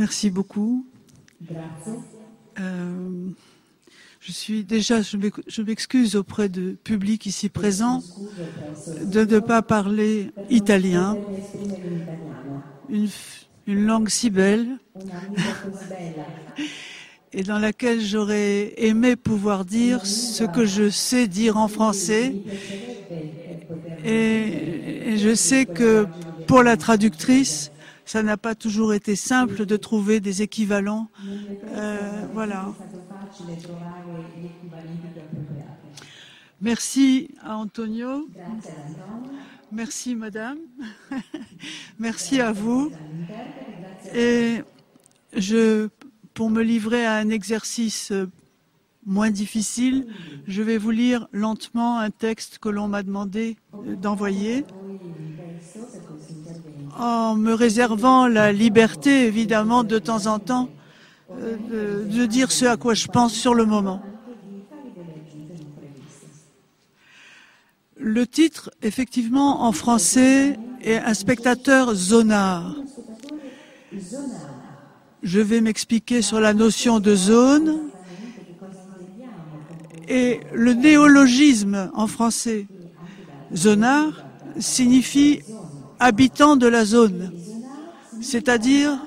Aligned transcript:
Merci 0.00 0.30
beaucoup. 0.30 0.86
Euh, 2.58 3.30
je 4.20 4.32
suis 4.32 4.64
déjà, 4.64 5.02
je 5.02 5.18
m'ex- 5.18 5.42
je 5.46 5.60
m'excuse 5.60 6.16
auprès 6.16 6.48
du 6.48 6.78
public 6.82 7.26
ici 7.26 7.50
présent 7.50 8.04
de 9.02 9.24
ne 9.24 9.40
pas 9.40 9.62
parler 9.62 10.30
italien, 10.48 11.20
une, 12.88 13.08
langue 13.66 14.08
si 14.08 14.30
belle 14.30 14.78
et 17.32 17.42
dans 17.42 17.58
laquelle 17.58 18.00
j'aurais 18.00 18.74
aimé 18.76 19.16
pouvoir 19.16 19.64
dire 19.64 20.06
ce 20.06 20.44
que 20.44 20.66
je 20.66 20.90
sais 20.90 21.28
dire 21.28 21.56
en 21.56 21.68
français. 21.68 22.36
et 24.04 25.16
je 25.18 25.34
sais 25.34 25.66
que 25.66 26.08
pour 26.46 26.62
la 26.62 26.76
traductrice, 26.76 27.70
ça 28.10 28.24
n'a 28.24 28.36
pas 28.36 28.56
toujours 28.56 28.92
été 28.92 29.14
simple 29.14 29.66
de 29.66 29.76
trouver 29.76 30.18
des 30.18 30.42
équivalents. 30.42 31.08
Euh, 31.68 32.26
voilà. 32.32 32.74
Merci 36.60 37.28
à 37.40 37.56
Antonio. 37.56 38.28
Merci 39.70 40.16
madame. 40.16 40.58
Merci 42.00 42.40
à 42.40 42.50
vous. 42.50 42.90
Et 44.12 44.62
je, 45.36 45.88
pour 46.34 46.50
me 46.50 46.62
livrer 46.62 47.06
à 47.06 47.14
un 47.14 47.28
exercice 47.28 48.12
moins 49.10 49.30
difficile, 49.30 50.06
je 50.46 50.62
vais 50.62 50.78
vous 50.78 50.92
lire 50.92 51.26
lentement 51.32 51.98
un 51.98 52.10
texte 52.10 52.58
que 52.58 52.68
l'on 52.68 52.86
m'a 52.86 53.02
demandé 53.02 53.56
euh, 53.74 53.96
d'envoyer, 53.96 54.64
en 56.96 57.34
me 57.34 57.52
réservant 57.52 58.28
la 58.28 58.52
liberté, 58.52 59.26
évidemment, 59.26 59.82
de 59.82 59.98
temps 59.98 60.26
en 60.26 60.38
temps, 60.38 60.68
euh, 61.32 62.04
de, 62.06 62.24
dire 62.26 62.52
ce 62.52 62.66
à 62.66 62.76
quoi 62.76 62.94
je 62.94 63.08
pense 63.08 63.34
sur 63.34 63.52
le 63.54 63.64
moment. 63.64 64.00
Le 67.96 68.26
titre, 68.28 68.70
effectivement, 68.80 69.64
en 69.64 69.72
français, 69.72 70.56
est 70.82 70.96
Un 70.96 71.14
spectateur 71.14 71.94
zonard. 71.94 72.76
Je 75.22 75.40
vais 75.40 75.60
m'expliquer 75.60 76.22
sur 76.22 76.40
la 76.40 76.54
notion 76.54 77.00
de 77.00 77.14
zone 77.14 77.89
et 80.10 80.40
le 80.52 80.74
néologisme 80.74 81.90
en 81.94 82.06
français. 82.08 82.66
Zonard 83.54 84.12
signifie 84.58 85.40
habitant 86.00 86.56
de 86.56 86.66
la 86.66 86.84
zone, 86.84 87.32
c'est-à-dire 88.20 88.98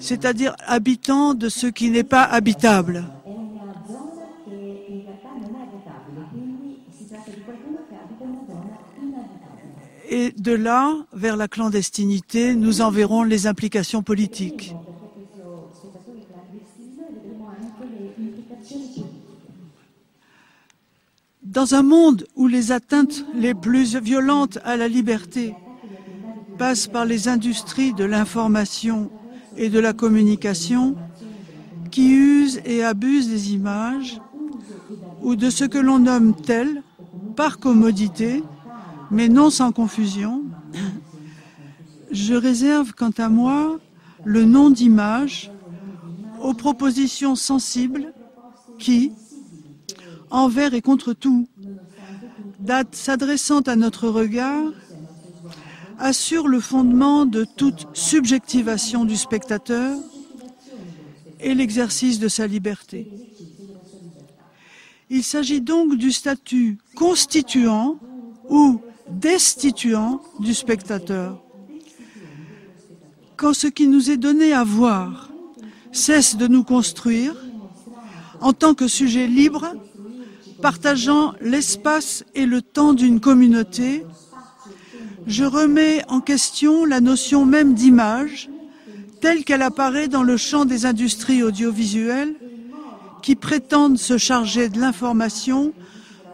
c'est-à-dire 0.00 0.54
habitant 0.66 1.34
de 1.34 1.48
ce 1.48 1.66
qui 1.66 1.90
n'est 1.90 2.04
pas 2.04 2.22
habitable. 2.22 3.04
Et 10.10 10.32
de 10.32 10.52
là, 10.52 10.92
vers 11.12 11.36
la 11.36 11.48
clandestinité, 11.48 12.54
nous 12.54 12.82
en 12.82 12.90
verrons 12.90 13.22
les 13.22 13.46
implications 13.46 14.02
politiques. 14.02 14.74
Dans 21.42 21.74
un 21.74 21.82
monde 21.82 22.24
où 22.36 22.46
les 22.46 22.70
atteintes 22.70 23.24
les 23.34 23.52
plus 23.52 23.96
violentes 23.96 24.58
à 24.64 24.76
la 24.76 24.86
liberté 24.86 25.54
passent 26.56 26.86
par 26.86 27.04
les 27.04 27.26
industries 27.26 27.92
de 27.92 28.04
l'information 28.04 29.10
et 29.56 29.68
de 29.68 29.80
la 29.80 29.92
communication, 29.92 30.94
qui 31.90 32.12
usent 32.12 32.60
et 32.64 32.84
abusent 32.84 33.28
des 33.28 33.52
images 33.52 34.20
ou 35.20 35.34
de 35.34 35.50
ce 35.50 35.64
que 35.64 35.78
l'on 35.78 35.98
nomme 35.98 36.34
tel 36.34 36.82
par 37.34 37.58
commodité, 37.58 38.42
mais 39.10 39.28
non 39.28 39.50
sans 39.50 39.72
confusion, 39.72 40.44
je 42.12 42.34
réserve 42.34 42.92
quant 42.94 43.12
à 43.18 43.28
moi 43.28 43.78
le 44.24 44.44
nom 44.44 44.70
d'image 44.70 45.50
aux 46.40 46.54
propositions 46.54 47.34
sensibles 47.34 48.12
qui, 48.78 49.12
envers 50.32 50.74
et 50.74 50.80
contre 50.80 51.12
tout, 51.12 51.46
s'adressant 52.90 53.60
à 53.60 53.76
notre 53.76 54.08
regard, 54.08 54.72
assure 55.98 56.48
le 56.48 56.58
fondement 56.58 57.26
de 57.26 57.44
toute 57.44 57.86
subjectivation 57.92 59.04
du 59.04 59.16
spectateur 59.16 59.96
et 61.40 61.54
l'exercice 61.54 62.18
de 62.18 62.28
sa 62.28 62.46
liberté. 62.46 63.08
Il 65.10 65.22
s'agit 65.22 65.60
donc 65.60 65.96
du 65.96 66.10
statut 66.10 66.78
constituant 66.96 67.98
ou 68.48 68.80
destituant 69.10 70.22
du 70.40 70.54
spectateur. 70.54 71.42
Quand 73.36 73.52
ce 73.52 73.66
qui 73.66 73.86
nous 73.86 74.10
est 74.10 74.16
donné 74.16 74.54
à 74.54 74.64
voir 74.64 75.30
cesse 75.92 76.36
de 76.36 76.46
nous 76.46 76.64
construire, 76.64 77.34
en 78.40 78.54
tant 78.54 78.74
que 78.74 78.88
sujet 78.88 79.26
libre, 79.26 79.74
partageant 80.62 81.34
l'espace 81.40 82.24
et 82.34 82.46
le 82.46 82.62
temps 82.62 82.94
d'une 82.94 83.20
communauté, 83.20 84.06
je 85.26 85.44
remets 85.44 86.02
en 86.08 86.20
question 86.20 86.84
la 86.84 87.00
notion 87.00 87.44
même 87.44 87.74
d'image, 87.74 88.48
telle 89.20 89.44
qu'elle 89.44 89.62
apparaît 89.62 90.08
dans 90.08 90.22
le 90.22 90.36
champ 90.36 90.64
des 90.64 90.86
industries 90.86 91.42
audiovisuelles, 91.42 92.34
qui 93.22 93.34
prétendent 93.34 93.98
se 93.98 94.18
charger 94.18 94.68
de 94.68 94.80
l'information, 94.80 95.72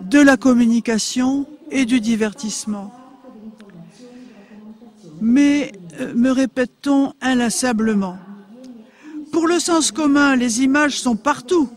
de 0.03 0.21
la 0.21 0.37
communication 0.37 1.47
et 1.71 1.85
du 1.85 2.01
divertissement. 2.01 2.93
Mais, 5.21 5.73
euh, 6.01 6.15
me 6.15 6.31
répète-t-on 6.31 7.13
inlassablement, 7.21 8.19
pour 9.33 9.47
le 9.47 9.59
sens 9.59 9.91
commun, 9.91 10.37
les 10.37 10.63
images 10.63 11.01
sont 11.01 11.17
partout, 11.17 11.69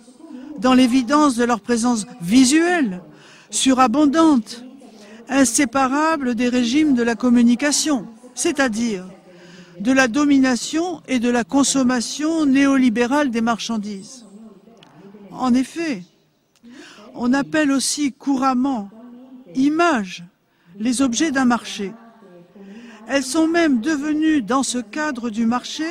dans 0.61 0.73
l'évidence 0.75 1.35
de 1.35 1.43
leur 1.43 1.59
présence 1.59 2.05
visuelle, 2.21 3.01
surabondante, 3.49 4.63
inséparable 5.27 6.35
des 6.35 6.49
régimes 6.49 6.93
de 6.93 7.03
la 7.03 7.15
communication, 7.15 8.07
c'est-à-dire 8.35 9.05
de 9.79 9.91
la 9.91 10.07
domination 10.07 11.01
et 11.07 11.19
de 11.19 11.29
la 11.29 11.43
consommation 11.43 12.45
néolibérale 12.45 13.31
des 13.31 13.41
marchandises. 13.41 14.25
En 15.31 15.53
effet, 15.55 16.03
on 17.15 17.33
appelle 17.33 17.71
aussi 17.71 18.11
couramment 18.13 18.89
images 19.55 20.23
les 20.77 21.01
objets 21.01 21.31
d'un 21.31 21.45
marché. 21.45 21.91
Elles 23.07 23.23
sont 23.23 23.47
même 23.47 23.81
devenues, 23.81 24.41
dans 24.43 24.63
ce 24.63 24.77
cadre 24.77 25.31
du 25.31 25.45
marché, 25.45 25.85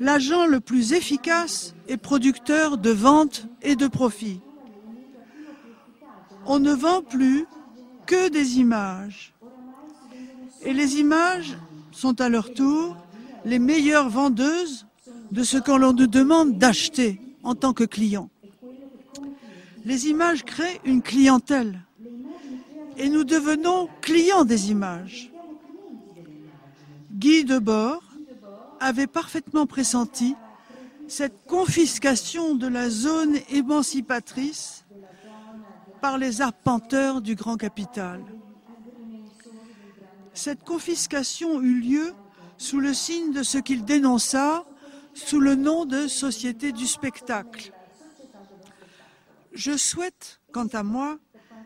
l'agent 0.00 0.46
le 0.46 0.60
plus 0.60 0.92
efficace 0.92 1.74
et 1.88 1.96
producteur 1.96 2.78
de 2.78 2.90
vente 2.90 3.46
et 3.62 3.76
de 3.76 3.86
profit. 3.86 4.40
On 6.46 6.58
ne 6.58 6.72
vend 6.72 7.02
plus 7.02 7.46
que 8.06 8.28
des 8.28 8.58
images. 8.58 9.34
Et 10.62 10.72
les 10.72 10.96
images 10.96 11.56
sont 11.92 12.20
à 12.20 12.28
leur 12.28 12.52
tour 12.52 12.96
les 13.44 13.58
meilleures 13.58 14.08
vendeuses 14.08 14.86
de 15.30 15.42
ce 15.42 15.58
qu'on 15.58 15.78
nous 15.78 16.06
demande 16.06 16.58
d'acheter 16.58 17.20
en 17.42 17.54
tant 17.54 17.72
que 17.72 17.84
client. 17.84 18.30
Les 19.84 20.08
images 20.08 20.44
créent 20.44 20.80
une 20.84 21.02
clientèle 21.02 21.80
et 22.96 23.08
nous 23.08 23.24
devenons 23.24 23.88
clients 24.00 24.44
des 24.44 24.70
images. 24.70 25.30
Guy 27.12 27.44
Debord 27.44 28.07
avait 28.80 29.06
parfaitement 29.06 29.66
pressenti 29.66 30.36
cette 31.06 31.46
confiscation 31.46 32.54
de 32.54 32.66
la 32.66 32.90
zone 32.90 33.38
émancipatrice 33.50 34.84
par 36.00 36.18
les 36.18 36.40
arpenteurs 36.40 37.20
du 37.20 37.34
grand 37.34 37.56
capital. 37.56 38.22
Cette 40.34 40.62
confiscation 40.62 41.60
eut 41.60 41.80
lieu 41.80 42.14
sous 42.58 42.78
le 42.78 42.94
signe 42.94 43.32
de 43.32 43.42
ce 43.42 43.58
qu'il 43.58 43.84
dénonça 43.84 44.64
sous 45.14 45.40
le 45.40 45.54
nom 45.54 45.84
de 45.84 46.06
Société 46.06 46.72
du 46.72 46.86
spectacle. 46.86 47.72
Je 49.52 49.76
souhaite, 49.76 50.40
quant 50.52 50.68
à 50.72 50.82
moi, 50.82 51.18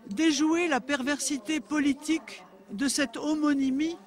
déjouer 0.08 0.68
la 0.68 0.80
perversité 0.80 1.60
politique 1.60 2.44
de 2.70 2.88
cette 2.88 3.16
homonymie 3.16 3.98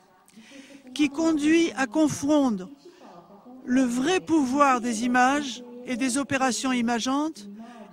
qui 0.94 1.10
conduit 1.10 1.72
à 1.76 1.86
confondre 1.86 2.70
le 3.66 3.82
vrai 3.82 4.20
pouvoir 4.20 4.82
des 4.82 5.06
images 5.06 5.64
et 5.86 5.98
des 5.98 6.18
opérations 6.18 6.72
imageantes 6.72 7.50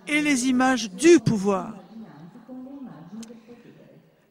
et 0.07 0.21
les 0.21 0.49
images 0.49 0.91
du 0.91 1.19
pouvoir. 1.21 1.75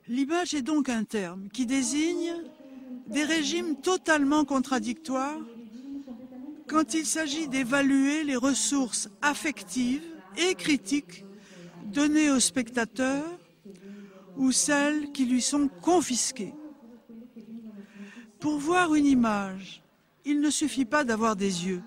L'image 0.07 0.53
est 0.53 0.61
donc 0.61 0.89
un 0.89 1.03
terme 1.03 1.47
qui 1.53 1.65
désigne 1.65 2.33
des 3.07 3.23
régimes 3.23 3.75
totalement 3.77 4.45
contradictoires 4.45 5.39
quand 6.67 6.93
il 6.93 7.05
s'agit 7.05 7.47
d'évaluer 7.47 8.23
les 8.23 8.35
ressources 8.35 9.09
affectives 9.21 10.03
et 10.37 10.55
critiques 10.55 11.25
données 11.85 12.31
au 12.31 12.39
spectateur 12.39 13.23
ou 14.37 14.51
celles 14.51 15.11
qui 15.11 15.25
lui 15.25 15.41
sont 15.41 15.69
confisquées. 15.81 16.53
Pour 18.39 18.57
voir 18.57 18.95
une 18.95 19.05
image, 19.05 19.80
il 20.25 20.39
ne 20.39 20.49
suffit 20.49 20.85
pas 20.85 21.03
d'avoir 21.03 21.35
des 21.35 21.67
yeux. 21.67 21.81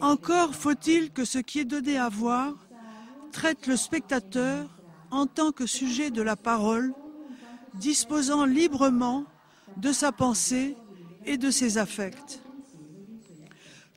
Encore 0.00 0.54
faut-il 0.54 1.10
que 1.10 1.24
ce 1.24 1.38
qui 1.38 1.60
est 1.60 1.64
donné 1.64 1.96
à 1.98 2.08
voir 2.08 2.54
traite 3.30 3.66
le 3.66 3.76
spectateur 3.76 4.68
en 5.10 5.26
tant 5.26 5.52
que 5.52 5.66
sujet 5.66 6.10
de 6.10 6.22
la 6.22 6.36
parole, 6.36 6.92
disposant 7.74 8.44
librement 8.44 9.24
de 9.76 9.92
sa 9.92 10.12
pensée 10.12 10.76
et 11.24 11.36
de 11.36 11.50
ses 11.50 11.78
affects. 11.78 12.40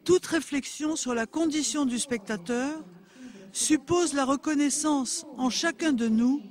Toute 0.04 0.26
réflexion 0.26 0.96
sur 0.96 1.16
la 1.16 1.26
condition 1.26 1.86
du 1.86 1.98
spectateur 1.98 2.84
suppose 3.52 4.14
la 4.14 4.26
reconnaissance 4.26 5.26
en 5.38 5.50
chacun 5.50 5.94
de 5.94 6.08
nous 6.08 6.42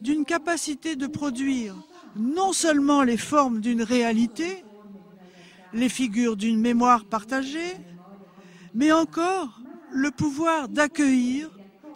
d'une 0.00 0.24
capacité 0.24 0.94
de 0.94 1.06
produire 1.06 1.74
non 2.14 2.52
seulement 2.52 3.02
les 3.02 3.16
formes 3.16 3.60
d'une 3.60 3.82
réalité, 3.82 4.64
les 5.76 5.88
figures 5.88 6.36
d'une 6.36 6.58
mémoire 6.58 7.04
partagée, 7.04 7.76
mais 8.74 8.92
encore 8.92 9.60
le 9.92 10.10
pouvoir 10.10 10.68
d'accueillir, 10.68 11.50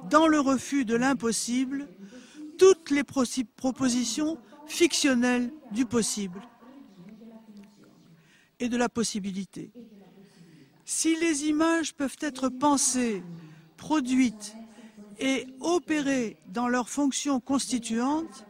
dans 0.09 0.27
le 0.27 0.41
refus 0.41 0.85
de 0.85 0.95
l'impossible, 0.95 1.89
toutes 2.59 2.91
les 2.91 3.05
propositions 3.05 4.39
fictionnelles 4.67 5.53
du 5.73 5.87
possible 5.87 6.41
et 8.59 8.69
de 8.69 8.77
la 8.77 8.89
possibilité. 8.89 9.73
Si 10.85 11.17
les 11.17 11.45
images 11.45 11.95
peuvent 11.95 12.17
être 12.21 12.49
pensées, 12.49 13.23
produites 13.77 14.55
et 15.19 15.47
opérées 15.61 16.37
dans 16.49 16.69
leur 16.69 16.89
fonction 16.89 17.41
constituante, 17.41 18.47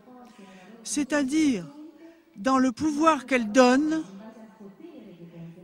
c'est-à-dire 0.82 1.66
dans 2.36 2.58
le 2.58 2.72
pouvoir 2.72 3.26
qu'elles 3.26 3.52
donnent 3.52 4.02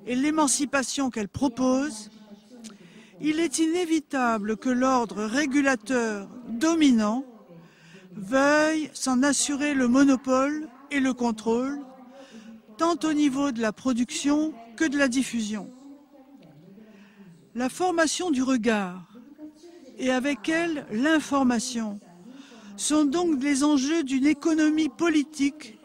et 0.06 0.14
l'émancipation 0.14 1.10
qu'elles 1.10 1.28
proposent, 1.28 2.10
il 3.20 3.40
est 3.40 3.58
inévitable 3.58 4.56
que 4.56 4.68
l'ordre 4.68 5.24
régulateur 5.24 6.28
dominant 6.48 7.24
veuille 8.12 8.90
s'en 8.94 9.22
assurer 9.22 9.74
le 9.74 9.88
monopole 9.88 10.68
et 10.90 11.00
le 11.00 11.12
contrôle, 11.12 11.80
tant 12.78 12.96
au 13.04 13.12
niveau 13.12 13.52
de 13.52 13.60
la 13.60 13.72
production 13.72 14.52
que 14.76 14.84
de 14.84 14.96
la 14.98 15.08
diffusion. 15.08 15.70
La 17.54 17.68
formation 17.68 18.30
du 18.30 18.42
regard 18.42 19.08
et 19.98 20.10
avec 20.10 20.48
elle 20.48 20.86
l'information 20.90 21.98
sont 22.76 23.06
donc 23.06 23.42
les 23.42 23.64
enjeux 23.64 24.04
d'une 24.04 24.26
économie 24.26 24.90
politique 24.90 25.78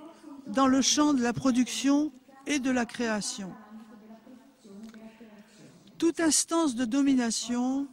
dans 0.48 0.68
le 0.68 0.82
champ 0.82 1.14
de 1.14 1.24
la 1.24 1.32
production 1.32 2.12
et 2.46 2.60
de 2.60 2.70
la 2.70 2.86
création. 2.86 3.54
Toute 6.02 6.20
instance 6.20 6.74
de 6.74 6.84
domination 6.84 7.86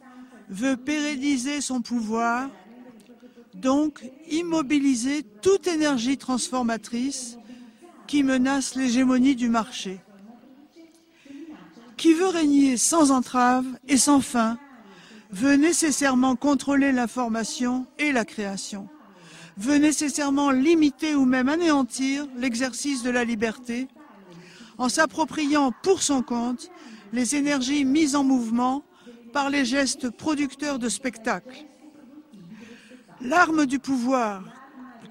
veut 0.49 0.75
pérenniser 0.75 1.61
son 1.61 1.83
pouvoir, 1.83 2.49
donc 3.53 4.03
immobiliser 4.31 5.21
toute 5.43 5.67
énergie 5.67 6.17
transformatrice 6.17 7.37
qui 8.07 8.23
menace 8.23 8.73
l'hégémonie 8.73 9.35
du 9.35 9.47
marché. 9.47 9.99
Qui 11.97 12.15
veut 12.15 12.29
régner 12.29 12.77
sans 12.77 13.11
entrave 13.11 13.67
et 13.87 13.97
sans 13.97 14.21
fin 14.21 14.57
veut 15.29 15.57
nécessairement 15.57 16.35
contrôler 16.35 16.91
l'information 16.91 17.85
et 17.99 18.11
la 18.11 18.25
création, 18.25 18.89
veut 19.55 19.77
nécessairement 19.77 20.49
limiter 20.49 21.13
ou 21.13 21.25
même 21.25 21.47
anéantir 21.47 22.25
l'exercice 22.37 23.03
de 23.03 23.11
la 23.11 23.23
liberté 23.23 23.87
en 24.79 24.89
s'appropriant 24.89 25.71
pour 25.83 26.01
son 26.01 26.23
compte 26.23 26.71
les 27.13 27.35
énergies 27.35 27.85
mises 27.85 28.15
en 28.15 28.23
mouvement 28.23 28.83
par 29.33 29.49
les 29.49 29.65
gestes 29.65 30.09
producteurs 30.09 30.79
de 30.79 30.89
spectacles. 30.89 31.65
L'arme 33.21 33.65
du 33.65 33.79
pouvoir 33.79 34.43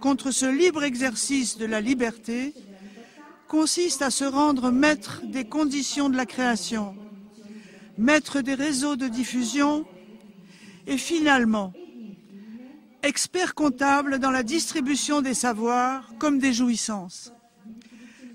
contre 0.01 0.31
ce 0.31 0.47
libre 0.47 0.83
exercice 0.83 1.59
de 1.59 1.67
la 1.67 1.81
liberté 1.81 2.55
consiste 3.49 4.03
à 4.03 4.11
se 4.11 4.25
rendre 4.25 4.71
maître 4.71 5.23
des 5.25 5.45
conditions 5.45 6.09
de 6.09 6.17
la 6.17 6.27
création, 6.27 6.97
maître 7.97 8.41
des 8.41 8.55
réseaux 8.55 8.97
de 8.97 9.09
diffusion 9.09 9.87
et 10.87 10.99
finalement, 10.99 11.73
expert 13.03 13.55
comptable 13.55 14.19
dans 14.19 14.31
la 14.31 14.43
distribution 14.43 15.21
des 15.21 15.35
savoirs 15.35 16.13
comme 16.19 16.39
des 16.39 16.53
jouissances. 16.53 17.33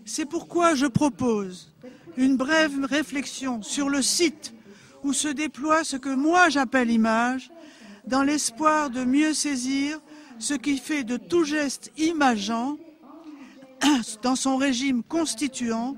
C'est 0.05 0.25
pourquoi 0.25 0.75
je 0.75 0.85
propose 0.85 1.72
une 2.17 2.37
brève 2.37 2.83
réflexion 2.85 3.61
sur 3.61 3.89
le 3.89 4.01
site 4.01 4.53
où 5.03 5.13
se 5.13 5.27
déploie 5.27 5.83
ce 5.83 5.97
que 5.97 6.13
moi 6.13 6.49
j'appelle 6.49 6.89
image, 6.89 7.49
dans 8.07 8.23
l'espoir 8.23 8.89
de 8.89 9.03
mieux 9.03 9.33
saisir 9.33 9.99
ce 10.39 10.53
qui 10.53 10.77
fait 10.77 11.03
de 11.03 11.17
tout 11.17 11.43
geste 11.43 11.91
imageant, 11.97 12.77
dans 14.21 14.35
son 14.35 14.57
régime 14.57 15.03
constituant, 15.03 15.95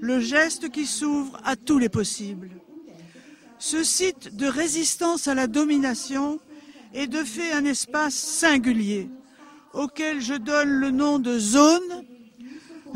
le 0.00 0.20
geste 0.20 0.70
qui 0.70 0.86
s'ouvre 0.86 1.40
à 1.44 1.56
tous 1.56 1.78
les 1.78 1.88
possibles. 1.88 2.50
Ce 3.58 3.82
site 3.82 4.36
de 4.36 4.46
résistance 4.46 5.28
à 5.28 5.34
la 5.34 5.46
domination 5.46 6.40
est 6.92 7.06
de 7.06 7.24
fait 7.24 7.52
un 7.52 7.64
espace 7.64 8.14
singulier 8.14 9.08
auquel 9.72 10.20
je 10.20 10.34
donne 10.34 10.68
le 10.68 10.90
nom 10.90 11.18
de 11.18 11.38
zone, 11.38 12.04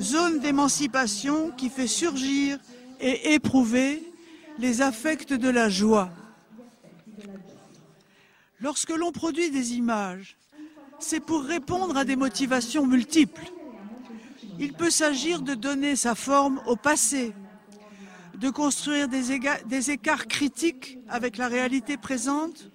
zone 0.00 0.41
d'émancipation 0.41 1.50
qui 1.50 1.69
fait 1.69 1.87
surgir 1.87 2.59
et 3.00 3.35
éprouver 3.35 4.03
les 4.59 4.83
affects 4.83 5.33
de 5.33 5.49
la 5.49 5.69
joie. 5.69 6.11
Lorsque 8.61 8.91
l'on 8.91 9.12
produit 9.12 9.50
des 9.50 9.75
images, 9.75 10.37
c'est 10.99 11.21
pour 11.21 11.45
répondre 11.45 11.97
à 11.97 12.05
des 12.05 12.17
motivations 12.17 12.87
multiples. 12.87 13.53
Il 14.59 14.73
peut 14.73 14.91
s'agir 14.91 15.43
de 15.43 15.55
donner 15.55 15.95
sa 15.95 16.17
forme 16.17 16.61
au 16.67 16.75
passé, 16.75 17.33
de 18.34 18.51
construire 18.51 19.08
des, 19.08 19.91
écarts 19.91 20.27
critiques 20.27 20.99
avec 21.08 21.37
la 21.37 21.46
réalité 21.46 21.96
présente, 21.96 22.70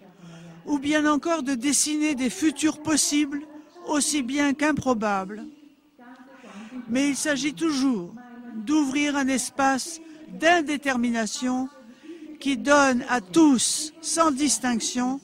ou 0.65 0.79
bien 0.79 1.05
encore 1.05 1.43
de 1.43 1.53
dessiner 1.53 2.15
des 2.15 2.29
futurs 2.29 2.81
possibles 2.81 3.41
aussi 3.87 4.23
bien 4.23 4.53
qu'improbables. 4.53 5.43
Mais 6.89 7.09
il 7.09 7.15
s'agit 7.15 7.53
toujours 7.53 8.13
d'ouvrir 8.55 9.15
un 9.15 9.27
espace 9.27 9.99
d'indétermination 10.29 11.69
qui 12.39 12.57
donne 12.57 13.03
à 13.09 13.21
tous, 13.21 13.93
sans 14.01 14.31
distinction, 14.31 15.21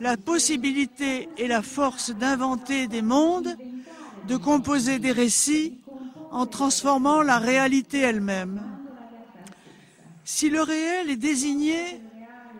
la 0.00 0.16
possibilité 0.16 1.28
et 1.36 1.48
la 1.48 1.62
force 1.62 2.10
d'inventer 2.10 2.86
des 2.86 3.02
mondes, 3.02 3.56
de 4.26 4.36
composer 4.36 4.98
des 4.98 5.12
récits 5.12 5.78
en 6.30 6.46
transformant 6.46 7.22
la 7.22 7.38
réalité 7.38 7.98
elle-même. 7.98 8.62
Si 10.24 10.50
le 10.50 10.62
réel 10.62 11.10
est 11.10 11.16
désigné 11.16 11.78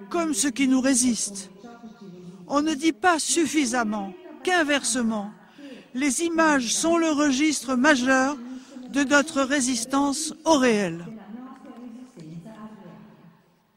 comme 0.09 0.33
ce 0.33 0.49
qui 0.49 0.69
nous 0.69 0.81
résiste, 0.81 1.51
on 2.47 2.63
ne 2.63 2.75
dit 2.75 2.93
pas 2.93 3.19
suffisamment 3.19 4.15
qu'inversement, 4.43 5.31
les 5.95 6.23
images 6.23 6.75
sont 6.75 6.97
le 6.97 7.11
registre 7.11 7.75
majeur 7.75 8.37
de 8.91 9.05
notre 9.05 9.43
résistance 9.43 10.35
au 10.45 10.59
réel. 10.59 11.05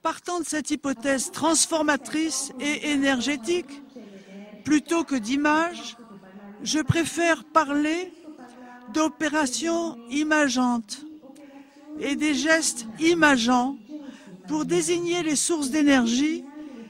Partant 0.01 0.39
de 0.39 0.46
cette 0.46 0.72
hypothèse 0.72 1.32
transformatrice 1.32 2.51
et 2.60 2.91
énergétique, 2.91 3.82
plutôt 4.63 5.03
que 5.03 5.15
d'images, 5.15 5.98
je 6.63 6.80
préfère 6.80 7.44
parler 7.44 8.12
d'opérations 8.94 9.98
imageantes 10.10 11.06
et 12.00 12.15
des 12.15 12.34
gestes 12.34 12.86
imageants 13.00 13.77
pour 14.48 14.65
désigner 14.65 15.24
les 15.24 15.36
sources 15.36 15.70
d'énergie 15.70 16.44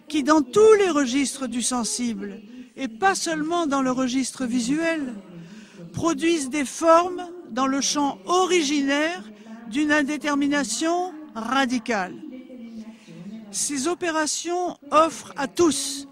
qui, 0.08 0.24
dans 0.24 0.42
tous 0.42 0.74
les 0.80 0.90
registres 0.90 1.48
du 1.48 1.62
sensible, 1.62 2.42
et 2.76 2.88
pas 2.88 3.16
seulement 3.16 3.68
dans 3.68 3.82
le 3.82 3.92
registre 3.92 4.46
visuel, 4.46 5.14
produisent 5.94 6.50
des 6.50 6.66
formes 6.66 7.28
dans 7.50 7.68
le 7.68 7.82
champ 7.82 8.18
originaire 8.26 9.24
d'une 9.70 9.92
indétermination 9.92 11.14
radicale. 11.36 12.16
Ces 13.52 13.88
opérations 13.88 14.78
offrent 14.92 15.34
à 15.36 15.48
tous, 15.48 16.08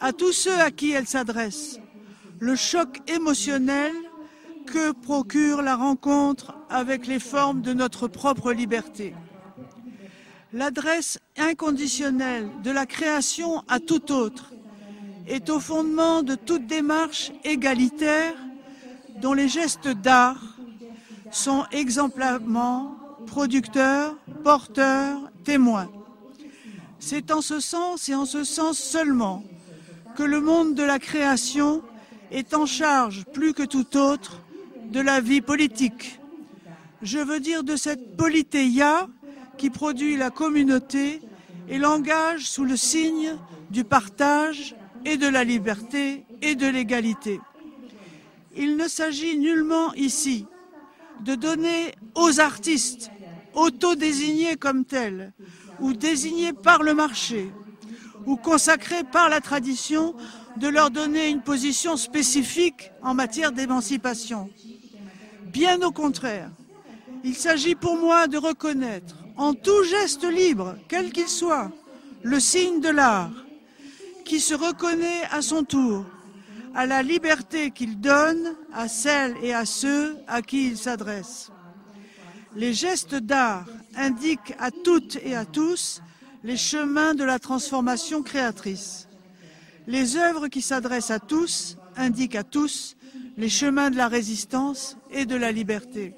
à 0.00 0.12
tous 0.12 0.32
ceux 0.32 0.58
à 0.60 0.70
qui 0.70 0.90
elles 0.90 1.06
s'adressent, 1.06 1.78
le 2.40 2.56
choc 2.56 3.00
émotionnel 3.08 3.92
que 4.66 4.92
procure 4.92 5.62
la 5.62 5.76
rencontre 5.76 6.54
avec 6.68 7.06
les 7.06 7.20
formes 7.20 7.62
de 7.62 7.72
notre 7.72 8.08
propre 8.08 8.52
liberté. 8.52 9.14
L'adresse 10.52 11.18
inconditionnelle 11.36 12.48
de 12.62 12.70
la 12.70 12.86
création 12.86 13.62
à 13.68 13.78
tout 13.80 14.12
autre 14.12 14.53
est 15.26 15.48
au 15.50 15.60
fondement 15.60 16.22
de 16.22 16.34
toute 16.34 16.66
démarche 16.66 17.32
égalitaire 17.44 18.34
dont 19.20 19.32
les 19.32 19.48
gestes 19.48 19.88
d'art 19.88 20.42
sont 21.30 21.64
exemplairement 21.72 22.96
producteurs, 23.26 24.16
porteurs, 24.42 25.18
témoins. 25.44 25.90
C'est 26.98 27.30
en 27.30 27.40
ce 27.40 27.60
sens 27.60 28.08
et 28.08 28.14
en 28.14 28.26
ce 28.26 28.44
sens 28.44 28.78
seulement 28.78 29.42
que 30.16 30.22
le 30.22 30.40
monde 30.40 30.74
de 30.74 30.82
la 30.82 30.98
création 30.98 31.82
est 32.30 32.54
en 32.54 32.66
charge 32.66 33.24
plus 33.32 33.52
que 33.52 33.62
tout 33.62 33.96
autre 33.96 34.40
de 34.90 35.00
la 35.00 35.20
vie 35.20 35.40
politique. 35.40 36.20
Je 37.02 37.18
veux 37.18 37.40
dire 37.40 37.64
de 37.64 37.76
cette 37.76 38.16
politéia 38.16 39.08
qui 39.58 39.70
produit 39.70 40.16
la 40.16 40.30
communauté 40.30 41.20
et 41.68 41.78
l'engage 41.78 42.46
sous 42.46 42.64
le 42.64 42.76
signe 42.76 43.36
du 43.70 43.84
partage 43.84 44.74
et 45.04 45.16
de 45.16 45.26
la 45.26 45.44
liberté 45.44 46.24
et 46.42 46.54
de 46.54 46.66
l'égalité. 46.66 47.40
Il 48.56 48.76
ne 48.76 48.88
s'agit 48.88 49.36
nullement 49.38 49.92
ici 49.94 50.46
de 51.20 51.34
donner 51.34 51.92
aux 52.14 52.40
artistes 52.40 53.10
autodésignés 53.54 54.56
comme 54.56 54.84
tels 54.84 55.32
ou 55.80 55.92
désignés 55.92 56.52
par 56.52 56.82
le 56.82 56.94
marché 56.94 57.50
ou 58.26 58.36
consacrés 58.36 59.04
par 59.04 59.28
la 59.28 59.40
tradition 59.40 60.14
de 60.56 60.68
leur 60.68 60.90
donner 60.90 61.28
une 61.28 61.42
position 61.42 61.96
spécifique 61.96 62.90
en 63.02 63.14
matière 63.14 63.52
d'émancipation. 63.52 64.48
Bien 65.46 65.82
au 65.82 65.90
contraire, 65.90 66.50
il 67.24 67.34
s'agit 67.34 67.74
pour 67.74 67.96
moi 67.96 68.26
de 68.28 68.38
reconnaître 68.38 69.16
en 69.36 69.54
tout 69.54 69.82
geste 69.84 70.24
libre, 70.24 70.76
quel 70.88 71.10
qu'il 71.12 71.28
soit, 71.28 71.70
le 72.22 72.38
signe 72.38 72.80
de 72.80 72.88
l'art, 72.88 73.32
qui 74.24 74.40
se 74.40 74.54
reconnaît 74.54 75.24
à 75.30 75.42
son 75.42 75.64
tour 75.64 76.04
à 76.74 76.86
la 76.86 77.02
liberté 77.02 77.70
qu'il 77.70 78.00
donne 78.00 78.56
à 78.72 78.88
celles 78.88 79.36
et 79.42 79.54
à 79.54 79.64
ceux 79.64 80.16
à 80.26 80.42
qui 80.42 80.66
il 80.66 80.76
s'adresse. 80.76 81.50
Les 82.56 82.74
gestes 82.74 83.14
d'art 83.14 83.64
indiquent 83.96 84.54
à 84.58 84.70
toutes 84.70 85.16
et 85.22 85.36
à 85.36 85.44
tous 85.44 86.02
les 86.42 86.56
chemins 86.56 87.14
de 87.14 87.24
la 87.24 87.38
transformation 87.38 88.22
créatrice. 88.22 89.08
Les 89.86 90.16
œuvres 90.16 90.48
qui 90.48 90.62
s'adressent 90.62 91.10
à 91.10 91.20
tous 91.20 91.76
indiquent 91.96 92.36
à 92.36 92.44
tous 92.44 92.96
les 93.36 93.48
chemins 93.48 93.90
de 93.90 93.96
la 93.96 94.08
résistance 94.08 94.96
et 95.10 95.26
de 95.26 95.36
la 95.36 95.52
liberté. 95.52 96.14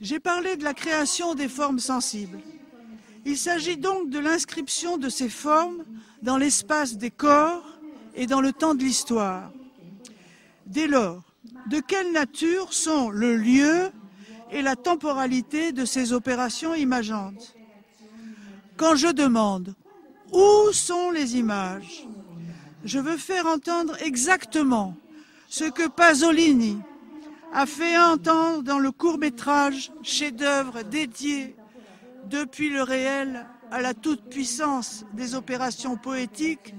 J'ai 0.00 0.20
parlé 0.20 0.56
de 0.56 0.64
la 0.64 0.74
création 0.74 1.34
des 1.34 1.48
formes 1.48 1.78
sensibles. 1.78 2.38
Il 3.26 3.38
s'agit 3.38 3.76
donc 3.76 4.10
de 4.10 4.18
l'inscription 4.18 4.98
de 4.98 5.08
ces 5.08 5.28
formes 5.28 5.84
dans 6.22 6.36
l'espace 6.36 6.96
des 6.96 7.10
corps 7.10 7.64
et 8.14 8.26
dans 8.26 8.40
le 8.40 8.52
temps 8.52 8.74
de 8.74 8.82
l'histoire. 8.82 9.50
Dès 10.66 10.86
lors, 10.86 11.22
de 11.68 11.80
quelle 11.80 12.12
nature 12.12 12.72
sont 12.72 13.10
le 13.10 13.36
lieu 13.36 13.90
et 14.50 14.62
la 14.62 14.76
temporalité 14.76 15.72
de 15.72 15.84
ces 15.84 16.12
opérations 16.12 16.74
imageantes? 16.74 17.54
Quand 18.76 18.96
je 18.96 19.08
demande 19.08 19.74
où 20.32 20.72
sont 20.72 21.10
les 21.10 21.36
images, 21.36 22.06
je 22.84 22.98
veux 22.98 23.16
faire 23.16 23.46
entendre 23.46 23.96
exactement 24.02 24.96
ce 25.48 25.64
que 25.64 25.88
Pasolini 25.88 26.78
a 27.52 27.66
fait 27.66 27.96
entendre 27.98 28.62
dans 28.62 28.78
le 28.78 28.90
court-métrage 28.90 29.92
chef-d'œuvre 30.02 30.82
dédié 30.82 31.56
depuis 32.28 32.70
le 32.70 32.82
réel 32.82 33.46
à 33.70 33.80
la 33.80 33.94
toute-puissance 33.94 35.04
des 35.12 35.34
opérations 35.34 35.96
poétiques 35.96 36.74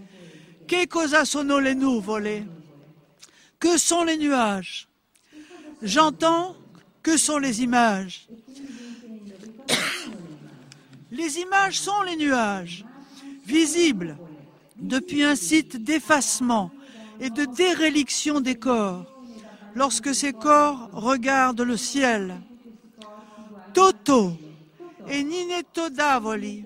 Que 0.67 0.85
cosa 0.87 1.25
sono 1.25 1.59
le 1.59 1.73
nuvole? 1.73 2.47
Que 3.59 3.77
sont 3.77 4.03
les 4.03 4.17
nuages? 4.17 4.87
J'entends 5.81 6.55
que 7.03 7.17
sont 7.17 7.37
les 7.37 7.61
images. 7.61 8.27
Les 11.11 11.37
images 11.37 11.79
sont 11.79 12.01
les 12.01 12.15
nuages, 12.17 12.83
visibles 13.45 14.17
depuis 14.75 15.23
un 15.23 15.35
site 15.35 15.77
d'effacement 15.77 16.71
et 17.19 17.29
de 17.29 17.45
déréliction 17.45 18.41
des 18.41 18.55
corps, 18.55 19.05
lorsque 19.75 20.13
ces 20.13 20.33
corps 20.33 20.89
regardent 20.91 21.61
le 21.61 21.77
ciel. 21.77 22.35
Toto 23.73 24.35
et 25.07 25.23
Ninetto 25.23 25.89
Davoli 25.89 26.65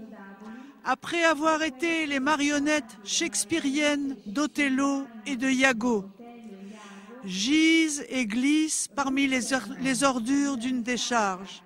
après 0.83 1.23
avoir 1.23 1.61
été 1.61 2.05
les 2.07 2.19
marionnettes 2.19 2.97
shakespeariennes 3.03 4.15
d'Othello 4.25 5.03
et 5.25 5.35
de 5.35 5.47
Iago, 5.47 6.05
gisent 7.23 8.05
et 8.09 8.25
glissent 8.25 8.87
parmi 8.87 9.27
les, 9.27 10.03
ordures 10.03 10.57
d'une 10.57 10.81
décharge. 10.81 11.63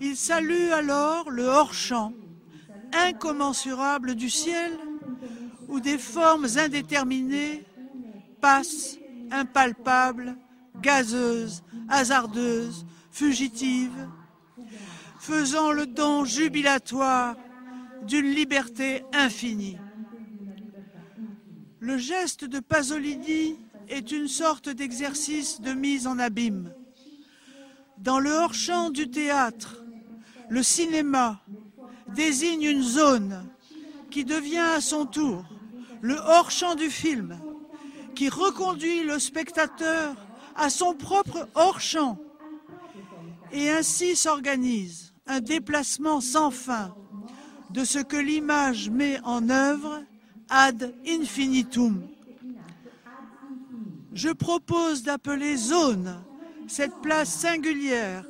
Ils 0.00 0.16
saluent 0.16 0.72
alors 0.72 1.30
le 1.30 1.44
hors-champ, 1.44 2.12
incommensurable 2.92 4.14
du 4.14 4.30
ciel, 4.30 4.72
où 5.68 5.78
des 5.78 5.98
formes 5.98 6.48
indéterminées 6.56 7.64
passent, 8.40 8.98
impalpables, 9.30 10.36
gazeuses, 10.80 11.62
hasardeuses, 11.88 12.84
fugitives, 13.10 14.08
faisant 15.22 15.70
le 15.70 15.86
don 15.86 16.24
jubilatoire 16.24 17.36
d'une 18.08 18.26
liberté 18.26 19.04
infinie. 19.12 19.78
Le 21.78 21.96
geste 21.96 22.44
de 22.44 22.58
Pasolini 22.58 23.56
est 23.88 24.10
une 24.10 24.26
sorte 24.26 24.68
d'exercice 24.68 25.60
de 25.60 25.74
mise 25.74 26.08
en 26.08 26.18
abîme. 26.18 26.74
Dans 27.98 28.18
le 28.18 28.32
hors-champ 28.32 28.90
du 28.90 29.10
théâtre, 29.10 29.84
le 30.48 30.64
cinéma 30.64 31.40
désigne 32.08 32.64
une 32.64 32.82
zone 32.82 33.48
qui 34.10 34.24
devient 34.24 34.70
à 34.74 34.80
son 34.80 35.06
tour 35.06 35.44
le 36.00 36.16
hors-champ 36.16 36.74
du 36.74 36.90
film, 36.90 37.38
qui 38.16 38.28
reconduit 38.28 39.04
le 39.04 39.20
spectateur 39.20 40.16
à 40.56 40.68
son 40.68 40.94
propre 40.94 41.48
hors-champ. 41.54 42.18
Et 43.52 43.70
ainsi 43.70 44.16
s'organise 44.16 45.11
un 45.32 45.40
déplacement 45.40 46.20
sans 46.20 46.50
fin 46.50 46.94
de 47.70 47.84
ce 47.84 47.98
que 47.98 48.18
l'image 48.18 48.90
met 48.90 49.18
en 49.24 49.48
œuvre 49.48 50.02
ad 50.50 50.94
infinitum. 51.08 52.02
Je 54.12 54.28
propose 54.28 55.02
d'appeler 55.02 55.56
zone 55.56 56.22
cette 56.68 57.00
place 57.00 57.30
singulière 57.30 58.24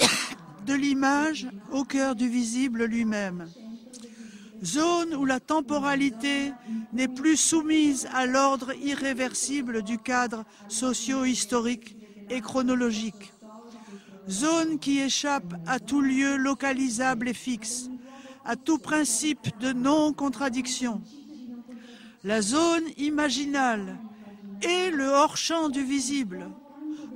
de 0.66 0.74
l'image 0.74 1.46
au 1.70 1.84
cœur 1.84 2.16
du 2.16 2.28
visible 2.28 2.86
lui-même. 2.86 3.48
Zone 4.64 5.14
où 5.14 5.24
la 5.24 5.38
temporalité 5.38 6.50
n'est 6.92 7.06
plus 7.06 7.36
soumise 7.36 8.08
à 8.12 8.26
l'ordre 8.26 8.72
irréversible 8.82 9.82
du 9.82 9.98
cadre 9.98 10.44
socio-historique 10.66 11.96
et 12.30 12.40
chronologique. 12.40 13.33
Zone 14.28 14.78
qui 14.78 15.00
échappe 15.00 15.54
à 15.66 15.78
tout 15.78 16.00
lieu 16.00 16.36
localisable 16.36 17.28
et 17.28 17.34
fixe, 17.34 17.90
à 18.44 18.56
tout 18.56 18.78
principe 18.78 19.58
de 19.58 19.72
non-contradiction. 19.72 21.02
La 22.22 22.40
zone 22.40 22.84
imaginale 22.96 23.98
est 24.62 24.90
le 24.90 25.08
hors-champ 25.08 25.68
du 25.68 25.84
visible, 25.84 26.48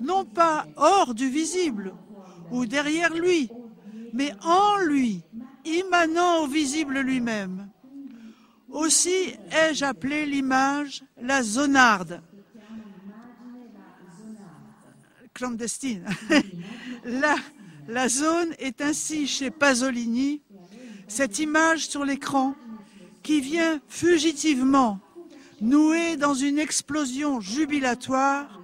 non 0.00 0.24
pas 0.24 0.66
hors 0.76 1.14
du 1.14 1.28
visible 1.28 1.94
ou 2.50 2.66
derrière 2.66 3.14
lui, 3.14 3.50
mais 4.12 4.32
en 4.42 4.78
lui, 4.78 5.22
immanent 5.64 6.42
au 6.42 6.46
visible 6.46 7.00
lui-même. 7.00 7.68
Aussi 8.70 9.34
ai-je 9.50 9.84
appelé 9.84 10.26
l'image 10.26 11.04
la 11.20 11.42
zonarde, 11.42 12.22
clandestine. 15.38 16.04
la, 17.04 17.36
la 17.86 18.08
zone 18.08 18.54
est 18.58 18.80
ainsi 18.80 19.28
chez 19.28 19.50
Pasolini 19.50 20.42
cette 21.06 21.38
image 21.38 21.88
sur 21.88 22.04
l'écran 22.04 22.56
qui 23.22 23.40
vient 23.40 23.80
fugitivement 23.88 24.98
nouer 25.60 26.16
dans 26.16 26.34
une 26.34 26.58
explosion 26.58 27.40
jubilatoire 27.40 28.60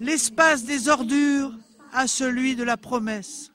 l'espace 0.00 0.64
des 0.64 0.88
ordures 0.88 1.56
à 1.92 2.08
celui 2.08 2.56
de 2.56 2.64
la 2.64 2.76
promesse. 2.76 3.52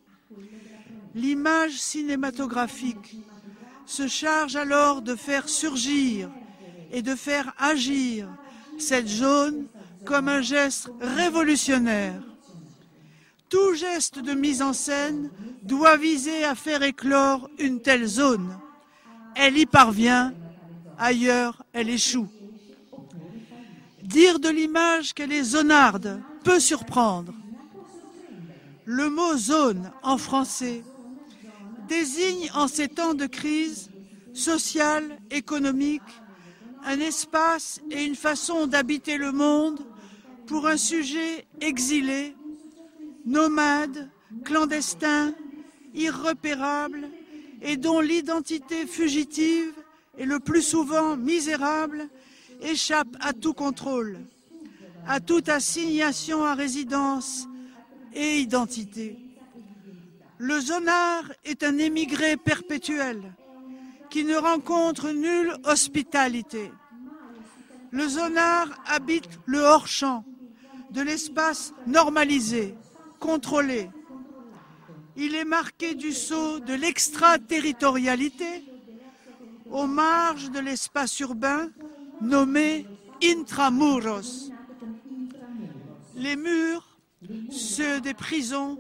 L'image 1.16 1.74
cinématographique 1.74 3.18
se 3.86 4.08
charge 4.08 4.56
alors 4.56 5.02
de 5.02 5.16
faire 5.16 5.50
surgir 5.50 6.30
et 6.92 7.02
de 7.02 7.14
faire 7.14 7.54
agir 7.58 8.30
cette 8.78 9.10
jaune 9.10 9.68
comme 10.06 10.30
un 10.30 10.42
geste 10.42 10.90
révolutionnaire. 11.02 12.33
Tout 13.54 13.76
geste 13.76 14.18
de 14.18 14.34
mise 14.34 14.64
en 14.64 14.74
scène 14.74 15.30
doit 15.62 15.96
viser 15.96 16.44
à 16.44 16.56
faire 16.56 16.82
éclore 16.82 17.52
une 17.60 17.84
telle 17.84 18.08
zone. 18.08 18.58
Elle 19.36 19.60
y 19.60 19.68
parvient, 19.68 20.34
ailleurs 20.98 21.64
elle 21.72 21.92
échoue. 21.92 22.28
Dire 24.02 24.40
de 24.40 24.50
l'image 24.50 25.14
qu'elle 25.14 25.32
est 25.32 25.44
zonarde 25.44 26.20
peut 26.44 26.60
surprendre. 26.60 27.32
Le 28.86 29.12
mot 29.12 29.38
zone 29.38 29.92
en 30.02 30.18
français 30.18 30.84
désigne 31.88 32.50
en 32.56 32.68
ces 32.68 32.88
temps 32.88 33.14
de 33.14 33.28
crise 33.28 33.92
sociale, 34.34 35.20
économique, 35.30 36.02
un 36.84 37.00
espace 37.00 37.82
et 37.92 38.04
une 38.04 38.16
façon 38.16 38.66
d'habiter 38.66 39.18
le 39.18 39.32
monde 39.32 39.80
pour 40.48 40.66
un 40.66 40.78
sujet 40.78 41.46
exilé, 41.62 42.36
nomade, 43.26 44.10
clandestin, 44.44 45.34
irrepérable 45.94 47.10
et 47.62 47.78
dont 47.78 48.02
l'identité 48.02 48.86
fugitive 48.86 49.74
et 50.18 50.26
le 50.26 50.40
plus 50.40 50.62
souvent 50.62 51.16
misérable 51.16 52.10
échappe 52.62 53.16
à 53.20 53.34
tout 53.34 53.54
contrôle, 53.54 54.20
à 55.08 55.20
toute 55.20 55.50
assignation 55.50 56.46
à 56.46 56.54
résidence 56.54 57.48
et 58.14 58.40
identité. 58.40 59.18
Le 60.38 60.60
zonard 60.60 61.32
est 61.46 61.64
un 61.64 61.78
émigré 61.78 62.38
perpétuel 62.38 63.34
qui 64.10 64.24
ne 64.24 64.36
rencontre 64.36 65.10
nulle 65.12 65.56
hospitalité. 65.64 66.72
Le 67.92 68.08
zonard 68.08 68.68
habite 68.86 69.30
le 69.46 69.60
hors-champ 69.60 70.26
de 70.92 71.02
l'espace 71.02 71.74
normalisé, 71.88 72.76
contrôlé. 73.24 73.90
Il 75.16 75.34
est 75.34 75.46
marqué 75.46 75.96
du 75.96 76.12
sceau 76.12 76.60
de 76.60 76.74
l'extraterritorialité 76.74 78.66
aux 79.72 79.88
marges 79.88 80.52
de 80.52 80.60
l'espace 80.60 81.18
urbain 81.22 81.70
nommé 82.20 82.86
intramuros. 83.24 84.52
Les 86.16 86.36
murs, 86.36 86.98
ceux 87.50 88.02
des 88.02 88.14
prisons 88.14 88.78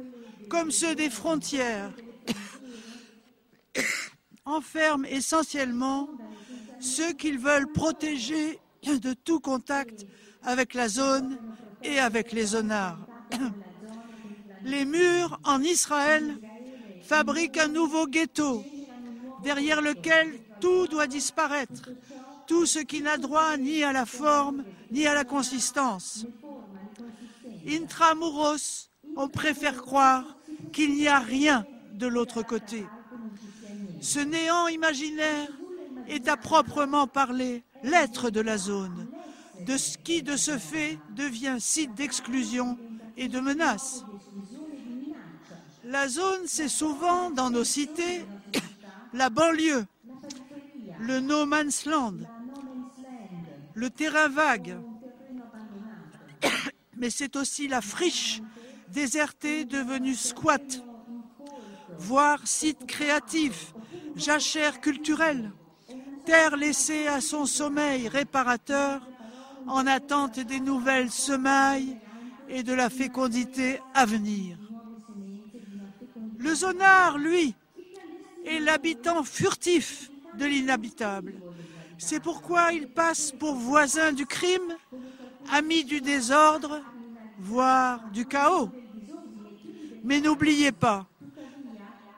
comme 0.49 0.71
ceux 0.71 0.93
des 0.93 1.09
frontières, 1.09 1.93
enferment 4.45 5.05
essentiellement 5.05 6.09
ceux 6.81 7.13
qu'ils 7.13 7.39
veulent 7.39 7.71
protéger 7.71 8.59
de 8.83 9.13
tout 9.13 9.39
contact 9.39 10.05
avec 10.43 10.73
la 10.73 10.89
zone 10.89 11.39
et 11.81 11.97
avec 11.97 12.33
les 12.33 12.47
zonards. 12.47 13.07
Les 14.63 14.85
murs 14.85 15.39
en 15.43 15.61
Israël 15.61 16.39
fabriquent 17.03 17.57
un 17.57 17.67
nouveau 17.67 18.07
ghetto 18.07 18.63
derrière 19.43 19.81
lequel 19.81 20.39
tout 20.59 20.87
doit 20.87 21.07
disparaître, 21.07 21.89
tout 22.47 22.65
ce 22.65 22.79
qui 22.79 23.01
n'a 23.01 23.17
droit 23.17 23.57
ni 23.57 23.83
à 23.83 23.91
la 23.91 24.05
forme 24.05 24.63
ni 24.91 25.05
à 25.05 25.13
la 25.13 25.25
consistance. 25.25 26.25
Intramuros, 27.67 28.89
on 29.15 29.27
préfère 29.27 29.81
croire 29.81 30.37
qu'il 30.71 30.93
n'y 30.95 31.07
a 31.07 31.19
rien 31.19 31.65
de 31.93 32.07
l'autre 32.07 32.41
côté. 32.41 32.85
Ce 34.01 34.19
néant 34.19 34.67
imaginaire 34.67 35.49
est 36.07 36.27
à 36.27 36.37
proprement 36.37 37.07
parler 37.07 37.63
l'être 37.83 38.29
de 38.29 38.41
la 38.41 38.57
zone, 38.57 39.07
de 39.65 39.77
ce 39.77 39.97
qui 39.97 40.23
de 40.23 40.35
ce 40.35 40.57
fait 40.57 40.99
devient 41.15 41.57
site 41.59 41.93
d'exclusion 41.95 42.77
et 43.17 43.27
de 43.27 43.39
menace. 43.39 44.05
La 45.93 46.07
zone, 46.07 46.47
c'est 46.47 46.69
souvent 46.69 47.29
dans 47.29 47.51
nos 47.51 47.63
cités 47.63 48.25
la 49.13 49.29
banlieue, 49.29 49.85
le 50.99 51.19
no 51.19 51.45
man's 51.45 51.85
land, 51.85 52.15
le 53.75 53.91
terrain 53.91 54.27
vague, 54.27 54.75
mais 56.97 57.11
c'est 57.11 57.35
aussi 57.35 57.67
la 57.67 57.79
friche 57.79 58.41
désertée 58.87 59.65
devenue 59.65 60.15
squat, 60.15 60.83
voire 61.99 62.39
site 62.47 62.87
créatif, 62.87 63.75
jachère 64.15 64.81
culturelle, 64.81 65.51
terre 66.25 66.57
laissée 66.57 67.05
à 67.05 67.21
son 67.21 67.45
sommeil 67.45 68.07
réparateur 68.07 68.99
en 69.67 69.85
attente 69.85 70.39
des 70.39 70.59
nouvelles 70.59 71.11
semailles 71.11 71.99
et 72.49 72.63
de 72.63 72.73
la 72.73 72.89
fécondité 72.89 73.79
à 73.93 74.07
venir. 74.07 74.57
Le 76.43 76.53
zonard, 76.53 77.17
lui, 77.17 77.55
est 78.45 78.59
l'habitant 78.59 79.23
furtif 79.23 80.11
de 80.37 80.45
l'inhabitable. 80.45 81.35
C'est 81.97 82.19
pourquoi 82.19 82.73
il 82.73 82.89
passe 82.89 83.31
pour 83.31 83.55
voisin 83.55 84.11
du 84.11 84.25
crime, 84.25 84.75
ami 85.49 85.85
du 85.85 86.01
désordre, 86.01 86.81
voire 87.39 88.01
du 88.11 88.25
chaos. 88.25 88.69
Mais 90.03 90.19
n'oubliez 90.19 90.73
pas 90.73 91.07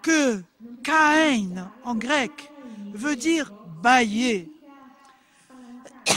que 0.01 0.41
Caïn 0.81 1.71
en 1.83 1.93
grec 1.93 2.51
veut 2.95 3.15
dire 3.15 3.53
bailler. 3.83 4.49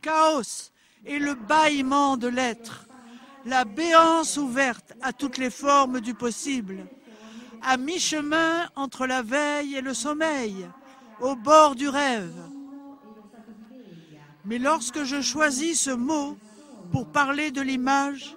Chaos 0.00 0.70
est 1.04 1.18
le 1.18 1.34
bâillement 1.34 2.16
de 2.16 2.28
l'être, 2.28 2.86
la 3.44 3.66
béance 3.66 4.38
ouverte 4.38 4.94
à 5.02 5.12
toutes 5.12 5.36
les 5.36 5.50
formes 5.50 6.00
du 6.00 6.14
possible, 6.14 6.86
à 7.64 7.76
mi-chemin 7.76 8.68
entre 8.76 9.06
la 9.06 9.22
veille 9.22 9.76
et 9.76 9.80
le 9.80 9.94
sommeil, 9.94 10.68
au 11.20 11.34
bord 11.34 11.74
du 11.74 11.88
rêve. 11.88 12.34
Mais 14.44 14.58
lorsque 14.58 15.04
je 15.04 15.22
choisis 15.22 15.80
ce 15.80 15.90
mot 15.90 16.36
pour 16.92 17.06
parler 17.06 17.50
de 17.50 17.62
l'image, 17.62 18.36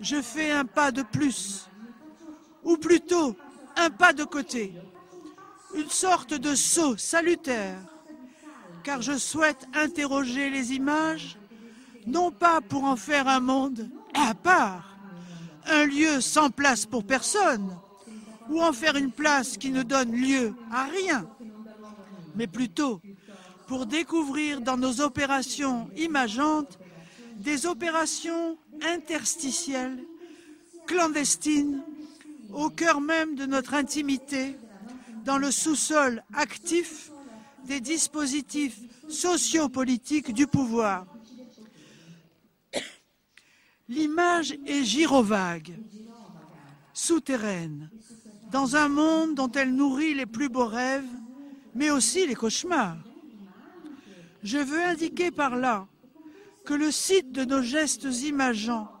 je 0.00 0.20
fais 0.20 0.50
un 0.50 0.66
pas 0.66 0.92
de 0.92 1.02
plus, 1.02 1.68
ou 2.62 2.76
plutôt 2.76 3.34
un 3.76 3.88
pas 3.88 4.12
de 4.12 4.24
côté, 4.24 4.74
une 5.74 5.88
sorte 5.88 6.34
de 6.34 6.54
saut 6.54 6.98
salutaire, 6.98 7.78
car 8.84 9.00
je 9.00 9.16
souhaite 9.16 9.66
interroger 9.74 10.50
les 10.50 10.72
images, 10.72 11.38
non 12.06 12.30
pas 12.30 12.60
pour 12.60 12.84
en 12.84 12.96
faire 12.96 13.28
un 13.28 13.40
monde 13.40 13.88
à 14.12 14.34
part, 14.34 14.98
un 15.66 15.84
lieu 15.84 16.20
sans 16.20 16.50
place 16.50 16.84
pour 16.84 17.04
personne, 17.04 17.78
ou 18.48 18.60
en 18.62 18.72
faire 18.72 18.96
une 18.96 19.10
place 19.10 19.56
qui 19.56 19.70
ne 19.70 19.82
donne 19.82 20.12
lieu 20.12 20.54
à 20.70 20.84
rien, 20.84 21.28
mais 22.34 22.46
plutôt 22.46 23.00
pour 23.66 23.86
découvrir 23.86 24.60
dans 24.60 24.76
nos 24.76 25.00
opérations 25.00 25.88
imageantes 25.96 26.78
des 27.36 27.66
opérations 27.66 28.58
interstitielles, 28.82 29.98
clandestines, 30.86 31.82
au 32.52 32.68
cœur 32.68 33.00
même 33.00 33.34
de 33.34 33.46
notre 33.46 33.74
intimité, 33.74 34.56
dans 35.24 35.38
le 35.38 35.50
sous-sol 35.50 36.22
actif 36.34 37.10
des 37.64 37.80
dispositifs 37.80 38.78
sociopolitiques 39.08 40.32
du 40.34 40.46
pouvoir. 40.46 41.06
L'image 43.88 44.56
est 44.66 44.84
gyrovague, 44.84 45.78
souterraine, 46.92 47.90
dans 48.52 48.76
un 48.76 48.88
monde 48.88 49.34
dont 49.34 49.50
elle 49.50 49.74
nourrit 49.74 50.12
les 50.14 50.26
plus 50.26 50.50
beaux 50.50 50.66
rêves, 50.66 51.08
mais 51.74 51.90
aussi 51.90 52.26
les 52.26 52.34
cauchemars. 52.34 52.98
Je 54.42 54.58
veux 54.58 54.82
indiquer 54.82 55.30
par 55.30 55.56
là 55.56 55.88
que 56.66 56.74
le 56.74 56.90
site 56.90 57.32
de 57.32 57.44
nos 57.44 57.62
gestes 57.62 58.04
imageants 58.22 58.92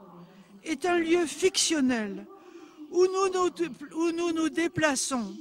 est 0.64 0.86
un 0.86 0.98
lieu 0.98 1.26
fictionnel 1.26 2.26
où 2.90 3.06
nous 3.06 4.32
nous, 4.32 4.48
déplaçons 4.48 5.34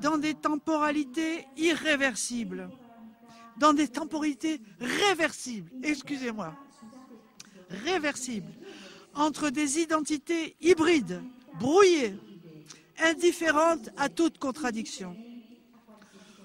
dans 0.00 0.16
des 0.16 0.34
temporalités 0.34 1.46
irréversibles, 1.56 2.70
dans 3.58 3.74
des 3.74 3.88
temporalités 3.88 4.60
réversibles, 4.80 5.70
excusez-moi, 5.82 6.54
réversibles, 7.84 8.52
entre 9.14 9.50
des 9.50 9.78
identités 9.78 10.56
hybrides, 10.60 11.22
brouillées, 11.58 12.14
indifférentes 12.98 13.90
à 13.96 14.08
toute 14.08 14.38
contradiction. 14.38 15.16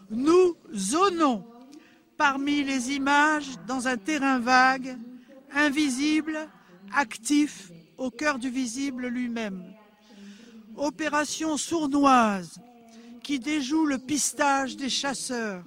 Nous 0.09 0.55
zonons 0.73 1.45
parmi 2.17 2.63
les 2.63 2.91
images 2.91 3.49
dans 3.67 3.87
un 3.87 3.97
terrain 3.97 4.39
vague, 4.39 4.97
invisible, 5.51 6.49
actif, 6.93 7.71
au 7.97 8.11
cœur 8.11 8.39
du 8.39 8.49
visible 8.49 9.07
lui-même. 9.07 9.63
Opération 10.75 11.57
sournoise 11.57 12.59
qui 13.23 13.39
déjoue 13.39 13.85
le 13.85 13.97
pistage 13.97 14.77
des 14.77 14.89
chasseurs 14.89 15.63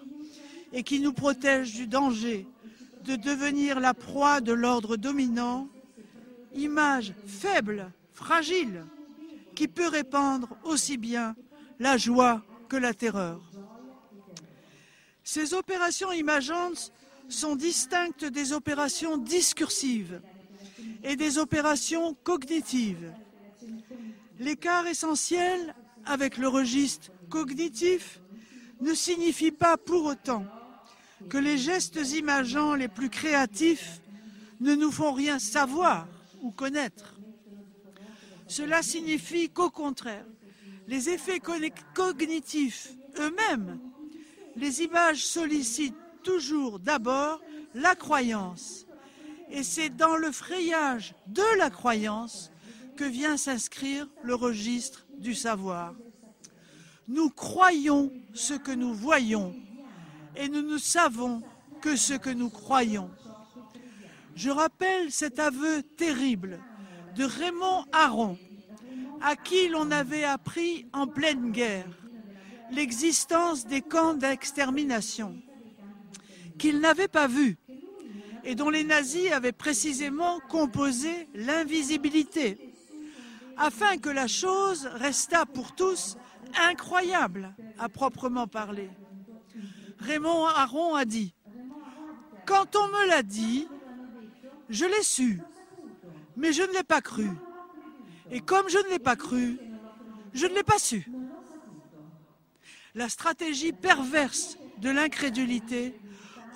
et 0.72 0.82
qui 0.82 1.00
nous 1.00 1.12
protège 1.12 1.74
du 1.74 1.86
danger 1.86 2.46
de 3.04 3.16
devenir 3.16 3.80
la 3.80 3.94
proie 3.94 4.40
de 4.40 4.52
l'ordre 4.52 4.96
dominant, 4.96 5.68
image 6.54 7.12
faible, 7.26 7.90
fragile, 8.12 8.84
qui 9.60 9.68
peut 9.68 9.88
répandre 9.88 10.56
aussi 10.64 10.96
bien 10.96 11.36
la 11.78 11.98
joie 11.98 12.42
que 12.70 12.78
la 12.78 12.94
terreur. 12.94 13.42
Ces 15.22 15.52
opérations 15.52 16.10
imageantes 16.12 16.94
sont 17.28 17.56
distinctes 17.56 18.24
des 18.24 18.54
opérations 18.54 19.18
discursives 19.18 20.22
et 21.04 21.14
des 21.14 21.36
opérations 21.36 22.14
cognitives. 22.24 23.12
L'écart 24.38 24.86
essentiel 24.86 25.74
avec 26.06 26.38
le 26.38 26.48
registre 26.48 27.10
cognitif 27.28 28.18
ne 28.80 28.94
signifie 28.94 29.52
pas 29.52 29.76
pour 29.76 30.06
autant 30.06 30.46
que 31.28 31.36
les 31.36 31.58
gestes 31.58 32.00
imageants 32.14 32.76
les 32.76 32.88
plus 32.88 33.10
créatifs 33.10 34.00
ne 34.58 34.74
nous 34.74 34.90
font 34.90 35.12
rien 35.12 35.38
savoir 35.38 36.08
ou 36.40 36.50
connaître. 36.50 37.19
Cela 38.50 38.82
signifie 38.82 39.48
qu'au 39.48 39.70
contraire, 39.70 40.26
les 40.88 41.08
effets 41.08 41.40
cognitifs 41.94 42.88
eux-mêmes, 43.20 43.78
les 44.56 44.82
images 44.82 45.24
sollicitent 45.24 45.94
toujours 46.24 46.80
d'abord 46.80 47.40
la 47.74 47.94
croyance. 47.94 48.86
Et 49.50 49.62
c'est 49.62 49.90
dans 49.90 50.16
le 50.16 50.32
frayage 50.32 51.14
de 51.28 51.58
la 51.58 51.70
croyance 51.70 52.50
que 52.96 53.04
vient 53.04 53.36
s'inscrire 53.36 54.08
le 54.24 54.34
registre 54.34 55.06
du 55.16 55.36
savoir. 55.36 55.94
Nous 57.06 57.30
croyons 57.30 58.12
ce 58.34 58.54
que 58.54 58.72
nous 58.72 58.92
voyons 58.92 59.54
et 60.34 60.48
nous 60.48 60.62
ne 60.62 60.78
savons 60.78 61.40
que 61.80 61.94
ce 61.94 62.14
que 62.14 62.30
nous 62.30 62.50
croyons. 62.50 63.12
Je 64.34 64.50
rappelle 64.50 65.12
cet 65.12 65.38
aveu 65.38 65.84
terrible 65.96 66.60
de 67.16 67.24
Raymond 67.24 67.84
Aron, 67.92 68.38
à 69.20 69.36
qui 69.36 69.68
l'on 69.68 69.90
avait 69.90 70.24
appris 70.24 70.86
en 70.92 71.06
pleine 71.06 71.52
guerre 71.52 71.88
l'existence 72.70 73.66
des 73.66 73.82
camps 73.82 74.14
d'extermination, 74.14 75.36
qu'il 76.58 76.80
n'avait 76.80 77.08
pas 77.08 77.26
vu 77.26 77.58
et 78.44 78.54
dont 78.54 78.70
les 78.70 78.84
nazis 78.84 79.30
avaient 79.32 79.52
précisément 79.52 80.40
composé 80.48 81.28
l'invisibilité, 81.34 82.72
afin 83.56 83.98
que 83.98 84.08
la 84.08 84.26
chose 84.26 84.86
restât 84.94 85.44
pour 85.46 85.74
tous 85.74 86.16
incroyable 86.68 87.54
à 87.78 87.88
proprement 87.88 88.46
parler. 88.46 88.90
Raymond 89.98 90.46
Aron 90.46 90.94
a 90.94 91.04
dit 91.04 91.34
Quand 92.46 92.74
on 92.76 92.88
me 92.88 93.08
l'a 93.08 93.22
dit, 93.22 93.68
je 94.70 94.86
l'ai 94.86 95.02
su, 95.02 95.40
mais 96.40 96.54
je 96.54 96.62
ne 96.62 96.72
l'ai 96.72 96.82
pas 96.82 97.02
cru. 97.02 97.28
Et 98.30 98.40
comme 98.40 98.68
je 98.68 98.78
ne 98.78 98.90
l'ai 98.90 98.98
pas 98.98 99.16
cru, 99.16 99.58
je 100.32 100.46
ne 100.46 100.54
l'ai 100.54 100.62
pas 100.62 100.78
su. 100.78 101.06
La 102.94 103.08
stratégie 103.08 103.72
perverse 103.72 104.56
de 104.78 104.90
l'incrédulité 104.90 105.94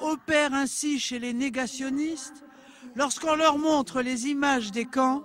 opère 0.00 0.54
ainsi 0.54 0.98
chez 0.98 1.18
les 1.18 1.34
négationnistes 1.34 2.42
lorsqu'on 2.96 3.34
leur 3.34 3.58
montre 3.58 4.00
les 4.00 4.26
images 4.26 4.72
des 4.72 4.86
camps 4.86 5.22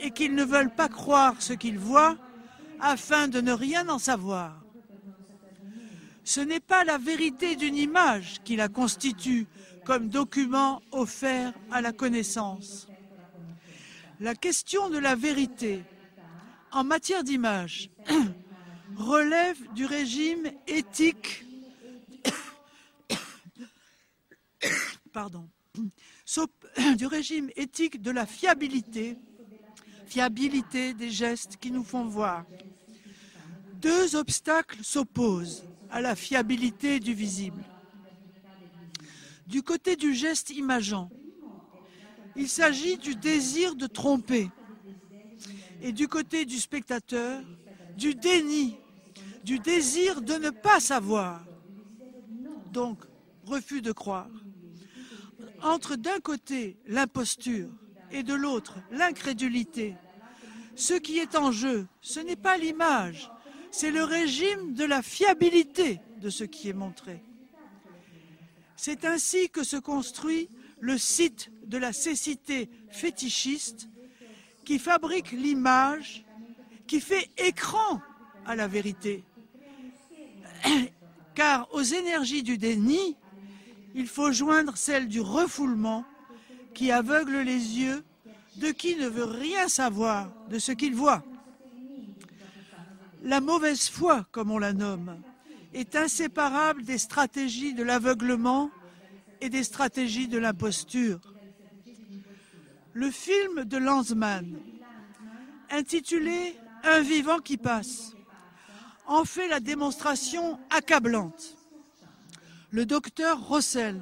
et 0.00 0.10
qu'ils 0.10 0.34
ne 0.34 0.44
veulent 0.44 0.74
pas 0.74 0.88
croire 0.88 1.36
ce 1.38 1.52
qu'ils 1.52 1.78
voient 1.78 2.16
afin 2.80 3.28
de 3.28 3.40
ne 3.40 3.52
rien 3.52 3.88
en 3.88 3.98
savoir. 3.98 4.60
Ce 6.24 6.40
n'est 6.40 6.60
pas 6.60 6.84
la 6.84 6.98
vérité 6.98 7.54
d'une 7.54 7.76
image 7.76 8.40
qui 8.44 8.56
la 8.56 8.68
constitue 8.68 9.46
comme 9.84 10.08
document 10.08 10.82
offert 10.90 11.52
à 11.70 11.80
la 11.80 11.92
connaissance. 11.92 12.88
La 14.20 14.34
question 14.34 14.90
de 14.90 14.98
la 14.98 15.14
vérité 15.16 15.82
en 16.72 16.84
matière 16.84 17.24
d'image 17.24 17.90
relève 18.96 19.56
du 19.74 19.86
régime 19.86 20.50
éthique 20.66 21.44
du 26.96 27.06
régime 27.06 27.50
éthique 27.56 28.02
de 28.02 28.10
la 28.10 28.26
fiabilité, 28.26 29.16
fiabilité 30.06 30.94
des 30.94 31.10
gestes 31.10 31.56
qui 31.56 31.70
nous 31.70 31.84
font 31.84 32.04
voir. 32.04 32.44
Deux 33.74 34.16
obstacles 34.16 34.82
s'opposent 34.82 35.64
à 35.90 36.00
la 36.00 36.16
fiabilité 36.16 37.00
du 37.00 37.14
visible. 37.14 37.62
Du 39.46 39.62
côté 39.62 39.96
du 39.96 40.14
geste 40.14 40.50
imageant, 40.50 41.10
il 42.36 42.48
s'agit 42.48 42.96
du 42.96 43.14
désir 43.14 43.74
de 43.74 43.86
tromper. 43.86 44.50
Et 45.82 45.92
du 45.92 46.08
côté 46.08 46.44
du 46.44 46.58
spectateur, 46.58 47.42
du 47.96 48.14
déni, 48.14 48.76
du 49.44 49.58
désir 49.58 50.22
de 50.22 50.34
ne 50.34 50.50
pas 50.50 50.80
savoir. 50.80 51.44
Donc, 52.72 53.04
refus 53.44 53.82
de 53.82 53.92
croire. 53.92 54.30
Entre 55.62 55.96
d'un 55.96 56.18
côté 56.20 56.76
l'imposture 56.86 57.68
et 58.10 58.22
de 58.22 58.34
l'autre 58.34 58.78
l'incrédulité, 58.90 59.94
ce 60.74 60.94
qui 60.94 61.18
est 61.18 61.36
en 61.36 61.52
jeu, 61.52 61.86
ce 62.00 62.20
n'est 62.20 62.36
pas 62.36 62.56
l'image, 62.56 63.30
c'est 63.70 63.90
le 63.90 64.04
régime 64.04 64.74
de 64.74 64.84
la 64.84 65.02
fiabilité 65.02 66.00
de 66.20 66.30
ce 66.30 66.44
qui 66.44 66.68
est 66.68 66.74
montré. 66.74 67.22
C'est 68.76 69.04
ainsi 69.04 69.50
que 69.50 69.62
se 69.62 69.76
construit 69.76 70.48
le 70.80 70.98
site 70.98 71.50
de 71.66 71.78
la 71.78 71.92
cécité 71.92 72.68
fétichiste 72.90 73.88
qui 74.64 74.78
fabrique 74.78 75.32
l'image, 75.32 76.24
qui 76.86 77.00
fait 77.00 77.28
écran 77.38 78.00
à 78.46 78.56
la 78.56 78.66
vérité. 78.66 79.24
Car 81.34 81.68
aux 81.72 81.82
énergies 81.82 82.42
du 82.42 82.58
déni, 82.58 83.16
il 83.94 84.06
faut 84.06 84.32
joindre 84.32 84.76
celle 84.76 85.08
du 85.08 85.20
refoulement 85.20 86.04
qui 86.74 86.90
aveugle 86.90 87.38
les 87.38 87.78
yeux 87.78 88.04
de 88.56 88.70
qui 88.70 88.96
ne 88.96 89.08
veut 89.08 89.24
rien 89.24 89.68
savoir 89.68 90.30
de 90.48 90.58
ce 90.58 90.72
qu'il 90.72 90.94
voit. 90.94 91.24
La 93.22 93.40
mauvaise 93.40 93.88
foi, 93.88 94.26
comme 94.32 94.50
on 94.50 94.58
la 94.58 94.72
nomme, 94.72 95.16
est 95.72 95.96
inséparable 95.96 96.84
des 96.84 96.98
stratégies 96.98 97.74
de 97.74 97.82
l'aveuglement 97.82 98.70
et 99.40 99.48
des 99.48 99.64
stratégies 99.64 100.28
de 100.28 100.38
l'imposture. 100.38 101.20
Le 102.94 103.10
film 103.10 103.64
de 103.64 103.76
Lanzmann, 103.76 104.56
intitulé 105.70 106.56
Un 106.84 107.00
vivant 107.00 107.38
qui 107.38 107.56
passe, 107.56 108.14
en 109.06 109.24
fait 109.24 109.48
la 109.48 109.60
démonstration 109.60 110.58
accablante. 110.70 111.56
Le 112.70 112.86
docteur 112.86 113.40
Rossel, 113.46 114.00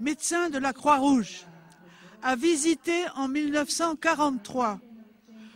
médecin 0.00 0.50
de 0.50 0.58
la 0.58 0.72
Croix-Rouge, 0.72 1.46
a 2.22 2.36
visité 2.36 3.04
en 3.16 3.28
1943 3.28 4.80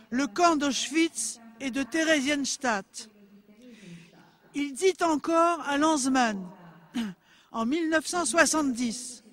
le 0.09 0.27
camp 0.27 0.55
d'Auschwitz 0.55 1.39
et 1.59 1.71
de 1.71 1.83
Theresienstadt 1.83 3.09
il 4.57 4.73
dit 4.73 4.95
encore 5.03 5.61
à 5.61 5.77
Lanzmann, 5.77 6.43
en 7.51 7.65
1970, 7.65 9.23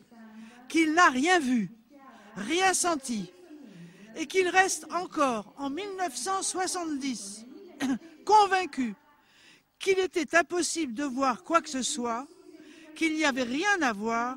qu'il 0.69 0.93
n'a 0.93 1.09
rien 1.09 1.39
vu, 1.39 1.71
rien 2.37 2.75
senti, 2.75 3.31
et 4.17 4.27
qu'il 4.27 4.49
reste 4.49 4.87
encore 4.93 5.55
en 5.59 5.71
1970 5.71 7.45
convaincu 8.25 8.95
qu'il 9.79 9.99
était 9.99 10.37
impossible 10.37 10.95
de 10.95 11.05
voir 11.05 11.43
quoi 11.43 11.61
que 11.61 11.69
ce 11.69 11.83
soit, 11.83 12.27
qu'il 12.95 13.15
n'y 13.15 13.25
avait 13.25 13.43
rien 13.43 13.83
à 13.83 13.93
voir, 13.93 14.37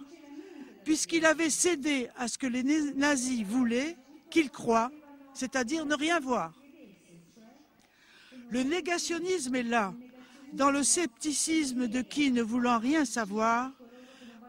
puisqu'il 0.84 1.26
avait 1.26 1.50
cédé 1.50 2.10
à 2.18 2.28
ce 2.28 2.38
que 2.38 2.48
les 2.48 2.64
nazis 2.64 3.44
voulaient 3.44 3.96
qu'il 4.30 4.50
croit, 4.50 4.92
c'est-à-dire 5.34 5.86
ne 5.86 5.96
rien 5.96 6.20
voir. 6.20 6.54
Le 8.50 8.64
négationnisme 8.64 9.56
est 9.56 9.64
là, 9.64 9.94
dans 10.54 10.72
le 10.72 10.84
scepticisme 10.84 11.88
de 11.88 12.02
qui, 12.02 12.32
ne 12.32 12.42
voulant 12.42 12.80
rien 12.80 13.06
savoir, 13.06 13.72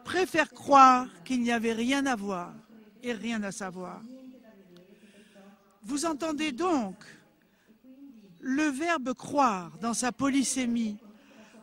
préfère 0.05 0.49
croire 0.51 1.07
qu'il 1.23 1.41
n'y 1.41 1.51
avait 1.51 1.73
rien 1.73 2.05
à 2.05 2.15
voir 2.15 2.53
et 3.03 3.13
rien 3.13 3.41
à 3.43 3.51
savoir. 3.51 4.01
Vous 5.83 6.05
entendez 6.05 6.51
donc 6.51 6.95
le 8.39 8.63
verbe 8.63 9.13
croire 9.13 9.77
dans 9.81 9.93
sa 9.93 10.11
polysémie 10.11 10.97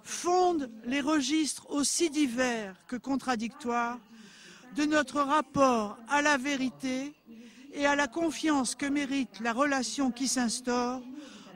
fonde 0.02 0.70
les 0.84 1.00
registres 1.00 1.70
aussi 1.70 2.10
divers 2.10 2.76
que 2.86 2.96
contradictoires 2.96 3.98
de 4.76 4.84
notre 4.84 5.20
rapport 5.20 5.98
à 6.08 6.22
la 6.22 6.36
vérité 6.36 7.14
et 7.72 7.86
à 7.86 7.96
la 7.96 8.06
confiance 8.06 8.74
que 8.74 8.86
mérite 8.86 9.40
la 9.40 9.52
relation 9.52 10.10
qui 10.10 10.28
s'instaure 10.28 11.02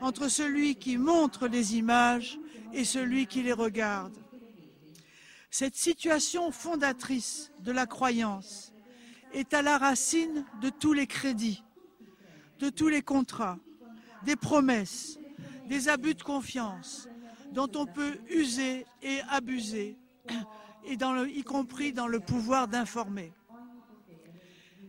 entre 0.00 0.28
celui 0.28 0.76
qui 0.76 0.96
montre 0.96 1.46
les 1.46 1.76
images 1.76 2.38
et 2.72 2.84
celui 2.84 3.26
qui 3.26 3.42
les 3.42 3.52
regarde. 3.52 4.16
Cette 5.50 5.76
situation 5.76 6.50
fondatrice 6.50 7.52
de 7.60 7.72
la 7.72 7.86
croyance 7.86 8.69
est 9.32 9.54
à 9.54 9.62
la 9.62 9.78
racine 9.78 10.44
de 10.60 10.70
tous 10.70 10.92
les 10.92 11.06
crédits, 11.06 11.62
de 12.58 12.68
tous 12.68 12.88
les 12.88 13.02
contrats, 13.02 13.58
des 14.24 14.36
promesses, 14.36 15.18
des 15.68 15.88
abus 15.88 16.14
de 16.14 16.22
confiance 16.22 17.08
dont 17.52 17.70
on 17.74 17.86
peut 17.86 18.18
user 18.28 18.86
et 19.02 19.20
abuser, 19.28 19.96
y 20.86 21.42
compris 21.42 21.92
dans 21.92 22.06
le 22.06 22.20
pouvoir 22.20 22.68
d'informer. 22.68 23.32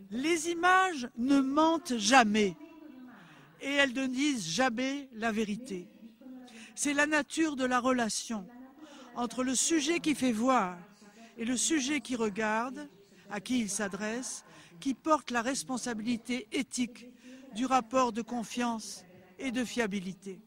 Les 0.10 0.49
images 0.49 1.10
ne 1.17 1.39
mentent 1.39 1.97
jamais 1.97 2.56
et 3.62 3.71
elles 3.71 3.93
ne 3.93 4.08
disent 4.08 4.47
jamais 4.47 5.08
la 5.13 5.32
vérité. 5.32 5.88
C'est 6.75 6.93
la 6.93 7.08
nature 7.08 7.56
de 7.56 7.65
la 7.65 7.80
relation 7.80 8.47
entre 9.15 9.43
le 9.43 9.56
sujet 9.56 9.99
qui 9.99 10.15
fait 10.15 10.32
voir 10.32 10.77
et 11.38 11.45
le 11.45 11.58
sujet 11.58 12.01
qui 12.01 12.15
regarde, 12.15 12.89
à 13.32 13.39
qui 13.39 13.60
il 13.60 13.70
s'adresse, 13.70 14.44
qui 14.80 14.94
porte 14.94 15.32
la 15.32 15.41
responsabilité 15.41 16.48
éthique 16.52 17.10
du 17.54 17.65
rapport 17.65 18.12
de 18.12 18.22
confiance 18.22 19.04
et 19.39 19.52
de 19.52 19.63
fiabilité. 19.63 20.39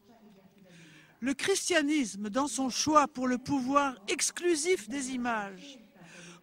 Le 1.19 1.33
christianisme, 1.33 2.29
dans 2.29 2.47
son 2.47 2.69
choix 2.69 3.07
pour 3.07 3.27
le 3.27 3.37
pouvoir 3.37 3.95
exclusif 4.07 4.89
des 4.89 5.11
images, 5.11 5.79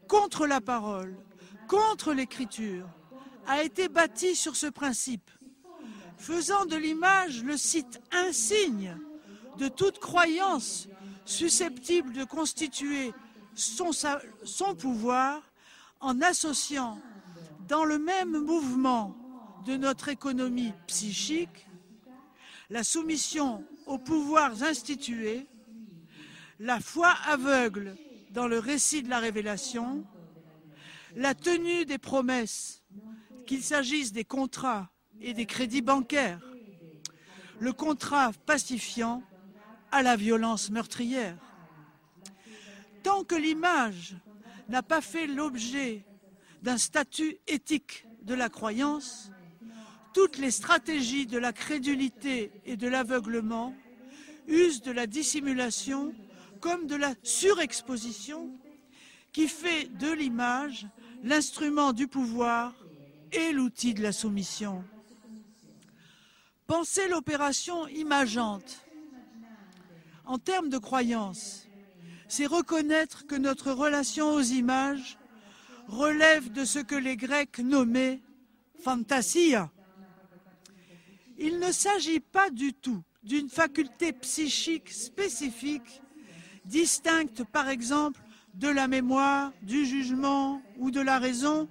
contre 0.09 0.47
la 0.47 0.61
parole, 0.61 1.17
contre 1.69 2.13
l'écriture, 2.13 2.89
a 3.47 3.63
été 3.63 3.89
bâti 3.89 4.35
sur 4.35 4.57
ce 4.57 4.67
principe, 4.67 5.31
faisant 6.17 6.67
de 6.67 6.77
l'image 6.77 7.43
le 7.43 7.57
site 7.57 8.01
insigne 8.13 8.97
de 9.59 9.69
toute 9.69 9.99
croyance 9.99 10.89
susceptible 11.25 12.13
de 12.13 12.25
constituer 12.25 13.13
son, 13.55 14.75
pouvoir 14.77 15.43
en 16.03 16.21
associant 16.21 17.01
dans 17.69 17.85
le 17.85 17.99
même 17.99 18.37
mouvement 18.45 19.17
de 19.65 19.77
notre 19.77 20.09
économie 20.09 20.73
psychique 20.89 21.67
la 22.71 22.83
soumission 22.83 23.65
aux 23.87 23.99
pouvoirs 23.99 24.63
institués, 24.63 25.47
la 26.59 26.81
foi 26.81 27.15
aveugle 27.27 27.97
dans 28.31 28.49
le 28.49 28.59
récit 28.59 29.03
de 29.03 29.11
la 29.11 29.19
révélation, 29.19 30.05
la 31.15 31.35
tenue 31.35 31.85
des 31.85 31.99
promesses, 31.99 32.83
qu'il 33.47 33.63
s'agisse 33.63 34.13
des 34.13 34.25
contrats 34.25 34.91
et 35.21 35.35
des 35.35 35.47
crédits 35.47 35.83
bancaires, 35.83 36.41
le 37.61 37.73
contrat 37.73 38.33
pacifiant 38.47 39.23
à 39.93 40.03
la 40.03 40.17
violence 40.17 40.71
meurtrière. 40.71 41.37
Tant 43.03 43.25
que 43.25 43.35
l'image 43.35 44.17
n'a 44.73 44.83
pas 44.83 45.03
fait 45.03 45.27
l'objet 45.27 46.07
d'un 46.63 46.79
statut 46.79 47.37
éthique 47.47 48.07
de 48.23 48.33
la 48.33 48.49
croyance, 48.49 49.31
toutes 50.15 50.39
les 50.39 50.51
stratégies 50.51 51.27
de 51.27 51.37
la 51.37 51.53
crédulité 51.53 52.51
et 52.65 52.79
de 52.79 52.89
l'aveuglement 52.89 53.75
usent 54.49 54.81
de 54.81 54.91
la 54.91 55.07
dissimulation 55.07 56.15
comme 56.61 56.87
de 56.87 56.97
la 56.97 57.13
surexposition 57.23 58.51
qui 59.33 59.47
fait 59.47 59.95
de 59.99 60.11
l'image 60.11 60.87
l'instrument 61.23 61.93
du 61.93 62.09
pouvoir 62.09 62.75
et 63.31 63.53
l'outil 63.53 63.93
de 63.93 64.03
la 64.03 64.13
soumission. 64.13 64.83
Pensez 66.67 67.09
l'opération 67.09 67.87
imageante. 67.89 68.87
En 70.25 70.39
termes 70.39 70.71
de 70.71 70.79
croyance, 70.79 71.62
c'est 72.33 72.47
reconnaître 72.47 73.27
que 73.27 73.35
notre 73.35 73.73
relation 73.73 74.33
aux 74.33 74.41
images 74.41 75.19
relève 75.87 76.51
de 76.51 76.65
ce 76.65 76.79
que 76.79 76.95
les 76.95 77.15
Grecs 77.15 77.59
nommaient 77.59 78.23
fantasia. 78.83 79.71
Il 81.37 81.59
ne 81.59 81.71
s'agit 81.71 82.21
pas 82.21 82.49
du 82.49 82.73
tout 82.73 83.03
d'une 83.23 83.51
faculté 83.51 84.15
psychique 84.15 84.89
spécifique, 84.89 86.01
distincte 86.65 87.45
par 87.45 87.69
exemple 87.69 88.23
de 88.55 88.69
la 88.69 88.89
mémoire, 88.89 89.53
du 89.61 89.85
jugement 89.85 90.63
ou 90.79 90.91
de 90.91 91.03
la 91.03 91.19
raison, 91.19 91.69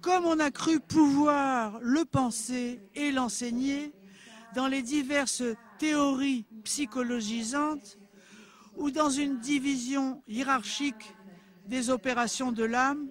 comme 0.00 0.24
on 0.24 0.40
a 0.40 0.50
cru 0.50 0.80
pouvoir 0.80 1.78
le 1.82 2.06
penser 2.06 2.80
et 2.94 3.12
l'enseigner 3.12 3.92
dans 4.54 4.66
les 4.66 4.80
diverses 4.80 5.42
théories 5.78 6.46
psychologisantes 6.64 7.98
ou 8.76 8.90
dans 8.90 9.10
une 9.10 9.38
division 9.38 10.22
hiérarchique 10.26 11.14
des 11.66 11.90
opérations 11.90 12.52
de 12.52 12.64
l'âme 12.64 13.08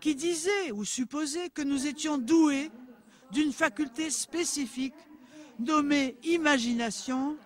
qui 0.00 0.14
disait 0.14 0.72
ou 0.72 0.84
supposait 0.84 1.48
que 1.48 1.62
nous 1.62 1.86
étions 1.86 2.18
doués 2.18 2.70
d'une 3.30 3.52
faculté 3.52 4.10
spécifique 4.10 4.94
nommée 5.58 6.16
imagination, 6.24 7.36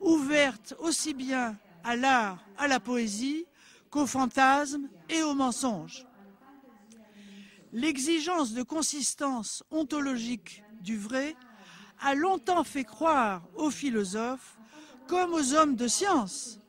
ouverte 0.00 0.74
aussi 0.80 1.14
bien 1.14 1.56
à 1.84 1.96
l'art, 1.96 2.44
à 2.56 2.68
la 2.68 2.80
poésie, 2.80 3.46
qu'au 3.90 4.06
fantasme 4.06 4.88
et 5.08 5.22
au 5.22 5.34
mensonge. 5.34 6.06
L'exigence 7.72 8.52
de 8.52 8.62
consistance 8.62 9.62
ontologique 9.70 10.62
du 10.80 10.96
vrai 10.96 11.36
a 12.00 12.14
longtemps 12.14 12.64
fait 12.64 12.84
croire 12.84 13.42
aux 13.54 13.70
philosophes, 13.70 14.57
comme 15.08 15.32
aux 15.32 15.54
hommes 15.54 15.74
de 15.74 15.88
science, 15.88 16.60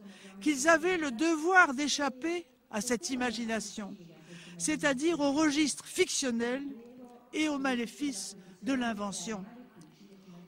qu'ils 0.41 0.67
avaient 0.67 0.97
le 0.97 1.11
devoir 1.11 1.73
d'échapper 1.73 2.47
à 2.71 2.81
cette 2.81 3.09
imagination, 3.09 3.95
c'est-à-dire 4.57 5.19
au 5.19 5.33
registre 5.33 5.85
fictionnel 5.85 6.63
et 7.33 7.49
aux 7.49 7.59
maléfices 7.59 8.35
de 8.63 8.73
l'invention. 8.73 9.45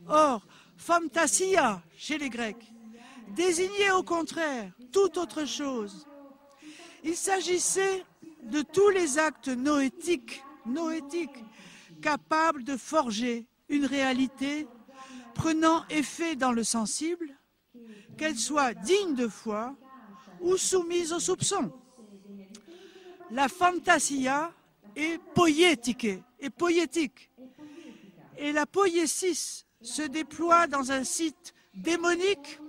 Or, 0.07 0.47
fantasia 0.77 1.83
chez 1.95 2.17
les 2.17 2.29
Grecs 2.29 2.73
désignait 3.35 3.91
au 3.91 4.03
contraire 4.03 4.71
toute 4.91 5.17
autre 5.17 5.45
chose. 5.45 6.07
Il 7.03 7.15
s'agissait 7.15 8.03
de 8.43 8.61
tous 8.61 8.89
les 8.89 9.17
actes 9.17 9.47
noétiques, 9.47 10.43
noétiques 10.65 11.43
capables 12.01 12.63
de 12.63 12.77
forger 12.77 13.45
une 13.69 13.85
réalité 13.85 14.67
prenant 15.33 15.85
effet 15.89 16.35
dans 16.35 16.51
le 16.51 16.63
sensible, 16.63 17.37
qu'elle 18.17 18.37
soit 18.37 18.73
digne 18.73 19.15
de 19.15 19.27
foi 19.27 19.75
ou 20.39 20.57
soumise 20.57 21.13
au 21.13 21.19
soupçon. 21.19 21.71
La 23.31 23.47
fantasia 23.47 24.53
est 24.95 25.19
poétique, 25.33 26.07
est 26.39 26.49
poétique. 26.49 27.31
Et 28.37 28.51
la 28.51 28.65
poésis 28.65 29.65
se 29.81 30.01
déploie 30.01 30.67
dans 30.67 30.91
un 30.91 31.03
site 31.03 31.53
démonique 31.73 32.59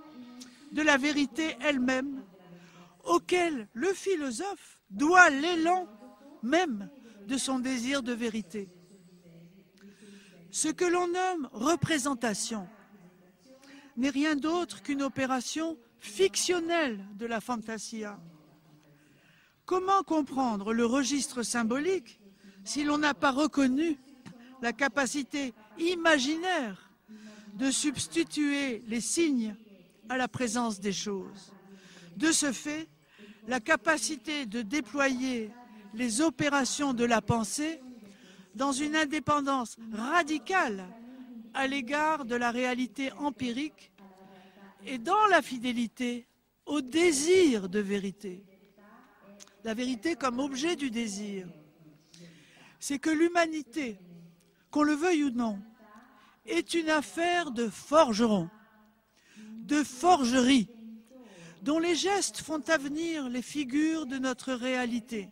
de 0.70 0.82
la 0.82 0.96
vérité 0.96 1.56
elle-même, 1.60 2.22
auquel 3.04 3.68
le 3.74 3.92
philosophe 3.92 4.78
doit 4.90 5.28
l'élan 5.30 5.88
même 6.42 6.88
de 7.26 7.36
son 7.36 7.58
désir 7.58 8.02
de 8.02 8.12
vérité. 8.12 8.68
Ce 10.50 10.68
que 10.68 10.84
l'on 10.84 11.08
nomme 11.08 11.48
représentation 11.52 12.68
n'est 13.96 14.10
rien 14.10 14.36
d'autre 14.36 14.82
qu'une 14.82 15.02
opération 15.02 15.76
fictionnelle 16.00 17.04
de 17.16 17.26
la 17.26 17.40
fantasia. 17.40 18.18
Comment 19.64 20.02
comprendre 20.02 20.72
le 20.72 20.84
registre 20.84 21.42
symbolique 21.42 22.20
si 22.64 22.84
l'on 22.84 22.98
n'a 22.98 23.14
pas 23.14 23.30
reconnu 23.30 23.98
la 24.60 24.72
capacité 24.72 25.54
imaginaire 25.78 26.90
de 27.54 27.70
substituer 27.70 28.82
les 28.86 29.00
signes 29.00 29.54
à 30.08 30.16
la 30.16 30.28
présence 30.28 30.80
des 30.80 30.92
choses? 30.92 31.52
De 32.16 32.32
ce 32.32 32.52
fait, 32.52 32.88
la 33.46 33.60
capacité 33.60 34.46
de 34.46 34.62
déployer 34.62 35.50
les 35.94 36.20
opérations 36.20 36.94
de 36.94 37.04
la 37.04 37.20
pensée 37.20 37.80
dans 38.54 38.72
une 38.72 38.96
indépendance 38.96 39.76
radicale 39.92 40.84
à 41.54 41.66
l'égard 41.66 42.24
de 42.24 42.36
la 42.36 42.50
réalité 42.50 43.12
empirique 43.12 43.92
et 44.86 44.98
dans 44.98 45.26
la 45.26 45.42
fidélité 45.42 46.26
au 46.66 46.80
désir 46.80 47.68
de 47.68 47.78
vérité. 47.78 48.44
La 49.64 49.74
vérité 49.74 50.16
comme 50.16 50.40
objet 50.40 50.76
du 50.76 50.90
désir. 50.90 51.46
C'est 52.80 52.98
que 52.98 53.10
l'humanité, 53.10 53.98
qu'on 54.70 54.82
le 54.82 54.94
veuille 54.94 55.24
ou 55.24 55.30
non, 55.30 55.60
est 56.46 56.74
une 56.74 56.90
affaire 56.90 57.52
de 57.52 57.68
forgeron, 57.68 58.48
de 59.38 59.84
forgerie, 59.84 60.68
dont 61.62 61.78
les 61.78 61.94
gestes 61.94 62.38
font 62.38 62.62
avenir 62.68 63.28
les 63.28 63.42
figures 63.42 64.06
de 64.06 64.18
notre 64.18 64.52
réalité, 64.52 65.28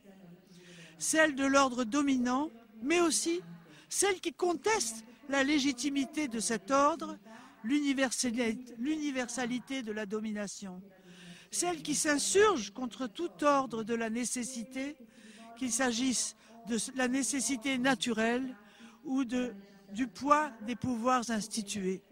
celles 0.99 1.35
de 1.35 1.45
l'ordre 1.45 1.83
dominant, 1.83 2.51
mais 2.83 3.01
aussi 3.01 3.41
celles 3.89 4.21
qui 4.21 4.33
contestent 4.33 5.05
la 5.31 5.45
légitimité 5.45 6.29
de 6.29 6.41
cet 6.41 6.71
ordre, 6.71 7.17
l'universalité 7.63 9.83
de 9.83 9.93
la 9.93 10.07
domination, 10.07 10.83
celles 11.51 11.83
qui 11.83 11.95
s'insurgent 11.95 12.73
contre 12.73 13.07
tout 13.07 13.31
ordre 13.43 13.85
de 13.85 13.95
la 13.95 14.11
nécessité, 14.11 14.97
qu'il 15.57 15.73
s'agisse 15.73 16.37
de 16.69 16.77
la 16.97 17.09
nécessité 17.09 17.79
naturelle 17.79 18.57
ou 19.05 19.25
du 19.25 20.07
poids 20.13 20.51
des 20.67 20.77
pouvoirs 20.77 21.31
institués. 21.31 22.03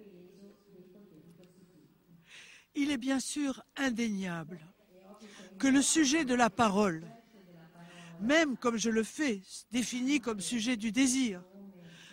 Il 2.75 2.91
est 2.91 2.99
bien 2.99 3.21
sûr 3.21 3.63
indéniable 3.77 4.61
que 5.59 5.67
le 5.67 5.83
sujet 5.83 6.25
de 6.25 6.35
la 6.35 6.51
parole, 6.51 7.05
même 8.21 8.57
comme 8.57 8.77
je 8.77 8.91
le 8.91 9.03
fais, 9.03 9.41
défini 9.73 10.21
comme 10.21 10.41
sujet 10.41 10.77
du 10.77 10.93
désir, 10.93 11.43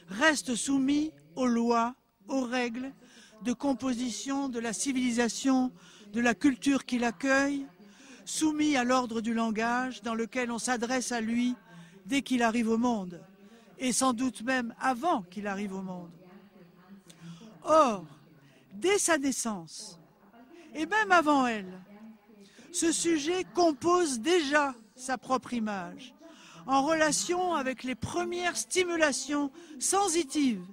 reste 0.08 0.56
soumis 0.56 1.12
aux 1.36 1.48
lois, 1.48 1.96
aux 2.28 2.42
règles 2.42 2.94
de 3.44 3.54
composition 3.54 4.50
de 4.50 4.60
la 4.60 4.74
civilisation, 4.74 5.72
de 6.14 6.22
la 6.22 6.34
culture 6.34 6.86
qui 6.86 6.98
l'accueille, 6.98 7.68
soumis 8.26 8.76
à 8.76 8.84
l'ordre 8.84 9.22
du 9.22 9.34
langage 9.34 10.02
dans 10.02 10.16
lequel 10.16 10.52
on 10.52 10.58
s'adresse 10.58 11.12
à 11.12 11.22
lui 11.22 11.56
dès 12.06 12.22
qu'il 12.22 12.42
arrive 12.42 12.70
au 12.70 12.78
monde, 12.78 13.22
et 13.78 13.92
sans 13.92 14.14
doute 14.14 14.42
même 14.42 14.74
avant 14.80 15.22
qu'il 15.24 15.48
arrive 15.48 15.74
au 15.74 15.82
monde. 15.82 16.12
Or, 17.64 18.06
dès 18.74 18.98
sa 18.98 19.18
naissance, 19.18 20.00
et 20.74 20.86
même 20.86 21.12
avant 21.12 21.46
elle, 21.46 21.80
ce 22.72 22.92
sujet 22.92 23.46
compose 23.54 24.20
déjà 24.20 24.74
sa 24.96 25.18
propre 25.18 25.54
image, 25.54 26.15
en 26.68 26.84
relation 26.84 27.54
avec 27.54 27.84
les 27.84 27.96
premières 27.96 28.58
stimulations 28.58 29.52
sensitives 29.80 30.66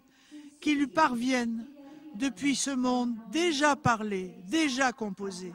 qui 0.61 0.74
lui 0.74 0.87
parviennent 0.87 1.66
depuis 2.14 2.57
ce 2.57 2.70
monde 2.70 3.14
déjà 3.31 3.76
parlé, 3.76 4.35
déjà 4.46 4.92
composé. 4.92 5.52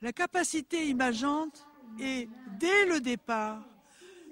La 0.00 0.12
capacité 0.12 0.88
imageante 0.88 1.66
est, 2.00 2.28
dès 2.58 2.86
le 2.86 3.00
départ, 3.00 3.64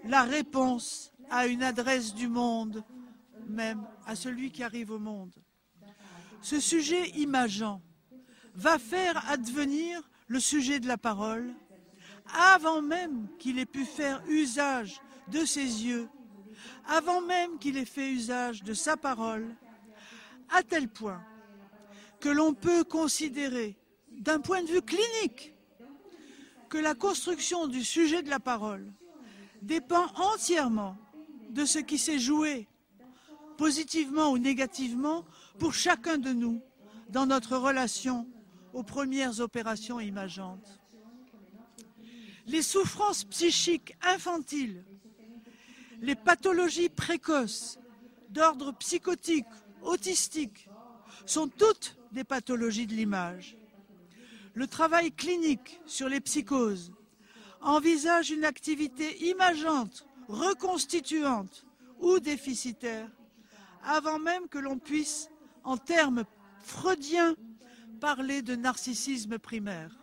la 0.05 0.23
réponse 0.23 1.13
à 1.31 1.47
une 1.47 1.63
adresse 1.63 2.15
du 2.15 2.29
monde, 2.29 2.85
même 3.49 3.87
à 4.07 4.17
celui 4.17 4.51
qui 4.51 4.63
arrive 4.63 4.91
au 4.91 4.99
monde. 4.99 5.35
Ce 6.43 6.59
sujet 6.59 7.11
imageant 7.11 7.81
va 8.55 8.79
faire 8.79 9.29
advenir 9.31 10.09
le 10.27 10.41
sujet 10.41 10.81
de 10.81 10.89
la 10.89 10.97
parole 10.97 11.55
avant 12.35 12.83
même 12.83 13.29
qu'il 13.39 13.59
ait 13.59 13.67
pu 13.67 13.85
faire 13.85 14.23
usage 14.29 15.01
de 15.29 15.45
ses 15.45 15.85
yeux, 15.85 16.09
avant 16.87 17.21
même 17.21 17.59
qu'il 17.59 17.77
ait 17.77 17.85
fait 17.85 18.11
usage 18.11 18.63
de 18.63 18.75
sa 18.75 18.97
parole, 18.97 19.55
à 20.51 20.63
tel 20.63 20.89
point 20.89 21.23
que 22.21 22.29
l'on 22.29 22.53
peut 22.53 22.85
considérer, 22.85 23.77
d'un 24.11 24.41
point 24.41 24.63
de 24.63 24.69
vue 24.69 24.83
clinique, 24.83 25.55
que 26.69 26.79
la 26.79 26.95
construction 26.95 27.67
du 27.67 27.83
sujet 27.83 28.23
de 28.23 28.31
la 28.31 28.41
parole 28.41 28.93
dépend 29.63 30.07
entièrement 30.17 30.97
de 31.51 31.65
ce 31.65 31.79
qui 31.79 31.99
s'est 31.99 32.19
joué, 32.19 32.69
positivement 33.57 34.31
ou 34.31 34.39
négativement, 34.39 35.25
pour 35.59 35.75
chacun 35.75 36.19
de 36.19 36.33
nous 36.33 36.63
dans 37.09 37.27
notre 37.27 37.57
relation 37.57 38.29
aux 38.73 38.83
premières 38.83 39.41
opérations 39.41 39.99
imageantes. 40.01 40.80
Les 42.51 42.63
souffrances 42.63 43.23
psychiques 43.23 43.95
infantiles, 44.03 44.83
les 46.03 46.17
pathologies 46.17 46.89
précoces 46.89 47.79
d'ordre 48.29 48.73
psychotique, 48.73 49.47
autistique, 49.83 50.69
sont 51.27 51.47
toutes 51.47 51.97
des 52.11 52.25
pathologies 52.25 52.89
de 52.89 52.95
l'image. 52.95 53.57
Le 54.55 54.67
travail 54.67 55.13
clinique 55.13 55.81
sur 55.87 56.09
les 56.09 56.21
psychoses 56.21 56.93
envisage 57.61 58.33
une 58.33 58.45
activité 58.45 59.29
imageante, 59.29 60.05
reconstituante 60.27 61.65
ou 62.01 62.19
déficitaire, 62.19 63.09
avant 63.85 64.19
même 64.19 64.49
que 64.49 64.59
l'on 64.59 64.79
puisse, 64.79 65.31
en 65.63 65.77
termes 65.77 66.25
freudiens, 66.59 67.37
parler 68.01 68.43
de 68.43 68.57
narcissisme 68.57 69.39
primaire. 69.39 70.00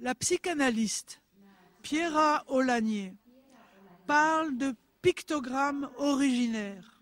La 0.00 0.14
psychanalyste 0.14 1.20
Pierra 1.82 2.44
Olanier 2.46 3.14
parle 4.06 4.56
de 4.56 4.76
pictogramme 5.02 5.90
originaire. 5.96 7.00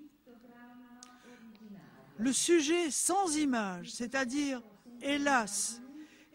Le 2.17 2.33
sujet 2.33 2.91
sans 2.91 3.37
image, 3.37 3.91
c'est-à-dire, 3.91 4.63
hélas, 5.03 5.83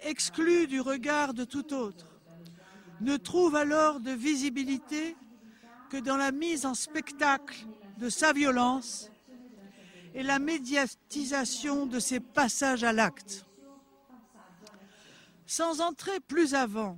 exclu 0.01 0.67
du 0.67 0.81
regard 0.81 1.33
de 1.33 1.45
tout 1.45 1.73
autre, 1.73 2.19
ne 2.99 3.17
trouve 3.17 3.55
alors 3.55 3.99
de 3.99 4.11
visibilité 4.11 5.15
que 5.89 5.97
dans 5.97 6.17
la 6.17 6.31
mise 6.31 6.67
en 6.67 6.75
spectacle 6.75 7.65
de 7.97 8.07
sa 8.07 8.33
violence 8.33 9.09
et 10.13 10.21
la 10.21 10.37
médiatisation 10.37 11.87
de 11.87 11.99
ses 11.99 12.19
passages 12.19 12.83
à 12.83 12.93
l'acte. 12.93 13.47
Sans 15.51 15.81
entrer 15.81 16.21
plus 16.21 16.55
avant 16.55 16.97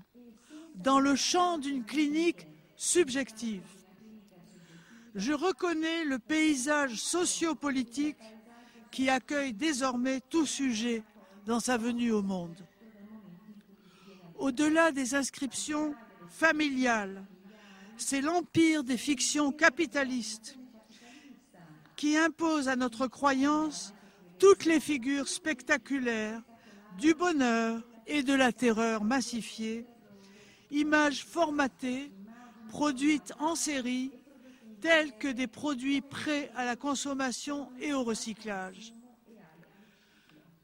dans 0.76 1.00
le 1.00 1.16
champ 1.16 1.58
d'une 1.58 1.84
clinique 1.84 2.46
subjective, 2.76 3.66
je 5.16 5.34
reconnais 5.34 6.06
le 6.06 6.20
paysage 6.20 7.02
sociopolitique 7.02 8.22
qui 8.92 9.10
accueille 9.10 9.54
désormais 9.54 10.22
tout 10.30 10.46
sujet 10.46 11.02
dans 11.48 11.60
sa 11.60 11.78
venue 11.78 12.12
au 12.12 12.22
monde. 12.22 12.63
Au-delà 14.36 14.92
des 14.92 15.16
inscriptions 15.16 15.96
familiales, 16.30 17.26
c'est 17.98 18.22
l'empire 18.22 18.84
des 18.84 18.98
fictions 18.98 19.52
capitalistes 19.52 20.60
qui 21.96 22.18
impose 22.18 22.68
à 22.68 22.76
notre 22.76 23.08
croyance 23.08 23.96
toutes 24.38 24.66
les 24.66 24.80
figures 24.80 25.28
spectaculaires 25.28 26.44
du 27.00 27.16
bonheur 27.16 27.82
et 28.08 28.24
de 28.24 28.34
la 28.34 28.52
terreur 28.52 29.04
massifiée, 29.04 29.86
images 30.72 31.26
formatées, 31.26 32.12
produites 32.70 33.34
en 33.39 33.56
série, 33.56 34.12
telles 34.82 35.16
que 35.18 35.28
des 35.28 35.48
produits 35.48 36.02
prêts 36.02 36.52
à 36.56 36.66
la 36.66 36.76
consommation 36.76 37.72
et 37.80 37.94
au 37.94 38.04
recyclage. 38.04 38.94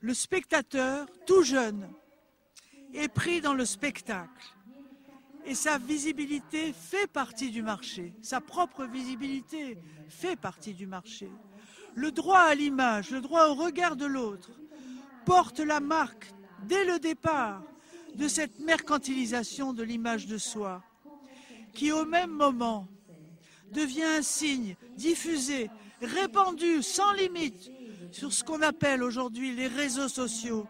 Le 0.02 0.13
spectateur, 0.13 1.08
tout 1.25 1.43
jeune, 1.43 1.88
est 2.93 3.08
pris 3.08 3.41
dans 3.41 3.54
le 3.54 3.65
spectacle 3.65 4.56
et 5.45 5.56
sa 5.56 5.78
visibilité 5.78 6.73
fait 6.73 7.08
partie 7.08 7.49
du 7.49 7.62
marché, 7.62 8.13
sa 8.21 8.41
propre 8.41 8.86
visibilité 8.86 9.78
fait 10.08 10.36
partie 10.36 10.73
du 10.73 10.86
marché. 10.86 11.30
Le 11.95 12.12
droit 12.12 12.39
à 12.39 12.56
l'image, 12.56 13.12
le 13.12 13.21
droit 13.21 13.47
au 13.47 13.56
regard 13.56 13.95
de 13.95 14.06
l'autre 14.06 14.52
porte 15.25 15.60
la 15.60 15.80
marque 15.80 16.34
dès 16.63 16.86
le 16.86 17.00
départ 17.00 17.63
de 18.15 18.28
cette 18.28 18.60
mercantilisation 18.60 19.74
de 19.74 19.84
l'image 19.84 20.28
de 20.28 20.38
soi, 20.38 20.84
qui 21.74 21.91
au 21.91 22.06
même 22.06 22.32
moment 22.32 22.88
devient 23.72 24.04
un 24.04 24.22
signe 24.22 24.76
diffusé, 24.95 25.69
répandu 26.02 26.82
sans 26.82 27.13
limite 27.13 27.72
sur 28.12 28.34
ce 28.34 28.43
qu'on 28.43 28.62
appelle 28.62 29.04
aujourd'hui 29.04 29.56
les 29.56 29.67
réseaux 29.67 30.08
sociaux, 30.08 30.67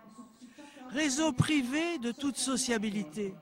réseaux 0.90 1.32
privés 1.32 1.98
de 2.00 2.12
toute 2.12 2.38
sociabilité. 2.38 3.34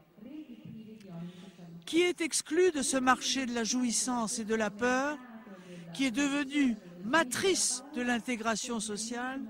Qui 1.85 2.01
est 2.01 2.21
exclu 2.21 2.71
de 2.71 2.81
ce 2.81 2.97
marché 2.97 3.45
de 3.45 3.53
la 3.53 3.63
jouissance 3.63 4.39
et 4.39 4.45
de 4.45 4.55
la 4.55 4.69
peur, 4.69 5.17
qui 5.93 6.05
est 6.05 6.11
devenu 6.11 6.75
matrice 7.05 7.83
de 7.95 8.01
l'intégration 8.01 8.79
sociale, 8.79 9.41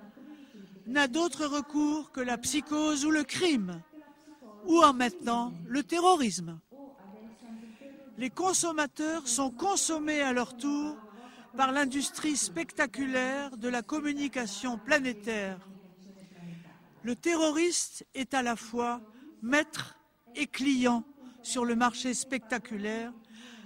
n'a 0.88 1.08
d'autre 1.08 1.45
recours 1.45 2.12
que 2.12 2.21
la 2.21 2.38
psychose 2.38 3.06
ou 3.06 3.12
le 3.12 3.23
crime, 3.23 3.82
ou 4.65 4.82
en 4.82 4.93
maintenant 4.93 5.54
le 5.67 5.84
terrorisme. 5.84 6.60
Les 8.17 8.30
consommateurs 8.30 9.27
sont 9.27 9.52
consommés 9.52 10.21
à 10.21 10.33
leur 10.33 10.58
tour 10.58 10.98
par 11.56 11.71
l'industrie 11.71 12.38
spectaculaire 12.38 13.58
de 13.58 13.67
la 13.67 13.81
communication 13.81 14.77
planétaire. 14.77 15.60
Le 17.04 17.15
terroriste 17.15 18.06
est 18.15 18.33
à 18.33 18.42
la 18.42 18.56
fois 18.56 19.02
maître 19.42 19.98
et 20.35 20.48
client 20.48 21.04
sur 21.44 21.63
le 21.65 21.75
marché 21.75 22.13
spectaculaire 22.13 23.12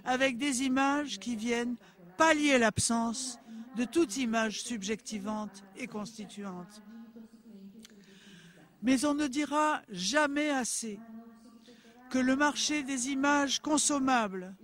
avec 0.03 0.38
des 0.38 0.63
images 0.63 1.19
qui 1.19 1.36
viennent 1.36 1.76
pallier 2.17 2.57
l'absence 2.57 3.39
de 3.76 3.86
toute 3.86 4.17
image 4.17 4.61
subjectivante 4.63 5.63
et 5.78 5.88
constituante. 5.88 6.82
Mais 8.82 9.05
on 9.05 9.13
ne 9.13 9.27
dira 9.27 9.82
jamais 9.89 10.49
assez 10.49 10.99
que 12.09 12.19
le 12.19 12.36
marché 12.36 12.84
des 12.84 13.09
images 13.09 13.59
consommables 13.59 14.55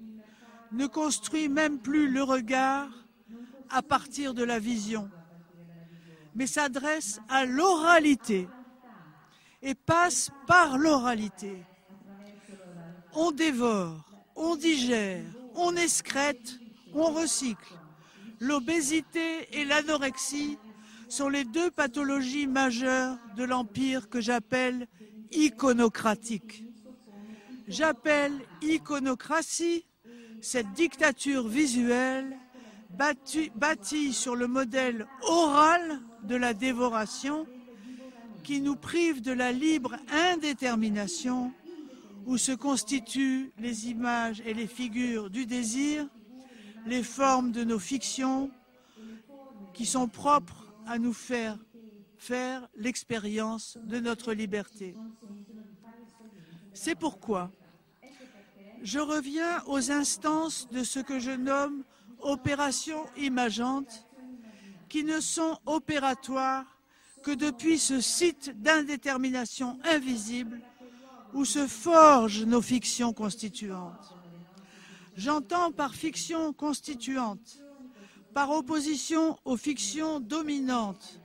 ne 0.71 0.87
construit 0.87 1.47
même 1.49 1.79
plus 1.79 2.09
le 2.09 2.23
regard 2.23 2.89
à 3.69 3.81
partir 3.81 4.33
de 4.33 4.43
la 4.43 4.59
vision, 4.59 5.09
mais 6.35 6.47
s'adresse 6.47 7.19
à 7.29 7.45
l'oralité 7.45 8.47
et 9.61 9.75
passe 9.75 10.29
par 10.45 10.77
l'oralité. 10.77 11.63
On 13.13 13.31
dévore, 13.31 14.03
on 14.35 14.55
digère, 14.55 15.23
on 15.55 15.75
excrète, 15.75 16.59
on 16.93 17.11
recycle. 17.13 17.73
L'obésité 18.39 19.47
et 19.57 19.65
l'anorexie 19.65 20.59
sont 21.09 21.29
les 21.29 21.43
deux 21.43 21.71
pathologies 21.71 22.47
majeures 22.47 23.17
de 23.35 23.43
l'Empire 23.43 24.09
que 24.09 24.21
j'appelle 24.21 24.87
iconocratique. 25.31 26.63
J'appelle 27.67 28.33
iconocratie 28.61 29.85
cette 30.41 30.71
dictature 30.73 31.47
visuelle 31.47 32.37
bâtie 33.55 34.13
sur 34.13 34.35
le 34.35 34.47
modèle 34.47 35.07
oral 35.27 35.99
de 36.23 36.35
la 36.35 36.53
dévoration 36.53 37.45
qui 38.43 38.61
nous 38.61 38.75
prive 38.75 39.21
de 39.21 39.33
la 39.33 39.51
libre 39.51 39.97
indétermination 40.09 41.51
où 42.25 42.37
se 42.37 42.51
constituent 42.51 43.51
les 43.59 43.89
images 43.89 44.41
et 44.45 44.53
les 44.53 44.67
figures 44.67 45.29
du 45.29 45.45
désir, 45.45 46.07
les 46.85 47.03
formes 47.03 47.51
de 47.51 47.63
nos 47.63 47.79
fictions 47.79 48.49
qui 49.73 49.85
sont 49.85 50.07
propres 50.07 50.66
à 50.87 50.97
nous 50.97 51.13
faire 51.13 51.57
faire 52.17 52.67
l'expérience 52.75 53.77
de 53.83 53.99
notre 53.99 54.33
liberté. 54.33 54.95
C'est 56.73 56.95
pourquoi 56.95 57.51
je 58.81 58.99
reviens 58.99 59.63
aux 59.65 59.91
instances 59.91 60.67
de 60.69 60.83
ce 60.83 60.99
que 60.99 61.19
je 61.19 61.31
nomme 61.31 61.83
opérations 62.19 63.05
imageantes, 63.17 64.05
qui 64.89 65.03
ne 65.03 65.19
sont 65.19 65.57
opératoires 65.65 66.65
que 67.23 67.31
depuis 67.31 67.77
ce 67.77 67.99
site 67.99 68.59
d'indétermination 68.61 69.79
invisible 69.83 70.61
où 71.33 71.43
se 71.45 71.67
forgent 71.67 72.45
nos 72.45 72.61
fictions 72.61 73.13
constituantes. 73.13 74.15
J'entends 75.15 75.71
par 75.71 75.93
fiction 75.93 76.53
constituante, 76.53 77.59
par 78.37 78.51
opposition 78.51 79.35
aux 79.45 79.57
fictions 79.57 80.19
dominantes, 80.19 81.19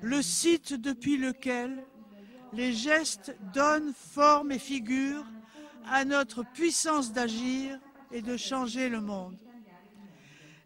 le 0.00 0.22
site 0.22 0.72
depuis 0.72 1.18
lequel 1.18 1.84
les 2.54 2.72
gestes 2.72 3.36
donnent 3.52 3.92
forme 3.92 4.50
et 4.50 4.58
figure 4.58 5.22
à 5.86 6.06
notre 6.06 6.42
puissance 6.42 7.12
d'agir 7.12 7.78
et 8.10 8.22
de 8.22 8.38
changer 8.38 8.88
le 8.88 9.02
monde. 9.02 9.36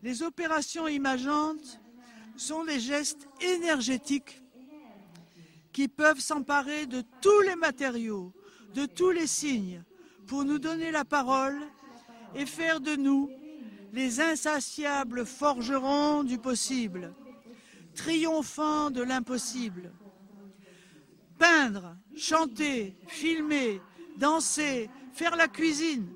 Les 0.05 0.23
opérations 0.23 0.87
imageantes 0.87 1.81
sont 2.37 2.63
les 2.63 2.79
gestes 2.79 3.27
énergétiques 3.41 4.41
qui 5.73 5.89
peuvent 5.89 6.21
s'emparer 6.21 6.87
de 6.87 7.03
tous 7.21 7.41
les 7.41 7.57
matériaux, 7.57 8.33
de 8.75 8.87
tous 8.87 9.11
les 9.11 9.27
signes, 9.27 9.83
pour 10.29 10.45
nous 10.45 10.61
donner 10.61 10.93
la 10.93 11.05
parole 11.05 11.59
et 12.37 12.47
faire 12.47 12.79
de 12.79 12.95
nous 12.95 13.29
les 13.93 14.21
insatiables 14.21 15.25
forgerons 15.25 16.25
du 16.25 16.39
possible, 16.39 17.15
triomphant 17.95 18.91
de 18.91 19.03
l'impossible. 19.03 19.93
Peindre, 21.39 21.97
chanter, 22.17 22.97
filmer, 23.07 23.81
danser, 24.19 24.91
faire 25.13 25.37
la 25.37 25.49
cuisine, 25.49 26.09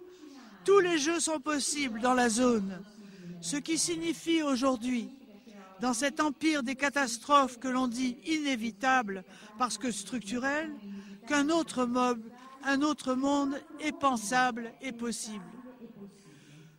tous 0.65 0.81
les 0.81 0.99
jeux 0.99 1.21
sont 1.21 1.41
possibles 1.41 2.01
dans 2.01 2.15
la 2.15 2.29
zone, 2.29 2.83
ce 3.41 3.57
qui 3.57 3.79
signifie 3.79 4.43
aujourd'hui, 4.43 5.09
dans 5.81 5.95
cet 5.95 6.21
empire 6.21 6.63
des 6.63 6.77
catastrophes 6.77 7.59
que 7.59 7.69
l'on 7.69 7.89
dit 7.89 8.17
inévitable 8.25 9.25
parce 9.59 9.79
que 9.79 9.91
structurel, 9.91 10.71
qu'un 11.27 11.49
autre 11.49 11.85
autre 12.83 13.15
monde 13.15 13.61
est 13.81 13.99
pensable 13.99 14.73
et 14.81 14.93
possible. 14.93 15.43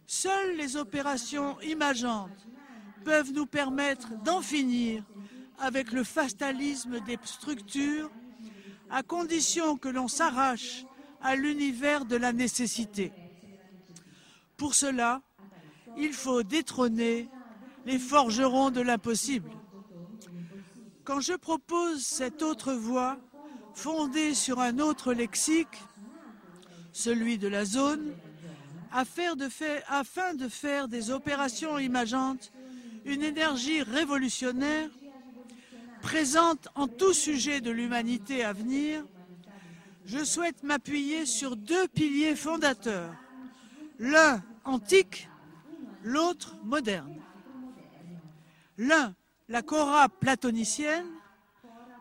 Seules 0.06 0.56
les 0.58 0.76
opérations 0.76 1.60
imageantes 1.62 2.48
peuvent 3.04 3.32
nous 3.34 3.46
permettre 3.46 4.10
d'en 4.24 4.42
finir 4.42 5.04
avec 5.60 5.92
le 5.92 6.04
fatalisme 6.04 7.00
des 7.02 7.18
structures, 7.24 8.12
à 8.90 9.04
condition 9.04 9.78
que 9.78 9.90
l'on 9.90 10.08
s'arrache 10.08 10.86
à 11.22 11.36
l'univers 11.36 12.06
de 12.06 12.16
la 12.16 12.34
nécessité. 12.34 13.12
Pour 14.58 14.76
cela, 14.76 15.22
il 15.98 16.14
faut 16.14 16.44
détrôner 16.44 17.30
les 17.86 18.00
forgerons 18.00 18.72
de 18.72 18.82
l'impossible. 18.82 19.50
Quand 21.04 21.20
je 21.20 21.34
propose 21.34 22.04
cette 22.04 22.42
autre 22.42 22.74
voie, 22.74 23.18
fondée 23.74 24.34
sur 24.34 24.60
un 24.60 24.80
autre 24.80 25.14
lexique, 25.14 25.82
celui 26.92 27.38
de 27.38 27.48
la 27.48 27.66
zone, 27.66 28.14
afin 28.94 29.36
de 29.36 30.48
faire, 30.48 30.88
des 30.88 31.12
opérations 31.12 31.80
imageantes 31.80 32.52
une 33.06 33.24
énergie 33.24 33.82
révolutionnaire, 33.82 34.90
présente 36.02 36.70
en 36.76 36.88
tout 36.88 37.14
sujet 37.14 37.60
de 37.60 37.72
l'humanité 37.72 38.44
à 38.44 38.54
venir, 38.54 39.04
je 40.06 40.24
souhaite 40.24 40.64
m'appuyer 40.64 41.26
sur 41.26 41.56
deux 41.56 41.88
piliers 41.88 42.36
fondateurs, 42.36 43.14
l'un 44.00 44.44
antique, 44.64 45.30
l'autre 46.04 46.56
moderne. 46.64 47.16
L'un, 48.78 49.16
la 49.50 49.62
Cora 49.62 50.08
platonicienne, 50.10 51.08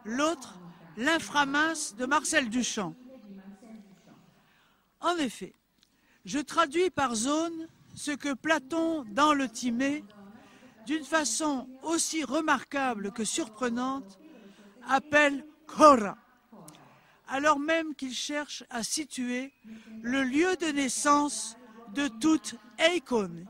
l'autre, 0.05 0.59
l'inframince 0.97 1.95
de 1.97 2.07
Marcel 2.07 2.49
Duchamp. 2.49 2.95
En 5.01 5.17
effet, 5.17 5.55
je 6.25 6.39
traduis 6.39 6.91
par 6.91 7.15
zone 7.15 7.69
ce 7.95 8.11
que 8.11 8.33
Platon, 8.33 9.05
dans 9.11 9.35
le 9.35 9.49
Timée, 9.49 10.05
d'une 10.87 11.05
façon 11.05 11.69
aussi 11.83 12.25
remarquable 12.25 13.13
que 13.13 13.25
surprenante, 13.25 14.19
appelle 14.89 15.45
Cora, 15.67 16.17
alors 17.29 17.59
même 17.59 17.95
qu'il 17.95 18.15
cherche 18.15 18.65
à 18.71 18.83
situer 18.83 19.53
le 20.03 20.23
lieu 20.23 20.57
de 20.57 20.67
naissance 20.67 21.57
de 21.95 22.09
toute 22.09 22.57
icône, 22.91 23.47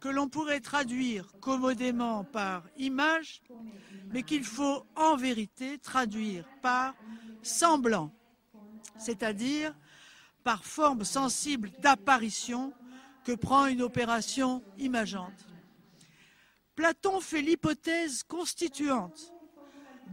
que 0.00 0.08
l'on 0.08 0.28
pourrait 0.28 0.60
traduire 0.60 1.32
commodément 1.40 2.24
par 2.24 2.64
image, 2.76 3.42
mais 4.10 4.22
qu'il 4.22 4.44
faut 4.44 4.84
en 4.96 5.16
vérité 5.16 5.78
traduire 5.78 6.44
par 6.62 6.94
semblant, 7.42 8.12
c'est-à-dire 8.98 9.74
par 10.48 10.64
forme 10.64 11.04
sensible 11.04 11.70
d'apparition 11.80 12.72
que 13.22 13.32
prend 13.32 13.66
une 13.66 13.82
opération 13.82 14.64
imageante. 14.78 15.46
Platon 16.74 17.20
fait 17.20 17.42
l'hypothèse 17.42 18.22
constituante 18.22 19.34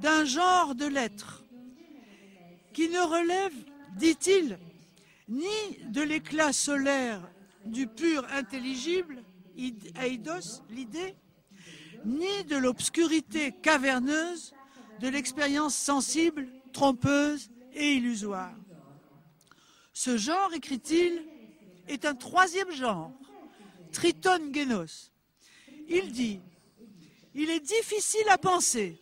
d'un 0.01 0.25
genre 0.25 0.75
de 0.75 0.87
lettres 0.87 1.45
qui 2.73 2.89
ne 2.89 2.99
relève, 2.99 3.53
dit-il, 3.95 4.59
ni 5.29 5.77
de 5.85 6.01
l'éclat 6.01 6.51
solaire 6.51 7.21
du 7.63 7.87
pur 7.87 8.27
intelligible, 8.33 9.23
eidos, 9.57 10.63
l'idée, 10.69 11.15
ni 12.03 12.43
de 12.43 12.57
l'obscurité 12.57 13.53
caverneuse 13.53 14.53
de 14.99 15.07
l'expérience 15.07 15.75
sensible, 15.75 16.49
trompeuse 16.73 17.49
et 17.73 17.93
illusoire. 17.93 18.53
Ce 19.97 20.17
genre, 20.17 20.53
écrit-il, 20.53 21.23
est 21.87 22.03
un 22.03 22.15
troisième 22.15 22.69
genre, 22.69 23.13
triton 23.93 24.51
genos. 24.53 25.09
Il 25.87 26.11
dit 26.11 26.41
Il 27.33 27.49
est 27.49 27.61
difficile 27.61 28.27
à 28.29 28.37
penser 28.37 29.01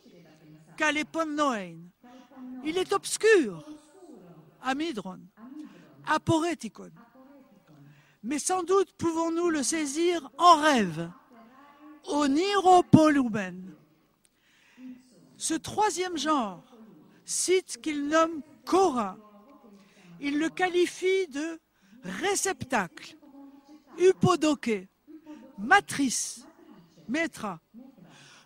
qu'à 0.78 0.92
noen. 1.26 1.90
Il 2.64 2.78
est 2.78 2.94
obscur, 2.94 3.66
amidron 4.62 5.20
aporetikon. 6.06 6.92
Mais 8.22 8.38
sans 8.38 8.62
doute 8.62 8.94
pouvons-nous 8.96 9.50
le 9.50 9.64
saisir 9.64 10.30
en 10.38 10.62
rêve, 10.62 11.10
au 12.06 12.28
niropolumen. 12.28 13.74
Ce 15.38 15.56
troisième 15.56 16.18
genre 16.18 16.64
cite 17.26 17.82
qu'il 17.82 18.08
nomme 18.08 18.44
Kora. 18.64 19.18
Il 20.26 20.40
le 20.40 20.50
qualifie 20.50 21.28
de 21.28 21.60
réceptacle, 22.02 23.18
upodoke, 24.00 24.88
matrice, 25.58 26.48
metra, 27.10 27.60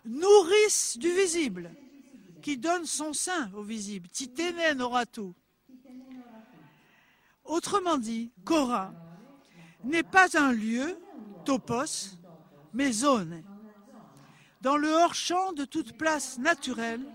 nourrice 0.04 0.98
du 0.98 1.08
visible, 1.08 1.70
qui 2.42 2.58
donne 2.58 2.84
son 2.84 3.12
sein 3.12 3.48
au 3.54 3.62
visible, 3.62 4.08
titenen 4.08 4.82
oratu. 4.82 5.32
Autrement 7.44 7.96
dit, 7.96 8.32
Kora 8.44 8.92
n'est 9.84 10.02
pas 10.02 10.36
un 10.36 10.50
lieu, 10.50 10.98
topos, 11.44 12.18
mais 12.72 12.90
zone, 12.90 13.44
dans 14.62 14.76
le 14.76 14.88
hors-champ 14.88 15.52
de 15.52 15.64
toute 15.64 15.96
place 15.96 16.38
naturelle, 16.38 17.06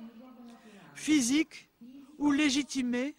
physique 0.95 1.70
ou 2.18 2.32
légitimée, 2.32 3.14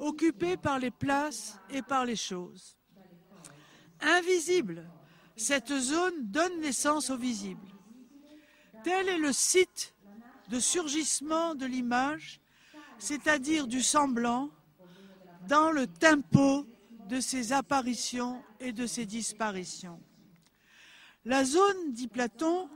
occupée 0.00 0.56
par 0.56 0.78
les 0.78 0.90
places 0.90 1.58
et 1.70 1.82
par 1.82 2.04
les 2.04 2.16
choses. 2.16 2.76
Invisible, 4.00 4.88
cette 5.36 5.78
zone 5.78 6.26
donne 6.26 6.60
naissance 6.60 7.10
au 7.10 7.16
visible. 7.16 7.66
Tel 8.82 9.08
est 9.08 9.18
le 9.18 9.32
site 9.32 9.94
de 10.48 10.58
surgissement 10.58 11.54
de 11.54 11.66
l'image, 11.66 12.40
c'est-à-dire 12.98 13.66
du 13.66 13.82
semblant, 13.82 14.50
dans 15.48 15.70
le 15.70 15.86
tempo 15.86 16.66
de 17.08 17.20
ses 17.20 17.52
apparitions 17.52 18.42
et 18.58 18.72
de 18.72 18.86
ses 18.86 19.06
disparitions. 19.06 20.00
La 21.24 21.44
zone, 21.44 21.92
dit 21.92 22.08
Platon, 22.08 22.68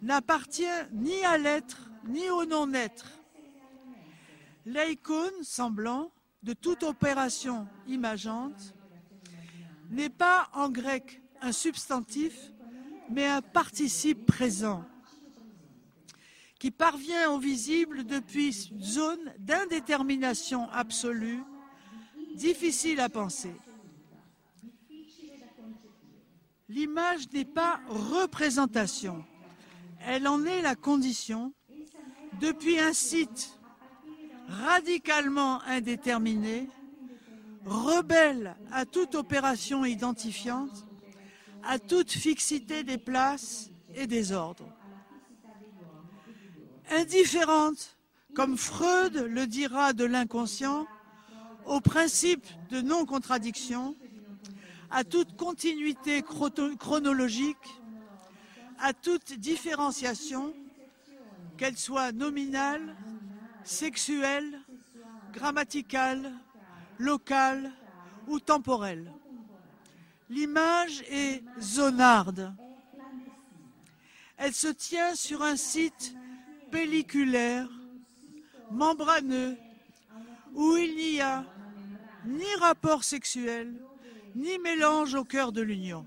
n'appartient 0.00 0.64
ni 0.92 1.24
à 1.24 1.38
l'être 1.38 1.90
ni 2.06 2.28
au 2.30 2.44
non-être. 2.44 3.06
L'icône 4.64 5.42
semblant 5.42 6.10
de 6.42 6.52
toute 6.52 6.82
opération 6.82 7.66
imageante 7.86 8.74
n'est 9.90 10.10
pas 10.10 10.48
en 10.54 10.70
grec 10.70 11.20
un 11.40 11.52
substantif, 11.52 12.34
mais 13.10 13.26
un 13.26 13.42
participe 13.42 14.26
présent 14.26 14.84
qui 16.58 16.70
parvient 16.70 17.30
au 17.32 17.38
visible 17.38 18.04
depuis 18.04 18.70
une 18.70 18.82
zone 18.82 19.32
d'indétermination 19.38 20.70
absolue, 20.70 21.42
difficile 22.36 23.00
à 23.00 23.08
penser. 23.08 23.52
L'image 26.68 27.28
n'est 27.32 27.44
pas 27.44 27.80
représentation, 27.88 29.24
elle 30.06 30.26
en 30.28 30.44
est 30.44 30.62
la 30.62 30.76
condition 30.76 31.52
depuis 32.40 32.78
un 32.78 32.92
site 32.92 33.58
radicalement 34.48 35.62
indéterminé, 35.62 36.68
rebelle 37.64 38.56
à 38.70 38.84
toute 38.84 39.14
opération 39.14 39.84
identifiante, 39.84 40.86
à 41.62 41.78
toute 41.78 42.10
fixité 42.10 42.82
des 42.82 42.98
places 42.98 43.70
et 43.94 44.06
des 44.06 44.32
ordres. 44.32 44.68
Indifférente, 46.90 47.96
comme 48.34 48.56
Freud 48.56 49.16
le 49.16 49.46
dira 49.46 49.92
de 49.92 50.04
l'inconscient, 50.04 50.86
au 51.66 51.80
principe 51.80 52.46
de 52.70 52.80
non-contradiction, 52.80 53.94
à 54.90 55.04
toute 55.04 55.36
continuité 55.36 56.22
chronologique, 56.22 57.80
à 58.78 58.92
toute 58.92 59.32
différenciation, 59.34 60.52
qu'elle 61.56 61.76
soit 61.76 62.12
nominale, 62.12 62.96
sexuelle, 63.64 64.60
grammaticale, 65.32 66.32
locale 66.98 67.72
ou 68.26 68.40
temporelle. 68.40 69.12
L'image 70.30 71.02
est 71.10 71.42
zonarde. 71.60 72.54
Elle 74.36 74.54
se 74.54 74.68
tient 74.68 75.14
sur 75.14 75.42
un 75.42 75.56
site 75.56 76.14
pelliculaire, 76.70 77.68
membraneux, 78.70 79.56
où 80.54 80.76
il 80.76 80.96
n'y 80.96 81.20
a 81.20 81.44
ni 82.24 82.54
rapport 82.60 83.04
sexuel, 83.04 83.74
ni 84.34 84.58
mélange 84.58 85.14
au 85.14 85.24
cœur 85.24 85.52
de 85.52 85.60
l'union. 85.60 86.06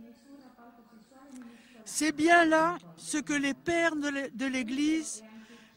C'est 1.84 2.12
bien 2.12 2.45
là 2.45 2.78
ce 2.97 3.18
que 3.18 3.34
les 3.34 3.53
pères 3.53 3.95
de 3.95 4.45
l'Église 4.45 5.24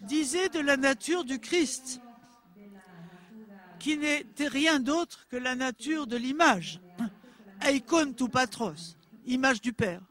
disaient 0.00 0.48
de 0.48 0.60
la 0.60 0.76
nature 0.76 1.24
du 1.24 1.38
Christ, 1.38 2.00
qui 3.78 3.96
n'était 3.96 4.48
rien 4.48 4.80
d'autre 4.80 5.26
que 5.28 5.36
la 5.36 5.54
nature 5.54 6.06
de 6.06 6.16
l'image. 6.16 6.80
Eikon 7.62 8.12
tu 8.12 8.28
patros, 8.28 8.96
image 9.26 9.60
du 9.60 9.72
Père. 9.72 10.02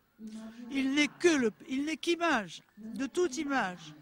Il 0.72 0.94
n'est 0.94 1.08
que 1.08 1.30
le, 1.30 1.52
il 1.70 1.86
n'est 1.86 1.98
qu'image, 1.98 2.62
de 2.78 3.06
toute 3.06 3.38
image. 3.38 3.94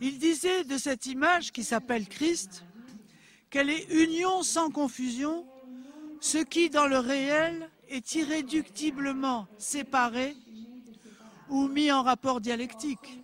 Il 0.00 0.18
disait 0.18 0.64
de 0.64 0.78
cette 0.78 1.06
image 1.06 1.52
qui 1.52 1.62
s'appelle 1.62 2.08
Christ 2.08 2.64
qu'elle 3.50 3.68
est 3.68 3.86
union 3.90 4.42
sans 4.42 4.70
confusion, 4.70 5.44
ce 6.20 6.38
qui 6.38 6.70
dans 6.70 6.86
le 6.86 6.98
réel 6.98 7.68
est 7.88 8.14
irréductiblement 8.14 9.48
séparé 9.58 10.36
ou 11.48 11.66
mis 11.66 11.90
en 11.90 12.02
rapport 12.02 12.40
dialectique. 12.40 13.19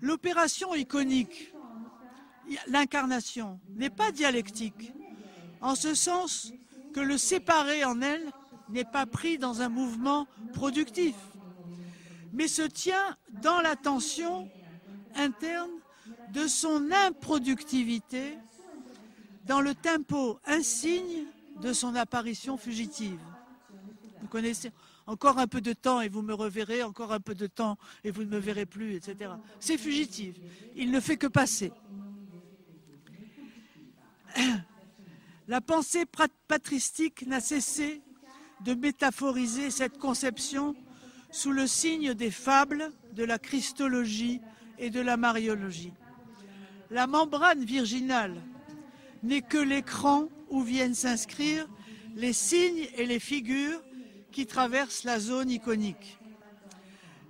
L'opération 0.00 0.74
iconique, 0.74 1.52
l'incarnation, 2.66 3.60
n'est 3.74 3.90
pas 3.90 4.12
dialectique, 4.12 4.92
en 5.60 5.74
ce 5.74 5.94
sens 5.94 6.52
que 6.94 7.00
le 7.00 7.18
séparé 7.18 7.84
en 7.84 8.00
elle 8.00 8.30
n'est 8.70 8.84
pas 8.84 9.06
pris 9.06 9.36
dans 9.38 9.62
un 9.62 9.68
mouvement 9.68 10.26
productif, 10.52 11.14
mais 12.32 12.48
se 12.48 12.62
tient 12.62 13.16
dans 13.42 13.60
la 13.60 13.76
tension 13.76 14.48
interne 15.14 15.70
de 16.32 16.46
son 16.46 16.90
improductivité, 16.92 18.38
dans 19.46 19.60
le 19.60 19.74
tempo 19.74 20.38
insigne 20.46 21.24
de 21.60 21.72
son 21.72 21.94
apparition 21.94 22.56
fugitive. 22.56 23.20
Vous 24.20 24.28
connaissez 24.28 24.70
encore 25.10 25.38
un 25.38 25.48
peu 25.48 25.60
de 25.60 25.72
temps 25.72 26.00
et 26.00 26.08
vous 26.08 26.22
me 26.22 26.34
reverrez, 26.34 26.84
encore 26.84 27.12
un 27.12 27.18
peu 27.18 27.34
de 27.34 27.48
temps 27.48 27.76
et 28.04 28.12
vous 28.12 28.22
ne 28.22 28.28
me 28.28 28.38
verrez 28.38 28.64
plus, 28.64 28.94
etc. 28.94 29.32
C'est 29.58 29.76
fugitif. 29.76 30.36
Il 30.76 30.92
ne 30.92 31.00
fait 31.00 31.16
que 31.16 31.26
passer. 31.26 31.72
La 35.48 35.60
pensée 35.60 36.04
patristique 36.46 37.26
n'a 37.26 37.40
cessé 37.40 38.02
de 38.64 38.74
métaphoriser 38.74 39.72
cette 39.72 39.98
conception 39.98 40.76
sous 41.32 41.50
le 41.50 41.66
signe 41.66 42.14
des 42.14 42.30
fables, 42.30 42.92
de 43.12 43.24
la 43.24 43.40
christologie 43.40 44.40
et 44.78 44.90
de 44.90 45.00
la 45.00 45.16
mariologie. 45.16 45.92
La 46.90 47.08
membrane 47.08 47.64
virginale 47.64 48.40
n'est 49.24 49.42
que 49.42 49.58
l'écran 49.58 50.28
où 50.50 50.62
viennent 50.62 50.94
s'inscrire 50.94 51.66
les 52.14 52.32
signes 52.32 52.86
et 52.96 53.06
les 53.06 53.18
figures 53.18 53.82
qui 54.30 54.46
traversent 54.46 55.04
la 55.04 55.18
zone 55.18 55.50
iconique. 55.50 56.18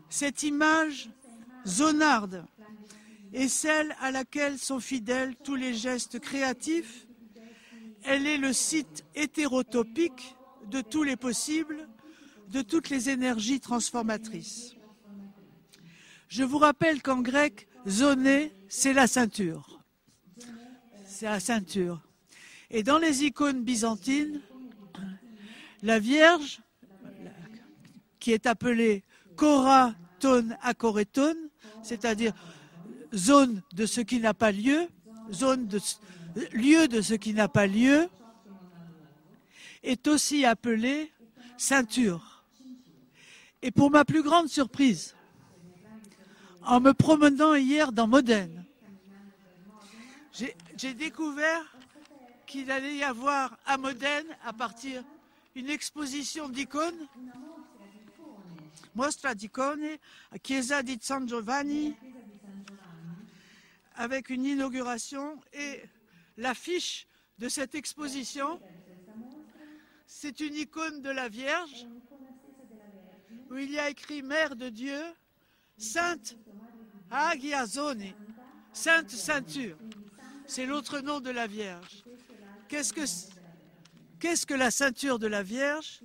Cette 0.09 0.43
image 0.43 1.11
zonarde 1.67 2.45
est 3.33 3.49
celle 3.49 3.95
à 4.01 4.11
laquelle 4.11 4.59
sont 4.59 4.81
fidèles 4.81 5.37
tous 5.37 5.55
les 5.55 5.75
gestes 5.75 6.19
créatifs 6.19 7.07
elle 8.05 8.27
est 8.27 8.39
le 8.39 8.53
site 8.53 9.05
hétérotopique 9.15 10.37
de 10.71 10.81
tous 10.81 11.03
les 11.03 11.17
possibles, 11.17 11.89
de 12.49 12.63
toutes 12.63 12.89
les 12.89 13.11
énergies 13.11 13.61
transformatrices. 13.61 14.77
Je 16.29 16.45
vous 16.45 16.59
rappelle 16.59 17.03
qu'en 17.03 17.21
grec, 17.21 17.69
zoné, 17.89 18.53
c'est 18.69 18.93
la 18.93 19.07
ceinture. 19.07 19.81
C'est 21.07 21.27
la 21.27 21.41
ceinture. 21.41 22.01
Et 22.71 22.83
dans 22.83 22.99
les 22.99 23.25
icônes 23.25 23.63
byzantines, 23.63 24.41
la 25.83 25.99
Vierge, 25.99 26.61
qui 28.21 28.33
est 28.33 28.47
appelée 28.47 29.03
Kora 29.37 29.95
Ton 30.21 30.51
c'est-à-dire 31.83 32.35
zone 33.15 33.63
de 33.73 33.87
ce 33.87 34.03
qui 34.03 34.21
n'a 34.21 34.35
pas 34.35 34.53
lieu, 34.53 34.87
zone 35.33 35.67
lieu 36.53 36.89
de 36.89 37.01
ce 37.01 37.15
qui 37.15 37.33
n'a 37.33 37.49
pas 37.49 37.67
lieu, 37.67 38.09
est 39.83 40.07
aussi 40.07 40.45
appelé 40.45 41.11
ceinture. 41.57 42.45
Et 43.63 43.71
pour 43.71 43.91
ma 43.91 44.05
plus 44.05 44.23
grande 44.23 44.49
surprise, 44.49 45.17
en 46.63 46.81
me 46.81 46.93
promenant 46.93 47.55
hier 47.55 47.93
dans 47.93 48.07
Modène, 48.07 48.65
j'ai 50.33 50.95
découvert 50.95 51.77
qu'il 52.47 52.71
allait 52.71 52.97
y 52.97 53.03
avoir 53.03 53.57
à 53.65 53.79
Modène, 53.79 54.27
à 54.45 54.53
partir 54.53 55.03
d'une 55.55 55.71
exposition 55.71 56.49
d'icônes, 56.49 57.07
Mostra 58.95 59.35
d'icônes, 59.35 59.99
à 60.31 60.37
Chiesa 60.43 60.83
di 60.83 60.99
San 61.01 61.29
Giovanni, 61.29 61.95
avec 63.95 64.31
une 64.31 64.45
inauguration 64.45 65.41
et 65.53 65.83
l'affiche 66.37 67.07
de 67.39 67.49
cette 67.49 67.75
exposition. 67.75 68.61
C'est 70.07 70.41
une 70.41 70.55
icône 70.55 71.03
de 71.03 71.11
la 71.11 71.29
Vierge 71.29 71.87
où 73.51 73.57
il 73.57 73.71
y 73.71 73.79
a 73.79 73.91
écrit 73.91 74.23
Mère 74.23 74.57
de 74.57 74.69
Dieu, 74.69 75.01
Sainte 75.77 76.37
Agiazone, 77.11 78.13
Sainte 78.73 79.11
Ceinture. 79.11 79.77
C'est 80.47 80.67
l'autre 80.67 81.01
nom 81.01 81.21
de 81.21 81.31
la 81.31 81.47
Vierge. 81.47 82.05
Qu'est-ce 82.69 82.93
que, 82.93 83.03
qu'est-ce 84.19 84.47
que 84.47 84.55
la 84.55 84.71
ceinture 84.71 85.19
de 85.19 85.27
la 85.27 85.43
Vierge? 85.43 86.01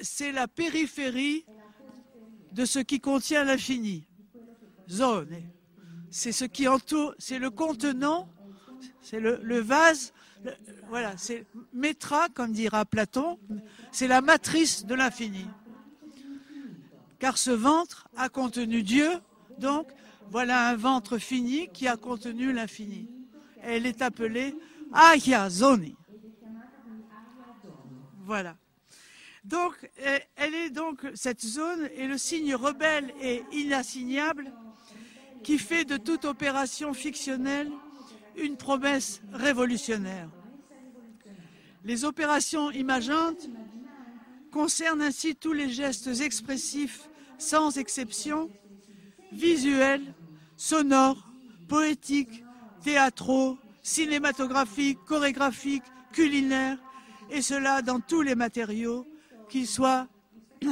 C'est 0.00 0.32
la 0.32 0.48
périphérie 0.48 1.44
de 2.52 2.64
ce 2.64 2.78
qui 2.78 3.00
contient 3.00 3.44
l'infini. 3.44 4.06
Zone 4.88 5.42
c'est 6.14 6.30
ce 6.30 6.44
qui 6.44 6.68
entoure, 6.68 7.12
c'est 7.18 7.40
le 7.40 7.50
contenant, 7.50 8.28
c'est 9.00 9.18
le, 9.18 9.58
vase, 9.58 10.12
voilà, 10.88 11.16
c'est 11.16 11.44
Métra, 11.72 12.28
comme 12.28 12.52
dira 12.52 12.84
Platon, 12.84 13.36
c'est 13.90 14.06
la 14.06 14.20
matrice 14.20 14.86
de 14.86 14.94
l'infini. 14.94 15.44
car 17.18 17.36
ce 17.36 17.50
ventre 17.50 18.06
a 18.16 18.28
contenu 18.28 18.84
Dieu, 18.84 19.10
donc 19.58 19.88
voilà 20.30 20.68
un 20.68 20.76
ventre 20.76 21.18
fini 21.18 21.68
qui 21.74 21.88
a 21.88 21.96
contenu 21.96 22.52
l'infini. 22.52 23.10
Elle 23.60 23.84
est 23.84 24.00
appelée 24.00 24.54
Ayazoni. 24.92 25.96
Voilà. 28.20 28.56
Euh, 29.52 30.18
elle 30.36 30.54
est 30.54 30.70
donc, 30.70 31.06
cette 31.14 31.44
zone 31.44 31.88
est 31.96 32.06
le 32.06 32.18
signe 32.18 32.54
rebelle 32.54 33.12
et 33.20 33.42
inassignable 33.52 34.50
qui 35.42 35.58
fait 35.58 35.84
de 35.84 35.96
toute 35.96 36.24
opération 36.24 36.94
fictionnelle 36.94 37.70
une 38.36 38.56
promesse 38.56 39.20
révolutionnaire. 39.32 40.28
Les 41.84 42.04
opérations 42.04 42.70
imageantes 42.70 43.48
concernent 44.50 45.02
ainsi 45.02 45.36
tous 45.36 45.52
les 45.52 45.68
gestes 45.68 46.08
expressifs, 46.20 47.10
sans 47.36 47.76
exception, 47.76 48.50
visuels, 49.32 50.14
sonores, 50.56 51.28
poétiques, 51.68 52.42
théâtraux, 52.82 53.58
cinématographiques, 53.82 54.98
chorégraphiques, 55.06 55.84
culinaires, 56.12 56.78
et 57.30 57.42
cela 57.42 57.82
dans 57.82 58.00
tous 58.00 58.22
les 58.22 58.34
matériaux, 58.34 59.06
qu'ils 59.54 59.68
soient 59.68 60.08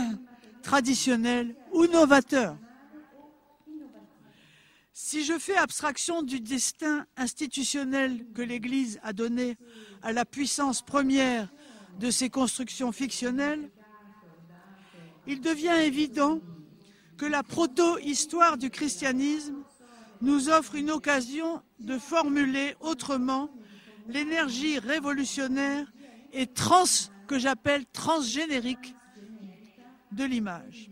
traditionnels 0.62 1.54
ou 1.72 1.86
novateurs. 1.86 2.56
Si 4.92 5.24
je 5.24 5.38
fais 5.38 5.56
abstraction 5.56 6.24
du 6.24 6.40
destin 6.40 7.06
institutionnel 7.16 8.26
que 8.34 8.42
l'Église 8.42 8.98
a 9.04 9.12
donné 9.12 9.56
à 10.02 10.12
la 10.12 10.24
puissance 10.24 10.82
première 10.82 11.48
de 12.00 12.10
ces 12.10 12.28
constructions 12.28 12.90
fictionnelles, 12.90 13.70
il 15.28 15.40
devient 15.40 15.78
évident 15.84 16.40
que 17.16 17.26
la 17.26 17.44
proto-histoire 17.44 18.58
du 18.58 18.68
christianisme 18.68 19.62
nous 20.22 20.48
offre 20.48 20.74
une 20.74 20.90
occasion 20.90 21.62
de 21.78 21.98
formuler 21.98 22.74
autrement 22.80 23.48
l'énergie 24.08 24.80
révolutionnaire 24.80 25.86
et 26.32 26.48
trans, 26.48 26.82
que 27.32 27.38
j'appelle 27.38 27.86
transgénérique 27.86 28.94
de 30.10 30.22
l'image. 30.24 30.90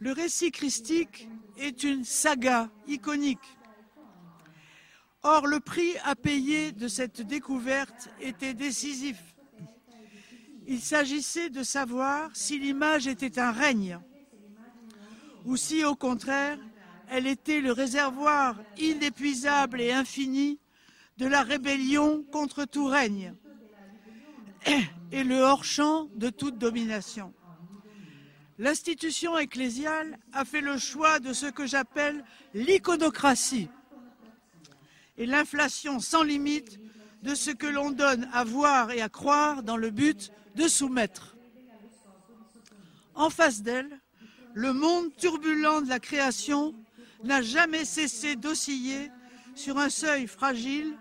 Le 0.00 0.12
récit 0.12 0.50
christique 0.50 1.30
est 1.56 1.82
une 1.82 2.04
saga 2.04 2.68
iconique. 2.88 3.56
Or, 5.22 5.46
le 5.46 5.60
prix 5.60 5.96
à 6.04 6.14
payer 6.14 6.72
de 6.72 6.88
cette 6.88 7.22
découverte 7.22 8.10
était 8.20 8.52
décisif. 8.52 9.16
Il 10.66 10.82
s'agissait 10.82 11.48
de 11.48 11.62
savoir 11.62 12.28
si 12.34 12.58
l'image 12.58 13.06
était 13.06 13.38
un 13.38 13.50
règne 13.50 13.98
ou 15.46 15.56
si, 15.56 15.84
au 15.84 15.94
contraire, 15.94 16.58
elle 17.08 17.26
était 17.26 17.62
le 17.62 17.72
réservoir 17.72 18.60
inépuisable 18.76 19.80
et 19.80 19.90
infini 19.90 20.58
de 21.16 21.26
la 21.26 21.42
rébellion 21.42 22.24
contre 22.30 22.66
tout 22.66 22.84
règne 22.84 23.34
et 25.12 25.24
le 25.24 25.40
hors-champ 25.40 26.08
de 26.14 26.30
toute 26.30 26.58
domination. 26.58 27.32
L'institution 28.58 29.38
ecclésiale 29.38 30.18
a 30.32 30.44
fait 30.44 30.60
le 30.60 30.78
choix 30.78 31.18
de 31.18 31.32
ce 31.32 31.46
que 31.46 31.66
j'appelle 31.66 32.24
l'iconocratie 32.54 33.68
et 35.16 35.26
l'inflation 35.26 36.00
sans 36.00 36.22
limite 36.22 36.78
de 37.22 37.34
ce 37.34 37.50
que 37.50 37.66
l'on 37.66 37.90
donne 37.90 38.28
à 38.32 38.44
voir 38.44 38.90
et 38.90 39.00
à 39.00 39.08
croire 39.08 39.62
dans 39.62 39.76
le 39.76 39.90
but 39.90 40.32
de 40.56 40.68
soumettre. 40.68 41.36
En 43.14 43.30
face 43.30 43.62
d'elle, 43.62 44.00
le 44.54 44.72
monde 44.72 45.14
turbulent 45.16 45.82
de 45.82 45.88
la 45.88 46.00
création 46.00 46.74
n'a 47.24 47.42
jamais 47.42 47.84
cessé 47.84 48.36
d'osciller 48.36 49.10
sur 49.54 49.78
un 49.78 49.90
seuil 49.90 50.26
fragile 50.26 50.96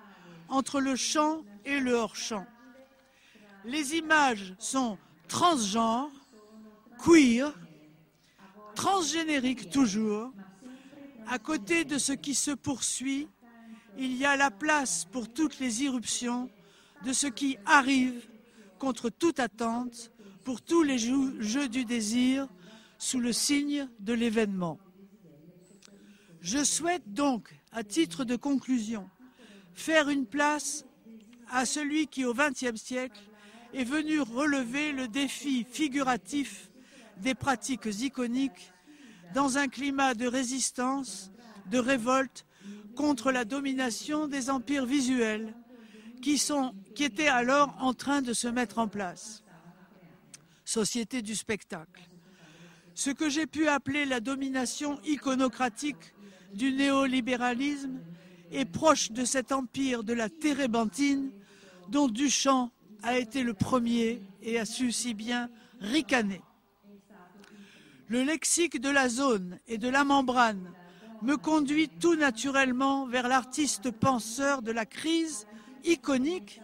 entre 0.48 0.80
le 0.80 0.96
champ 0.96 1.44
et 1.66 1.80
le 1.80 1.94
hors-champ. 1.94 2.46
Les 3.66 3.96
images 3.96 4.56
sont 4.58 4.98
transgenres, 5.28 6.12
queer, 7.04 7.54
transgénériques 8.76 9.70
toujours. 9.70 10.32
À 11.28 11.38
côté 11.38 11.86
de 11.86 11.98
ce 11.98 12.14
qui 12.14 12.34
se 12.34 12.52
poursuit, 12.52 13.28
il 13.98 14.16
y 14.18 14.26
a 14.26 14.36
la 14.36 14.52
place 14.52 15.06
pour 15.12 15.32
toutes 15.32 15.60
les 15.60 15.84
irruptions 15.84 16.50
de 17.06 17.14
ce 17.14 17.28
qui 17.28 17.58
arrive 17.66 18.28
contre 18.80 19.10
toute 19.10 19.40
attente, 19.40 20.12
pour 20.44 20.62
tous 20.62 20.82
les 20.82 20.98
jeux 20.98 21.70
du 21.70 21.86
désir, 21.86 22.48
sous 22.98 23.20
le 23.20 23.34
signe 23.34 23.88
de 24.00 24.14
l'événement. 24.14 24.80
Je 26.42 26.64
souhaite 26.64 27.14
donc, 27.14 27.54
à 27.72 27.84
titre 27.84 28.24
de 28.26 28.36
conclusion, 28.36 29.08
faire 29.74 30.10
une 30.10 30.26
place 30.26 30.86
à 31.52 31.66
celui 31.66 32.08
qui, 32.08 32.26
au 32.26 32.34
XXe 32.34 32.76
siècle, 32.76 33.22
est 33.74 33.84
venu 33.84 34.22
relever 34.22 34.92
le 34.92 35.08
défi 35.08 35.66
figuratif 35.70 36.70
des 37.18 37.36
pratiques 37.36 37.86
iconiques 37.86 38.74
dans 39.34 39.58
un 39.58 39.68
climat 39.68 40.14
de 40.14 40.28
résistance, 40.28 41.32
de 41.70 41.78
révolte 41.78 42.46
contre 42.96 43.32
la 43.32 43.46
domination 43.46 44.28
des 44.28 44.50
empires 44.50 44.86
visuels 44.86 45.54
qui, 46.22 46.42
étaient 47.00 47.28
alors 47.28 47.76
en 47.80 47.94
train 47.94 48.22
de 48.22 48.34
se 48.34 48.48
mettre 48.48 48.78
en 48.78 48.88
place. 48.88 49.44
Société 50.66 51.22
du 51.22 51.36
spectacle. 51.36 52.08
Ce 52.94 53.10
que 53.10 53.30
j'ai 53.30 53.48
pu 53.48 53.68
appeler 53.68 54.06
la 54.06 54.20
domination 54.20 55.00
iconocratique 55.04 56.14
du 56.54 56.74
néolibéralisme 56.74 58.00
est 58.52 58.66
proche 58.66 59.12
de 59.12 59.26
cet 59.26 59.52
empire 59.52 60.04
de 60.04 60.14
la 60.14 60.30
térébenthine 60.30 61.32
dont 61.90 62.08
Duchamp 62.08 62.72
a 63.04 63.18
été 63.18 63.44
le 63.44 63.54
premier 63.54 64.22
et 64.42 64.60
a 64.60 64.66
su 64.66 64.92
si 64.92 65.14
bien 65.14 65.50
ricaner. 65.80 66.42
Le 68.08 68.24
lexique 68.24 68.80
de 68.82 68.90
la 68.90 69.10
zone 69.10 69.60
et 69.68 69.78
de 69.78 69.88
la 69.88 70.04
membrane 70.04 70.72
me 71.22 71.38
conduit 71.38 71.88
tout 71.88 72.16
naturellement 72.16 73.06
vers 73.06 73.28
l'artiste 73.28 73.92
penseur 73.92 74.62
de 74.62 74.72
la 74.72 74.86
crise 74.86 75.48
iconique 75.84 76.62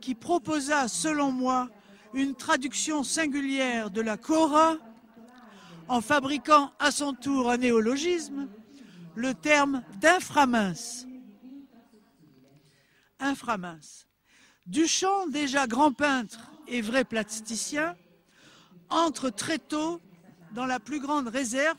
qui 0.00 0.14
proposa, 0.14 0.88
selon 0.88 1.32
moi, 1.32 1.68
une 2.14 2.34
traduction 2.34 3.02
singulière 3.02 3.90
de 3.90 4.00
la 4.00 4.16
Cora 4.16 4.76
en 5.88 6.00
fabriquant 6.00 6.72
à 6.78 6.90
son 6.90 7.12
tour 7.12 7.50
un 7.50 7.58
néologisme, 7.58 8.48
le 9.14 9.34
terme 9.34 9.82
d'inframince. 10.00 11.06
Inframince. 13.18 14.05
Duchamp, 14.66 15.28
déjà 15.28 15.68
grand 15.68 15.92
peintre 15.92 16.50
et 16.66 16.80
vrai 16.80 17.04
plasticien, 17.04 17.96
entre 18.90 19.30
très 19.30 19.58
tôt 19.58 20.00
dans 20.52 20.66
la 20.66 20.80
plus 20.80 20.98
grande 20.98 21.28
réserve, 21.28 21.78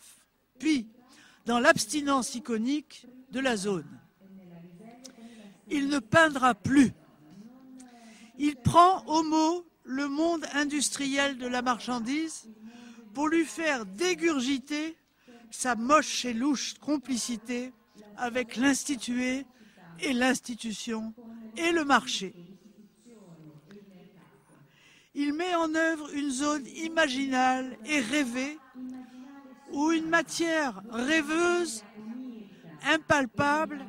puis 0.57 0.87
dans 1.45 1.59
l'abstinence 1.59 2.35
iconique 2.35 3.05
de 3.31 3.41
la 3.41 3.57
zone. 3.57 3.99
Il 5.69 5.89
ne 5.89 5.99
peindra 5.99 6.55
plus. 6.55 6.93
Il 8.37 8.55
prend 8.55 9.03
au 9.05 9.23
mot 9.23 9.65
le 9.83 10.07
monde 10.07 10.45
industriel 10.53 11.37
de 11.37 11.47
la 11.47 11.61
marchandise 11.61 12.49
pour 13.13 13.27
lui 13.27 13.43
faire 13.43 13.85
dégurgiter 13.85 14.95
sa 15.51 15.75
moche 15.75 16.23
et 16.23 16.33
louche 16.33 16.75
complicité 16.75 17.73
avec 18.15 18.55
l'institué 18.55 19.45
et 19.99 20.13
l'institution 20.13 21.13
et 21.57 21.71
le 21.71 21.83
marché 21.83 22.33
il 25.19 25.33
met 25.33 25.55
en 25.55 25.73
œuvre 25.73 26.13
une 26.13 26.29
zone 26.29 26.67
imaginale 26.75 27.75
et 27.87 27.99
rêvée 27.99 28.59
où 29.71 29.91
une 29.91 30.07
matière 30.07 30.79
rêveuse, 30.91 31.83
impalpable, 32.85 33.83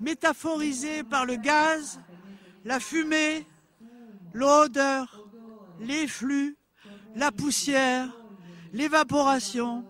métaphorisée 0.00 1.04
par 1.04 1.26
le 1.26 1.36
gaz, 1.36 2.00
la 2.64 2.80
fumée, 2.80 3.46
l'odeur, 4.32 5.28
les 5.80 6.08
flux, 6.08 6.56
la 7.14 7.30
poussière, 7.30 8.08
l'évaporation, 8.72 9.84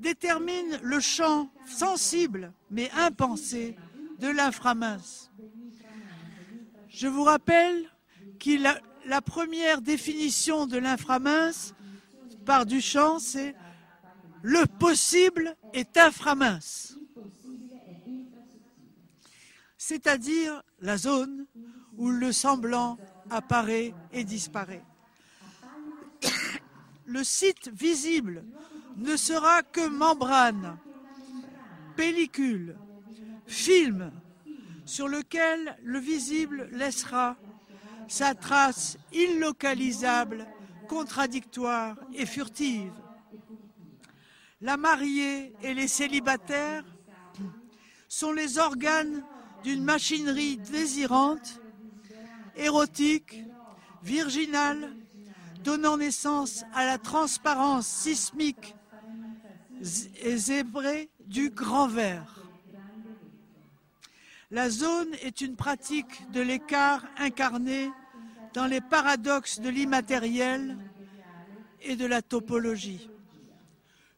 détermine 0.00 0.80
le 0.82 0.98
champ 0.98 1.52
sensible 1.66 2.52
mais 2.72 2.90
impensé 2.96 3.76
de 4.18 4.26
l'inframince. 4.26 5.30
Je 6.88 7.06
vous 7.06 7.22
rappelle 7.22 7.88
qu'il 8.40 8.66
a 8.66 8.80
la 9.08 9.22
première 9.22 9.80
définition 9.80 10.66
de 10.66 10.76
l'inframince 10.76 11.74
par 12.44 12.66
Duchamp, 12.66 13.18
c'est 13.18 13.56
le 14.42 14.66
possible 14.66 15.56
est 15.72 15.96
inframince. 15.96 16.98
C'est-à-dire 19.78 20.62
la 20.80 20.98
zone 20.98 21.46
où 21.96 22.10
le 22.10 22.32
semblant 22.32 22.98
apparaît 23.30 23.94
et 24.12 24.24
disparaît. 24.24 24.84
Le 27.06 27.24
site 27.24 27.68
visible 27.68 28.44
ne 28.98 29.16
sera 29.16 29.62
que 29.62 29.88
membrane, 29.88 30.76
pellicule, 31.96 32.76
film 33.46 34.12
sur 34.84 35.08
lequel 35.08 35.78
le 35.82 35.98
visible 35.98 36.68
laissera 36.70 37.38
sa 38.08 38.34
trace 38.34 38.98
illocalisable, 39.12 40.46
contradictoire 40.88 41.96
et 42.14 42.26
furtive. 42.26 42.92
La 44.60 44.76
mariée 44.76 45.54
et 45.62 45.74
les 45.74 45.86
célibataires 45.86 46.84
sont 48.08 48.32
les 48.32 48.58
organes 48.58 49.22
d'une 49.62 49.84
machinerie 49.84 50.56
désirante, 50.56 51.60
érotique, 52.56 53.44
virginale, 54.02 54.96
donnant 55.62 55.98
naissance 55.98 56.64
à 56.74 56.86
la 56.86 56.98
transparence 56.98 57.86
sismique 57.86 58.74
et 60.22 60.36
zébrée 60.36 61.10
du 61.26 61.50
grand 61.50 61.86
verre. 61.86 62.37
La 64.50 64.70
zone 64.70 65.12
est 65.22 65.42
une 65.42 65.56
pratique 65.56 66.30
de 66.30 66.40
l'écart 66.40 67.04
incarné 67.18 67.90
dans 68.54 68.66
les 68.66 68.80
paradoxes 68.80 69.60
de 69.60 69.68
l'immatériel 69.68 70.78
et 71.82 71.96
de 71.96 72.06
la 72.06 72.22
topologie. 72.22 73.10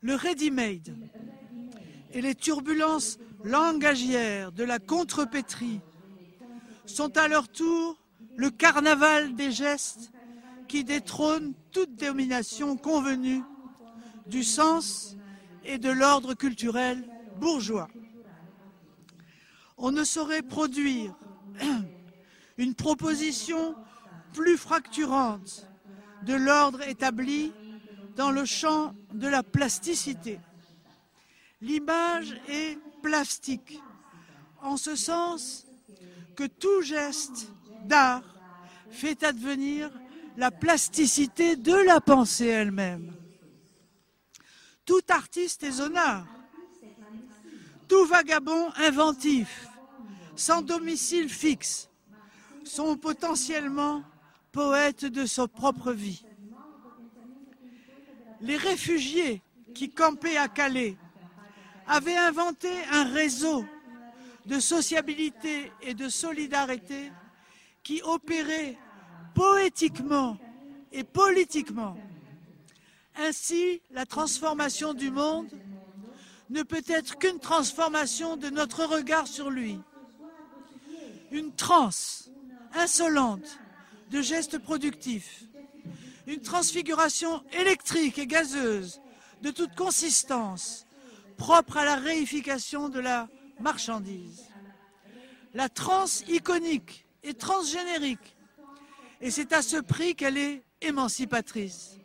Le 0.02 0.14
ready-made 0.14 0.96
et 2.12 2.20
les 2.20 2.36
turbulences 2.36 3.18
langagières 3.42 4.52
de 4.52 4.62
la 4.62 4.78
contrepétrie 4.78 5.80
sont 6.86 7.16
à 7.16 7.26
leur 7.26 7.48
tour 7.48 7.98
le 8.36 8.50
carnaval 8.50 9.34
des 9.34 9.50
gestes 9.50 10.12
qui 10.68 10.84
détrône 10.84 11.54
toute 11.72 11.96
domination 11.96 12.76
convenue 12.76 13.42
du 14.28 14.44
sens 14.44 15.16
et 15.64 15.78
de 15.78 15.90
l'ordre 15.90 16.34
culturel 16.34 17.04
bourgeois. 17.40 17.88
On 19.82 19.90
ne 19.92 20.04
saurait 20.04 20.42
produire 20.42 21.14
une 22.58 22.74
proposition 22.74 23.74
plus 24.34 24.58
fracturante 24.58 25.66
de 26.22 26.34
l'ordre 26.34 26.82
établi 26.82 27.50
dans 28.14 28.30
le 28.30 28.44
champ 28.44 28.94
de 29.14 29.26
la 29.26 29.42
plasticité. 29.42 30.38
L'image 31.62 32.38
est 32.46 32.78
plastique, 33.02 33.80
en 34.60 34.76
ce 34.76 34.96
sens 34.96 35.66
que 36.36 36.44
tout 36.44 36.82
geste 36.82 37.50
d'art 37.86 38.22
fait 38.90 39.22
advenir 39.22 39.90
la 40.36 40.50
plasticité 40.50 41.56
de 41.56 41.74
la 41.74 42.02
pensée 42.02 42.46
elle-même. 42.46 43.14
Tout 44.84 45.00
artiste 45.08 45.62
est 45.62 45.72
zonard, 45.72 46.26
tout 47.88 48.04
vagabond 48.04 48.70
inventif, 48.76 49.69
sans 50.40 50.62
domicile 50.62 51.28
fixe, 51.28 51.90
sont 52.64 52.96
potentiellement 52.96 54.02
poètes 54.52 55.04
de 55.04 55.26
sa 55.26 55.46
propre 55.46 55.92
vie. 55.92 56.24
Les 58.40 58.56
réfugiés 58.56 59.42
qui 59.74 59.90
campaient 59.90 60.38
à 60.38 60.48
Calais 60.48 60.96
avaient 61.86 62.16
inventé 62.16 62.70
un 62.90 63.04
réseau 63.04 63.66
de 64.46 64.58
sociabilité 64.60 65.70
et 65.82 65.92
de 65.92 66.08
solidarité 66.08 67.12
qui 67.82 68.00
opérait 68.02 68.78
poétiquement 69.34 70.38
et 70.90 71.04
politiquement. 71.04 71.98
Ainsi, 73.14 73.82
la 73.90 74.06
transformation 74.06 74.94
du 74.94 75.10
monde 75.10 75.50
ne 76.48 76.62
peut 76.62 76.84
être 76.88 77.18
qu'une 77.18 77.40
transformation 77.40 78.38
de 78.38 78.48
notre 78.48 78.86
regard 78.86 79.26
sur 79.26 79.50
lui. 79.50 79.78
Une 81.30 81.52
transe 81.54 82.30
insolente 82.74 83.58
de 84.10 84.22
gestes 84.22 84.58
productifs, 84.58 85.44
une 86.26 86.40
transfiguration 86.40 87.42
électrique 87.52 88.18
et 88.18 88.26
gazeuse 88.26 89.00
de 89.42 89.50
toute 89.50 89.74
consistance, 89.74 90.86
propre 91.36 91.78
à 91.78 91.84
la 91.84 91.96
réification 91.96 92.88
de 92.88 93.00
la 93.00 93.28
marchandise. 93.60 94.44
La 95.54 95.68
transe 95.68 96.22
iconique 96.28 97.06
et 97.22 97.34
transgénérique 97.34 98.36
et 99.20 99.30
c'est 99.30 99.52
à 99.52 99.62
ce 99.62 99.76
prix 99.76 100.14
qu'elle 100.14 100.38
est 100.38 100.62
émancipatrice. 100.80 101.98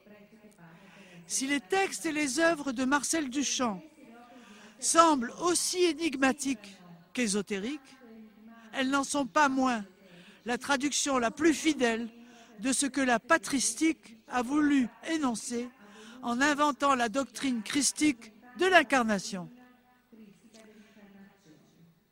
Si 1.28 1.47
les 1.47 1.61
textes 1.61 2.05
et 2.05 2.11
les 2.11 2.39
œuvres 2.39 2.71
de 2.71 2.84
Marcel 2.86 3.30
Duchamp 3.30 3.82
semblent 4.80 5.34
aussi 5.41 5.84
énigmatiques 5.84 6.78
qu'ésotériques, 7.13 7.80
elles 8.76 8.89
n'en 8.89 9.03
sont 9.03 9.26
pas 9.26 9.49
moins 9.49 9.86
la 10.45 10.57
traduction 10.57 11.17
la 11.17 11.32
plus 11.32 11.53
fidèle 11.53 12.09
de 12.59 12.71
ce 12.71 12.86
que 12.86 13.01
la 13.01 13.19
patristique 13.19 14.17
a 14.28 14.41
voulu 14.41 14.88
énoncer 15.09 15.69
en 16.21 16.41
inventant 16.41 16.95
la 16.95 17.09
doctrine 17.09 17.61
christique 17.63 18.32
de 18.57 18.65
l'incarnation. 18.65 19.49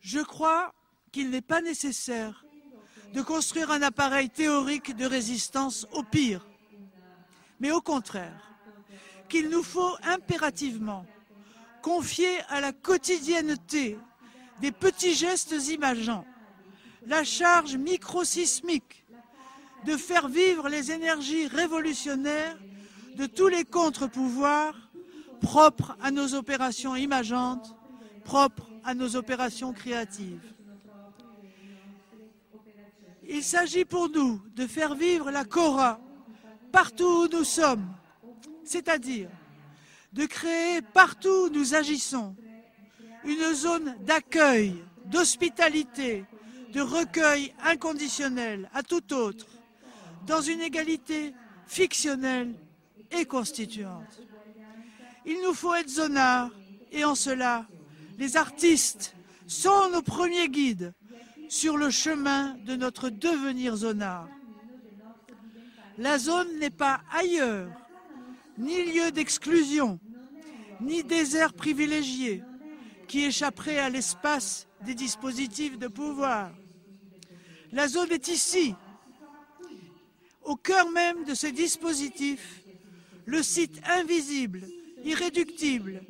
Je 0.01 0.19
crois 0.19 0.73
qu'il 1.11 1.29
n'est 1.29 1.41
pas 1.41 1.61
nécessaire 1.61 2.45
de 3.13 3.21
construire 3.21 3.71
un 3.71 3.81
appareil 3.81 4.29
théorique 4.29 4.95
de 4.95 5.05
résistance 5.05 5.87
au 5.93 6.03
pire, 6.03 6.45
mais 7.59 7.71
au 7.71 7.81
contraire, 7.81 8.55
qu'il 9.29 9.49
nous 9.49 9.63
faut 9.63 9.95
impérativement 10.03 11.05
confier 11.81 12.39
à 12.49 12.59
la 12.59 12.71
quotidienneté 12.71 13.97
des 14.61 14.71
petits 14.71 15.13
gestes 15.13 15.55
imageants 15.69 16.25
la 17.05 17.23
charge 17.23 17.75
microsismique 17.75 19.05
de 19.85 19.97
faire 19.97 20.27
vivre 20.27 20.69
les 20.69 20.91
énergies 20.91 21.47
révolutionnaires 21.47 22.57
de 23.15 23.25
tous 23.25 23.47
les 23.47 23.65
contre-pouvoirs 23.65 24.75
propres 25.41 25.97
à 26.01 26.09
nos 26.09 26.35
opérations 26.35 26.95
imageantes, 26.95 27.75
propres 28.23 28.69
à 28.83 28.93
nos 28.93 29.15
opérations 29.15 29.73
créatives. 29.73 30.53
Il 33.27 33.43
s'agit 33.43 33.85
pour 33.85 34.09
nous 34.09 34.41
de 34.55 34.67
faire 34.67 34.95
vivre 34.95 35.31
la 35.31 35.43
Cora 35.43 35.99
partout 36.71 37.25
où 37.25 37.27
nous 37.27 37.43
sommes, 37.43 37.87
c'est-à-dire 38.63 39.29
de 40.13 40.25
créer 40.25 40.81
partout 40.81 41.47
où 41.47 41.49
nous 41.49 41.73
agissons 41.75 42.35
une 43.25 43.53
zone 43.53 43.95
d'accueil, 44.01 44.75
d'hospitalité, 45.05 46.25
de 46.73 46.81
recueil 46.81 47.53
inconditionnel 47.63 48.69
à 48.73 48.83
tout 48.83 49.13
autre, 49.13 49.47
dans 50.25 50.41
une 50.41 50.61
égalité 50.61 51.33
fictionnelle 51.67 52.53
et 53.11 53.25
constituante. 53.25 54.21
Il 55.25 55.41
nous 55.43 55.53
faut 55.53 55.75
être 55.75 55.89
zonards 55.89 56.51
et 56.91 57.05
en 57.05 57.15
cela, 57.15 57.65
les 58.17 58.37
artistes 58.37 59.15
sont 59.47 59.89
nos 59.91 60.01
premiers 60.01 60.49
guides 60.49 60.93
sur 61.47 61.77
le 61.77 61.89
chemin 61.91 62.55
de 62.65 62.75
notre 62.75 63.09
devenir 63.09 63.75
zonard. 63.75 64.27
La 65.99 66.17
zone 66.17 66.59
n'est 66.59 66.71
pas 66.71 67.01
ailleurs, 67.11 67.69
ni 68.57 68.83
lieu 68.91 69.11
d'exclusion, 69.11 69.99
ni 70.81 71.03
désert 71.03 71.53
privilégié 71.53 72.43
qui 73.07 73.25
échapperait 73.25 73.77
à 73.77 73.89
l'espace 73.89 74.67
des 74.81 74.95
dispositifs 74.95 75.77
de 75.77 75.87
pouvoir. 75.87 76.51
La 77.73 77.87
zone 77.87 78.11
est 78.11 78.27
ici, 78.27 78.75
au 80.43 80.55
cœur 80.55 80.91
même 80.91 81.23
de 81.23 81.33
ces 81.33 81.51
dispositifs, 81.51 82.61
le 83.25 83.41
site 83.41 83.81
invisible, 83.85 84.61
irréductible, 85.03 86.03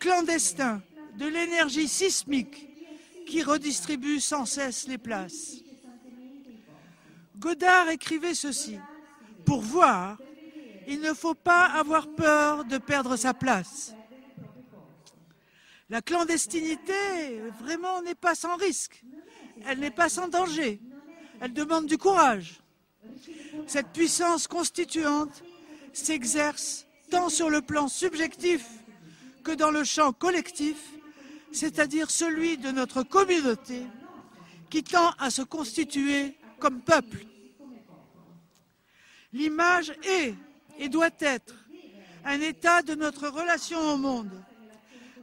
clandestin 0.00 0.82
de 1.18 1.26
l'énergie 1.26 1.86
sismique 1.86 2.66
qui 3.26 3.42
redistribue 3.42 4.20
sans 4.20 4.46
cesse 4.46 4.88
les 4.88 4.96
places. 4.96 5.56
Godard 7.36 7.90
écrivait 7.90 8.34
ceci. 8.34 8.78
Pour 9.44 9.60
voir, 9.60 10.16
il 10.88 11.00
ne 11.00 11.12
faut 11.12 11.34
pas 11.34 11.66
avoir 11.66 12.08
peur 12.08 12.64
de 12.64 12.78
perdre 12.78 13.16
sa 13.16 13.34
place. 13.34 13.94
La 15.90 16.00
clandestinité, 16.00 17.40
vraiment, 17.60 18.00
n'est 18.00 18.14
pas 18.14 18.34
sans 18.34 18.56
risque. 18.56 19.04
Elle 19.66 19.80
n'est 19.80 19.90
pas 19.90 20.08
sans 20.08 20.28
danger. 20.28 20.80
Elle 21.42 21.54
demande 21.54 21.86
du 21.86 21.98
courage. 21.98 22.60
Cette 23.66 23.88
puissance 23.88 24.46
constituante 24.46 25.42
s'exerce 25.92 26.86
tant 27.10 27.28
sur 27.28 27.50
le 27.50 27.60
plan 27.60 27.88
subjectif 27.88 28.64
que 29.42 29.50
dans 29.50 29.72
le 29.72 29.82
champ 29.82 30.12
collectif, 30.12 30.76
c'est-à-dire 31.50 32.12
celui 32.12 32.58
de 32.58 32.70
notre 32.70 33.02
communauté 33.02 33.82
qui 34.70 34.84
tend 34.84 35.10
à 35.18 35.30
se 35.30 35.42
constituer 35.42 36.38
comme 36.60 36.80
peuple. 36.80 37.26
L'image 39.32 39.92
est 40.04 40.34
et 40.78 40.88
doit 40.88 41.10
être 41.18 41.56
un 42.24 42.40
état 42.40 42.82
de 42.82 42.94
notre 42.94 43.26
relation 43.26 43.80
au 43.80 43.96
monde, 43.96 44.30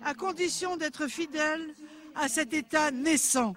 à 0.03 0.13
condition 0.13 0.76
d'être 0.76 1.07
fidèle 1.07 1.74
à 2.13 2.28
cet 2.28 2.53
état 2.53 2.91
naissant. 2.91 3.55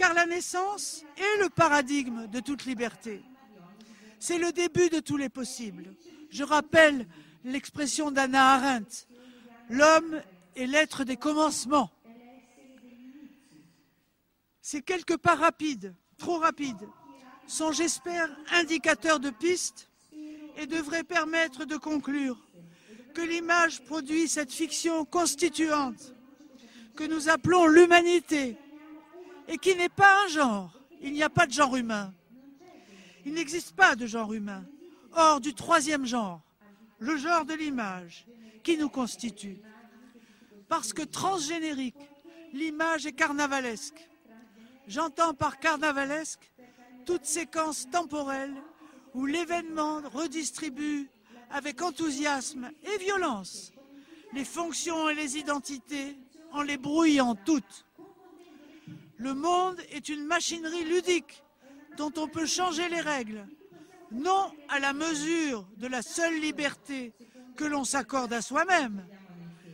Car 0.00 0.14
la 0.14 0.24
naissance 0.24 1.04
est 1.18 1.42
le 1.42 1.50
paradigme 1.50 2.26
de 2.28 2.40
toute 2.40 2.64
liberté. 2.64 3.20
C'est 4.18 4.38
le 4.38 4.50
début 4.50 4.88
de 4.88 4.98
tous 4.98 5.18
les 5.18 5.28
possibles. 5.28 5.94
Je 6.30 6.42
rappelle 6.42 7.06
l'expression 7.44 8.10
d'Anna 8.10 8.54
Arendt. 8.54 9.06
L'homme 9.68 10.22
est 10.56 10.64
l'être 10.64 11.04
des 11.04 11.18
commencements. 11.18 11.90
Ces 14.62 14.80
quelques 14.80 15.18
pas 15.18 15.34
rapides, 15.34 15.94
trop 16.16 16.38
rapides, 16.38 16.88
sont, 17.46 17.70
j'espère, 17.70 18.34
indicateurs 18.52 19.20
de 19.20 19.28
pistes 19.28 19.90
et 20.56 20.66
devraient 20.66 21.04
permettre 21.04 21.66
de 21.66 21.76
conclure 21.76 22.40
que 23.12 23.20
l'image 23.20 23.84
produit 23.84 24.28
cette 24.28 24.50
fiction 24.50 25.04
constituante 25.04 26.14
que 26.96 27.04
nous 27.04 27.28
appelons 27.28 27.66
l'humanité 27.66 28.56
et 29.50 29.58
qui 29.58 29.74
n'est 29.74 29.90
pas 29.90 30.24
un 30.24 30.28
genre. 30.28 30.72
Il 31.02 31.12
n'y 31.12 31.22
a 31.22 31.28
pas 31.28 31.46
de 31.46 31.52
genre 31.52 31.76
humain. 31.76 32.14
Il 33.26 33.34
n'existe 33.34 33.76
pas 33.76 33.96
de 33.96 34.06
genre 34.06 34.32
humain, 34.32 34.64
hors 35.12 35.40
du 35.40 35.52
troisième 35.52 36.06
genre, 36.06 36.40
le 36.98 37.16
genre 37.18 37.44
de 37.44 37.52
l'image, 37.52 38.26
qui 38.62 38.78
nous 38.78 38.88
constitue. 38.88 39.58
Parce 40.68 40.92
que 40.92 41.02
transgénérique, 41.02 42.08
l'image 42.52 43.04
est 43.04 43.12
carnavalesque. 43.12 44.08
J'entends 44.86 45.34
par 45.34 45.58
carnavalesque 45.58 46.50
toute 47.04 47.26
séquence 47.26 47.90
temporelle 47.90 48.54
où 49.12 49.26
l'événement 49.26 50.00
redistribue 50.12 51.10
avec 51.50 51.82
enthousiasme 51.82 52.70
et 52.84 52.98
violence 52.98 53.72
les 54.32 54.44
fonctions 54.44 55.08
et 55.08 55.14
les 55.14 55.38
identités 55.38 56.16
en 56.52 56.62
les 56.62 56.76
brouillant 56.76 57.34
toutes. 57.34 57.86
Le 59.20 59.34
monde 59.34 59.78
est 59.90 60.08
une 60.08 60.24
machinerie 60.24 60.84
ludique 60.84 61.44
dont 61.98 62.10
on 62.16 62.26
peut 62.26 62.46
changer 62.46 62.88
les 62.88 63.02
règles, 63.02 63.46
non 64.10 64.50
à 64.70 64.78
la 64.78 64.94
mesure 64.94 65.68
de 65.76 65.86
la 65.86 66.00
seule 66.00 66.40
liberté 66.40 67.12
que 67.54 67.64
l'on 67.64 67.84
s'accorde 67.84 68.32
à 68.32 68.40
soi-même, 68.40 69.06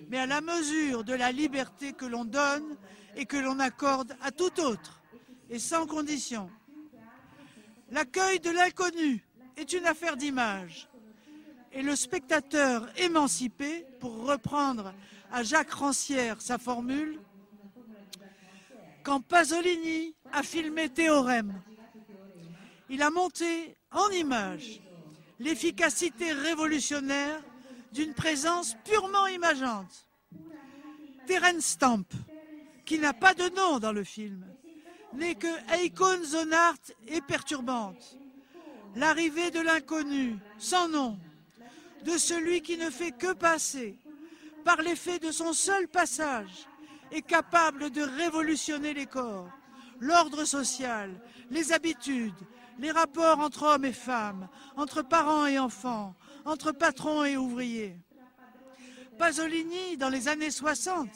mais 0.08 0.18
à 0.18 0.26
la 0.26 0.40
mesure 0.40 1.04
de 1.04 1.14
la 1.14 1.30
liberté 1.30 1.92
que 1.92 2.06
l'on 2.06 2.24
donne 2.24 2.76
et 3.14 3.24
que 3.24 3.36
l'on 3.36 3.60
accorde 3.60 4.16
à 4.20 4.32
tout 4.32 4.58
autre, 4.58 5.00
et 5.48 5.60
sans 5.60 5.86
condition. 5.86 6.50
L'accueil 7.92 8.40
de 8.40 8.50
l'inconnu 8.50 9.24
est 9.56 9.72
une 9.72 9.86
affaire 9.86 10.16
d'image, 10.16 10.88
et 11.70 11.82
le 11.82 11.94
spectateur 11.94 12.88
émancipé, 12.98 13.86
pour 14.00 14.26
reprendre 14.26 14.92
à 15.30 15.44
Jacques 15.44 15.70
Rancière 15.70 16.40
sa 16.40 16.58
formule, 16.58 17.20
quand 19.06 19.20
Pasolini 19.20 20.16
a 20.32 20.42
filmé 20.42 20.88
Théorème, 20.88 21.62
il 22.90 23.00
a 23.02 23.10
monté 23.10 23.76
en 23.92 24.08
image 24.10 24.80
l'efficacité 25.38 26.32
révolutionnaire 26.32 27.40
d'une 27.92 28.14
présence 28.14 28.76
purement 28.84 29.28
imageante. 29.28 30.08
Terence 31.24 31.64
Stamp, 31.64 32.06
qui 32.84 32.98
n'a 32.98 33.12
pas 33.12 33.34
de 33.34 33.48
nom 33.54 33.78
dans 33.78 33.92
le 33.92 34.02
film, 34.02 34.44
n'est 35.12 35.36
que 35.36 35.84
icône 35.84 36.24
zonarte 36.24 36.92
et 37.06 37.20
perturbante. 37.20 38.18
L'arrivée 38.96 39.52
de 39.52 39.60
l'inconnu, 39.60 40.36
sans 40.58 40.88
nom, 40.88 41.16
de 42.04 42.18
celui 42.18 42.60
qui 42.60 42.76
ne 42.76 42.90
fait 42.90 43.12
que 43.12 43.34
passer, 43.34 44.00
par 44.64 44.82
l'effet 44.82 45.20
de 45.20 45.30
son 45.30 45.52
seul 45.52 45.86
passage, 45.86 46.66
est 47.10 47.22
capable 47.22 47.90
de 47.90 48.02
révolutionner 48.02 48.94
les 48.94 49.06
corps, 49.06 49.50
l'ordre 50.00 50.44
social, 50.44 51.10
les 51.50 51.72
habitudes, 51.72 52.34
les 52.78 52.90
rapports 52.90 53.38
entre 53.38 53.62
hommes 53.64 53.84
et 53.84 53.92
femmes, 53.92 54.48
entre 54.76 55.02
parents 55.02 55.46
et 55.46 55.58
enfants, 55.58 56.14
entre 56.44 56.72
patrons 56.72 57.24
et 57.24 57.36
ouvriers. 57.36 57.96
Pasolini, 59.18 59.96
dans 59.96 60.10
les 60.10 60.28
années 60.28 60.50
60, 60.50 61.08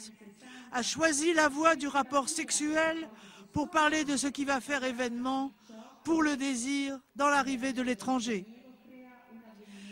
a 0.73 0.83
choisi 0.83 1.35
la 1.35 1.49
voie 1.49 1.77
du 1.77 1.89
rapport 1.89 2.29
sexuel 2.29 3.09
pour 3.53 3.69
parler 3.69 4.05
de 4.05 4.17
ce 4.17 4.29
qui 4.29 4.45
va 4.45 4.61
faire 4.61 4.85
événement 4.85 5.53
pour 6.05 6.23
le 6.23 6.37
désir 6.37 6.99
dans 7.17 7.29
l'arrivée 7.29 7.73
de 7.73 7.83
l'étranger. 7.83 8.47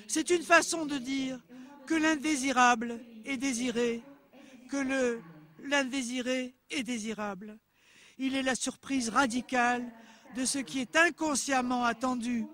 C'est 0.07 0.31
une 0.31 0.43
façon 0.43 0.87
de 0.87 0.97
dire 0.97 1.39
que 1.87 1.95
l'indésirable 1.95 3.01
est 3.25 3.37
désiré, 3.37 4.03
que 4.71 4.77
l'indésiré 5.65 6.55
est 6.71 6.83
désirable. 6.83 7.59
Il 8.19 8.35
est 8.35 8.43
la 8.43 8.55
surprise 8.55 9.09
radicale 9.09 9.91
de 10.35 10.45
ce 10.45 10.59
qui 10.59 10.81
est 10.81 10.97
inconsciemment 10.97 11.85
attendu, 11.85 12.47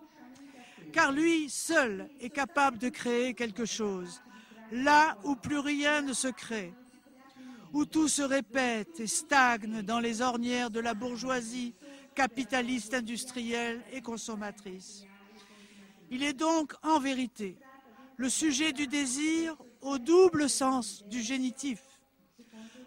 car 0.92 1.12
lui 1.12 1.48
seul 1.50 2.08
est 2.20 2.30
capable 2.30 2.78
de 2.78 2.88
créer 2.88 3.34
quelque 3.34 3.64
chose, 3.64 4.22
là 4.70 5.16
où 5.24 5.34
plus 5.34 5.58
rien 5.58 6.02
ne 6.02 6.12
se 6.12 6.28
crée, 6.28 6.72
où 7.72 7.84
tout 7.84 8.08
se 8.08 8.22
répète 8.22 9.00
et 9.00 9.06
stagne 9.06 9.82
dans 9.82 10.00
les 10.00 10.20
ornières 10.20 10.70
de 10.70 10.80
la 10.80 10.94
bourgeoisie 10.94 11.74
capitaliste 12.14 12.94
industrielle 12.94 13.82
et 13.92 14.00
consommatrice. 14.00 15.04
Il 16.10 16.22
est 16.22 16.34
donc 16.34 16.74
en 16.82 17.00
vérité 17.00 17.56
le 18.16 18.28
sujet 18.28 18.72
du 18.72 18.86
désir 18.86 19.56
au 19.80 19.98
double 19.98 20.48
sens 20.48 21.04
du 21.06 21.20
génitif. 21.20 21.80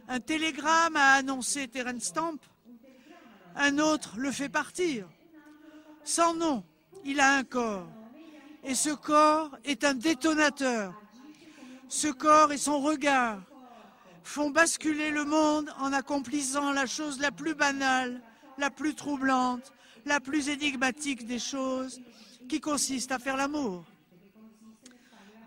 Un 0.08 0.20
télégramme 0.20 0.96
a 0.96 1.14
annoncé 1.14 1.68
Terence 1.68 2.04
Stamp 2.04 2.40
un 3.58 3.80
autre 3.80 4.14
le 4.18 4.32
fait 4.32 4.50
partir. 4.50 5.08
Sans 6.04 6.34
nom, 6.36 6.64
il 7.04 7.20
a 7.20 7.34
un 7.34 7.44
corps. 7.44 7.88
Et 8.64 8.76
ce 8.76 8.92
corps 8.92 9.58
est 9.64 9.84
un 9.84 9.96
détonateur. 9.96 10.94
Ce 11.90 12.08
corps 12.08 12.52
et 12.52 12.58
son 12.58 12.80
regard 12.80 13.40
font 14.24 14.52
basculer 14.52 15.10
le 15.10 15.26
monde 15.26 15.74
en 15.80 15.92
accomplissant 15.92 16.72
la 16.72 16.86
chose 16.86 17.20
la 17.20 17.32
plus 17.32 17.56
banale, 17.56 18.22
la 18.58 18.70
plus 18.70 18.94
troublante, 18.94 19.74
la 20.06 20.20
plus 20.20 20.50
énigmatique 20.50 21.26
des 21.26 21.40
choses, 21.40 22.02
qui 22.48 22.60
consiste 22.60 23.12
à 23.12 23.20
faire 23.20 23.38
l'amour. 23.38 23.86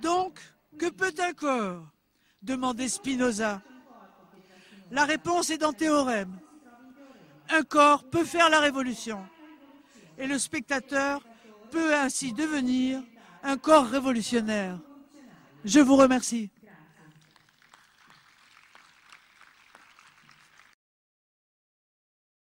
Donc, 0.02 0.40
que 0.78 0.88
peut 0.88 1.14
un 1.18 1.32
corps? 1.32 1.86
demandait 2.42 2.88
Spinoza. 2.88 3.62
La 4.90 5.04
réponse 5.04 5.50
est 5.50 5.58
dans 5.58 5.72
Théorème 5.72 6.40
un 7.50 7.62
corps 7.62 8.04
peut 8.04 8.24
faire 8.24 8.48
la 8.48 8.60
révolution. 8.60 9.20
Et 10.18 10.26
le 10.26 10.38
spectateur 10.38 11.22
peut 11.70 11.94
ainsi 11.94 12.32
devenir 12.32 13.02
un 13.42 13.56
corps 13.56 13.86
révolutionnaire. 13.86 14.78
Je 15.64 15.80
vous 15.80 15.96
remercie. 15.96 16.50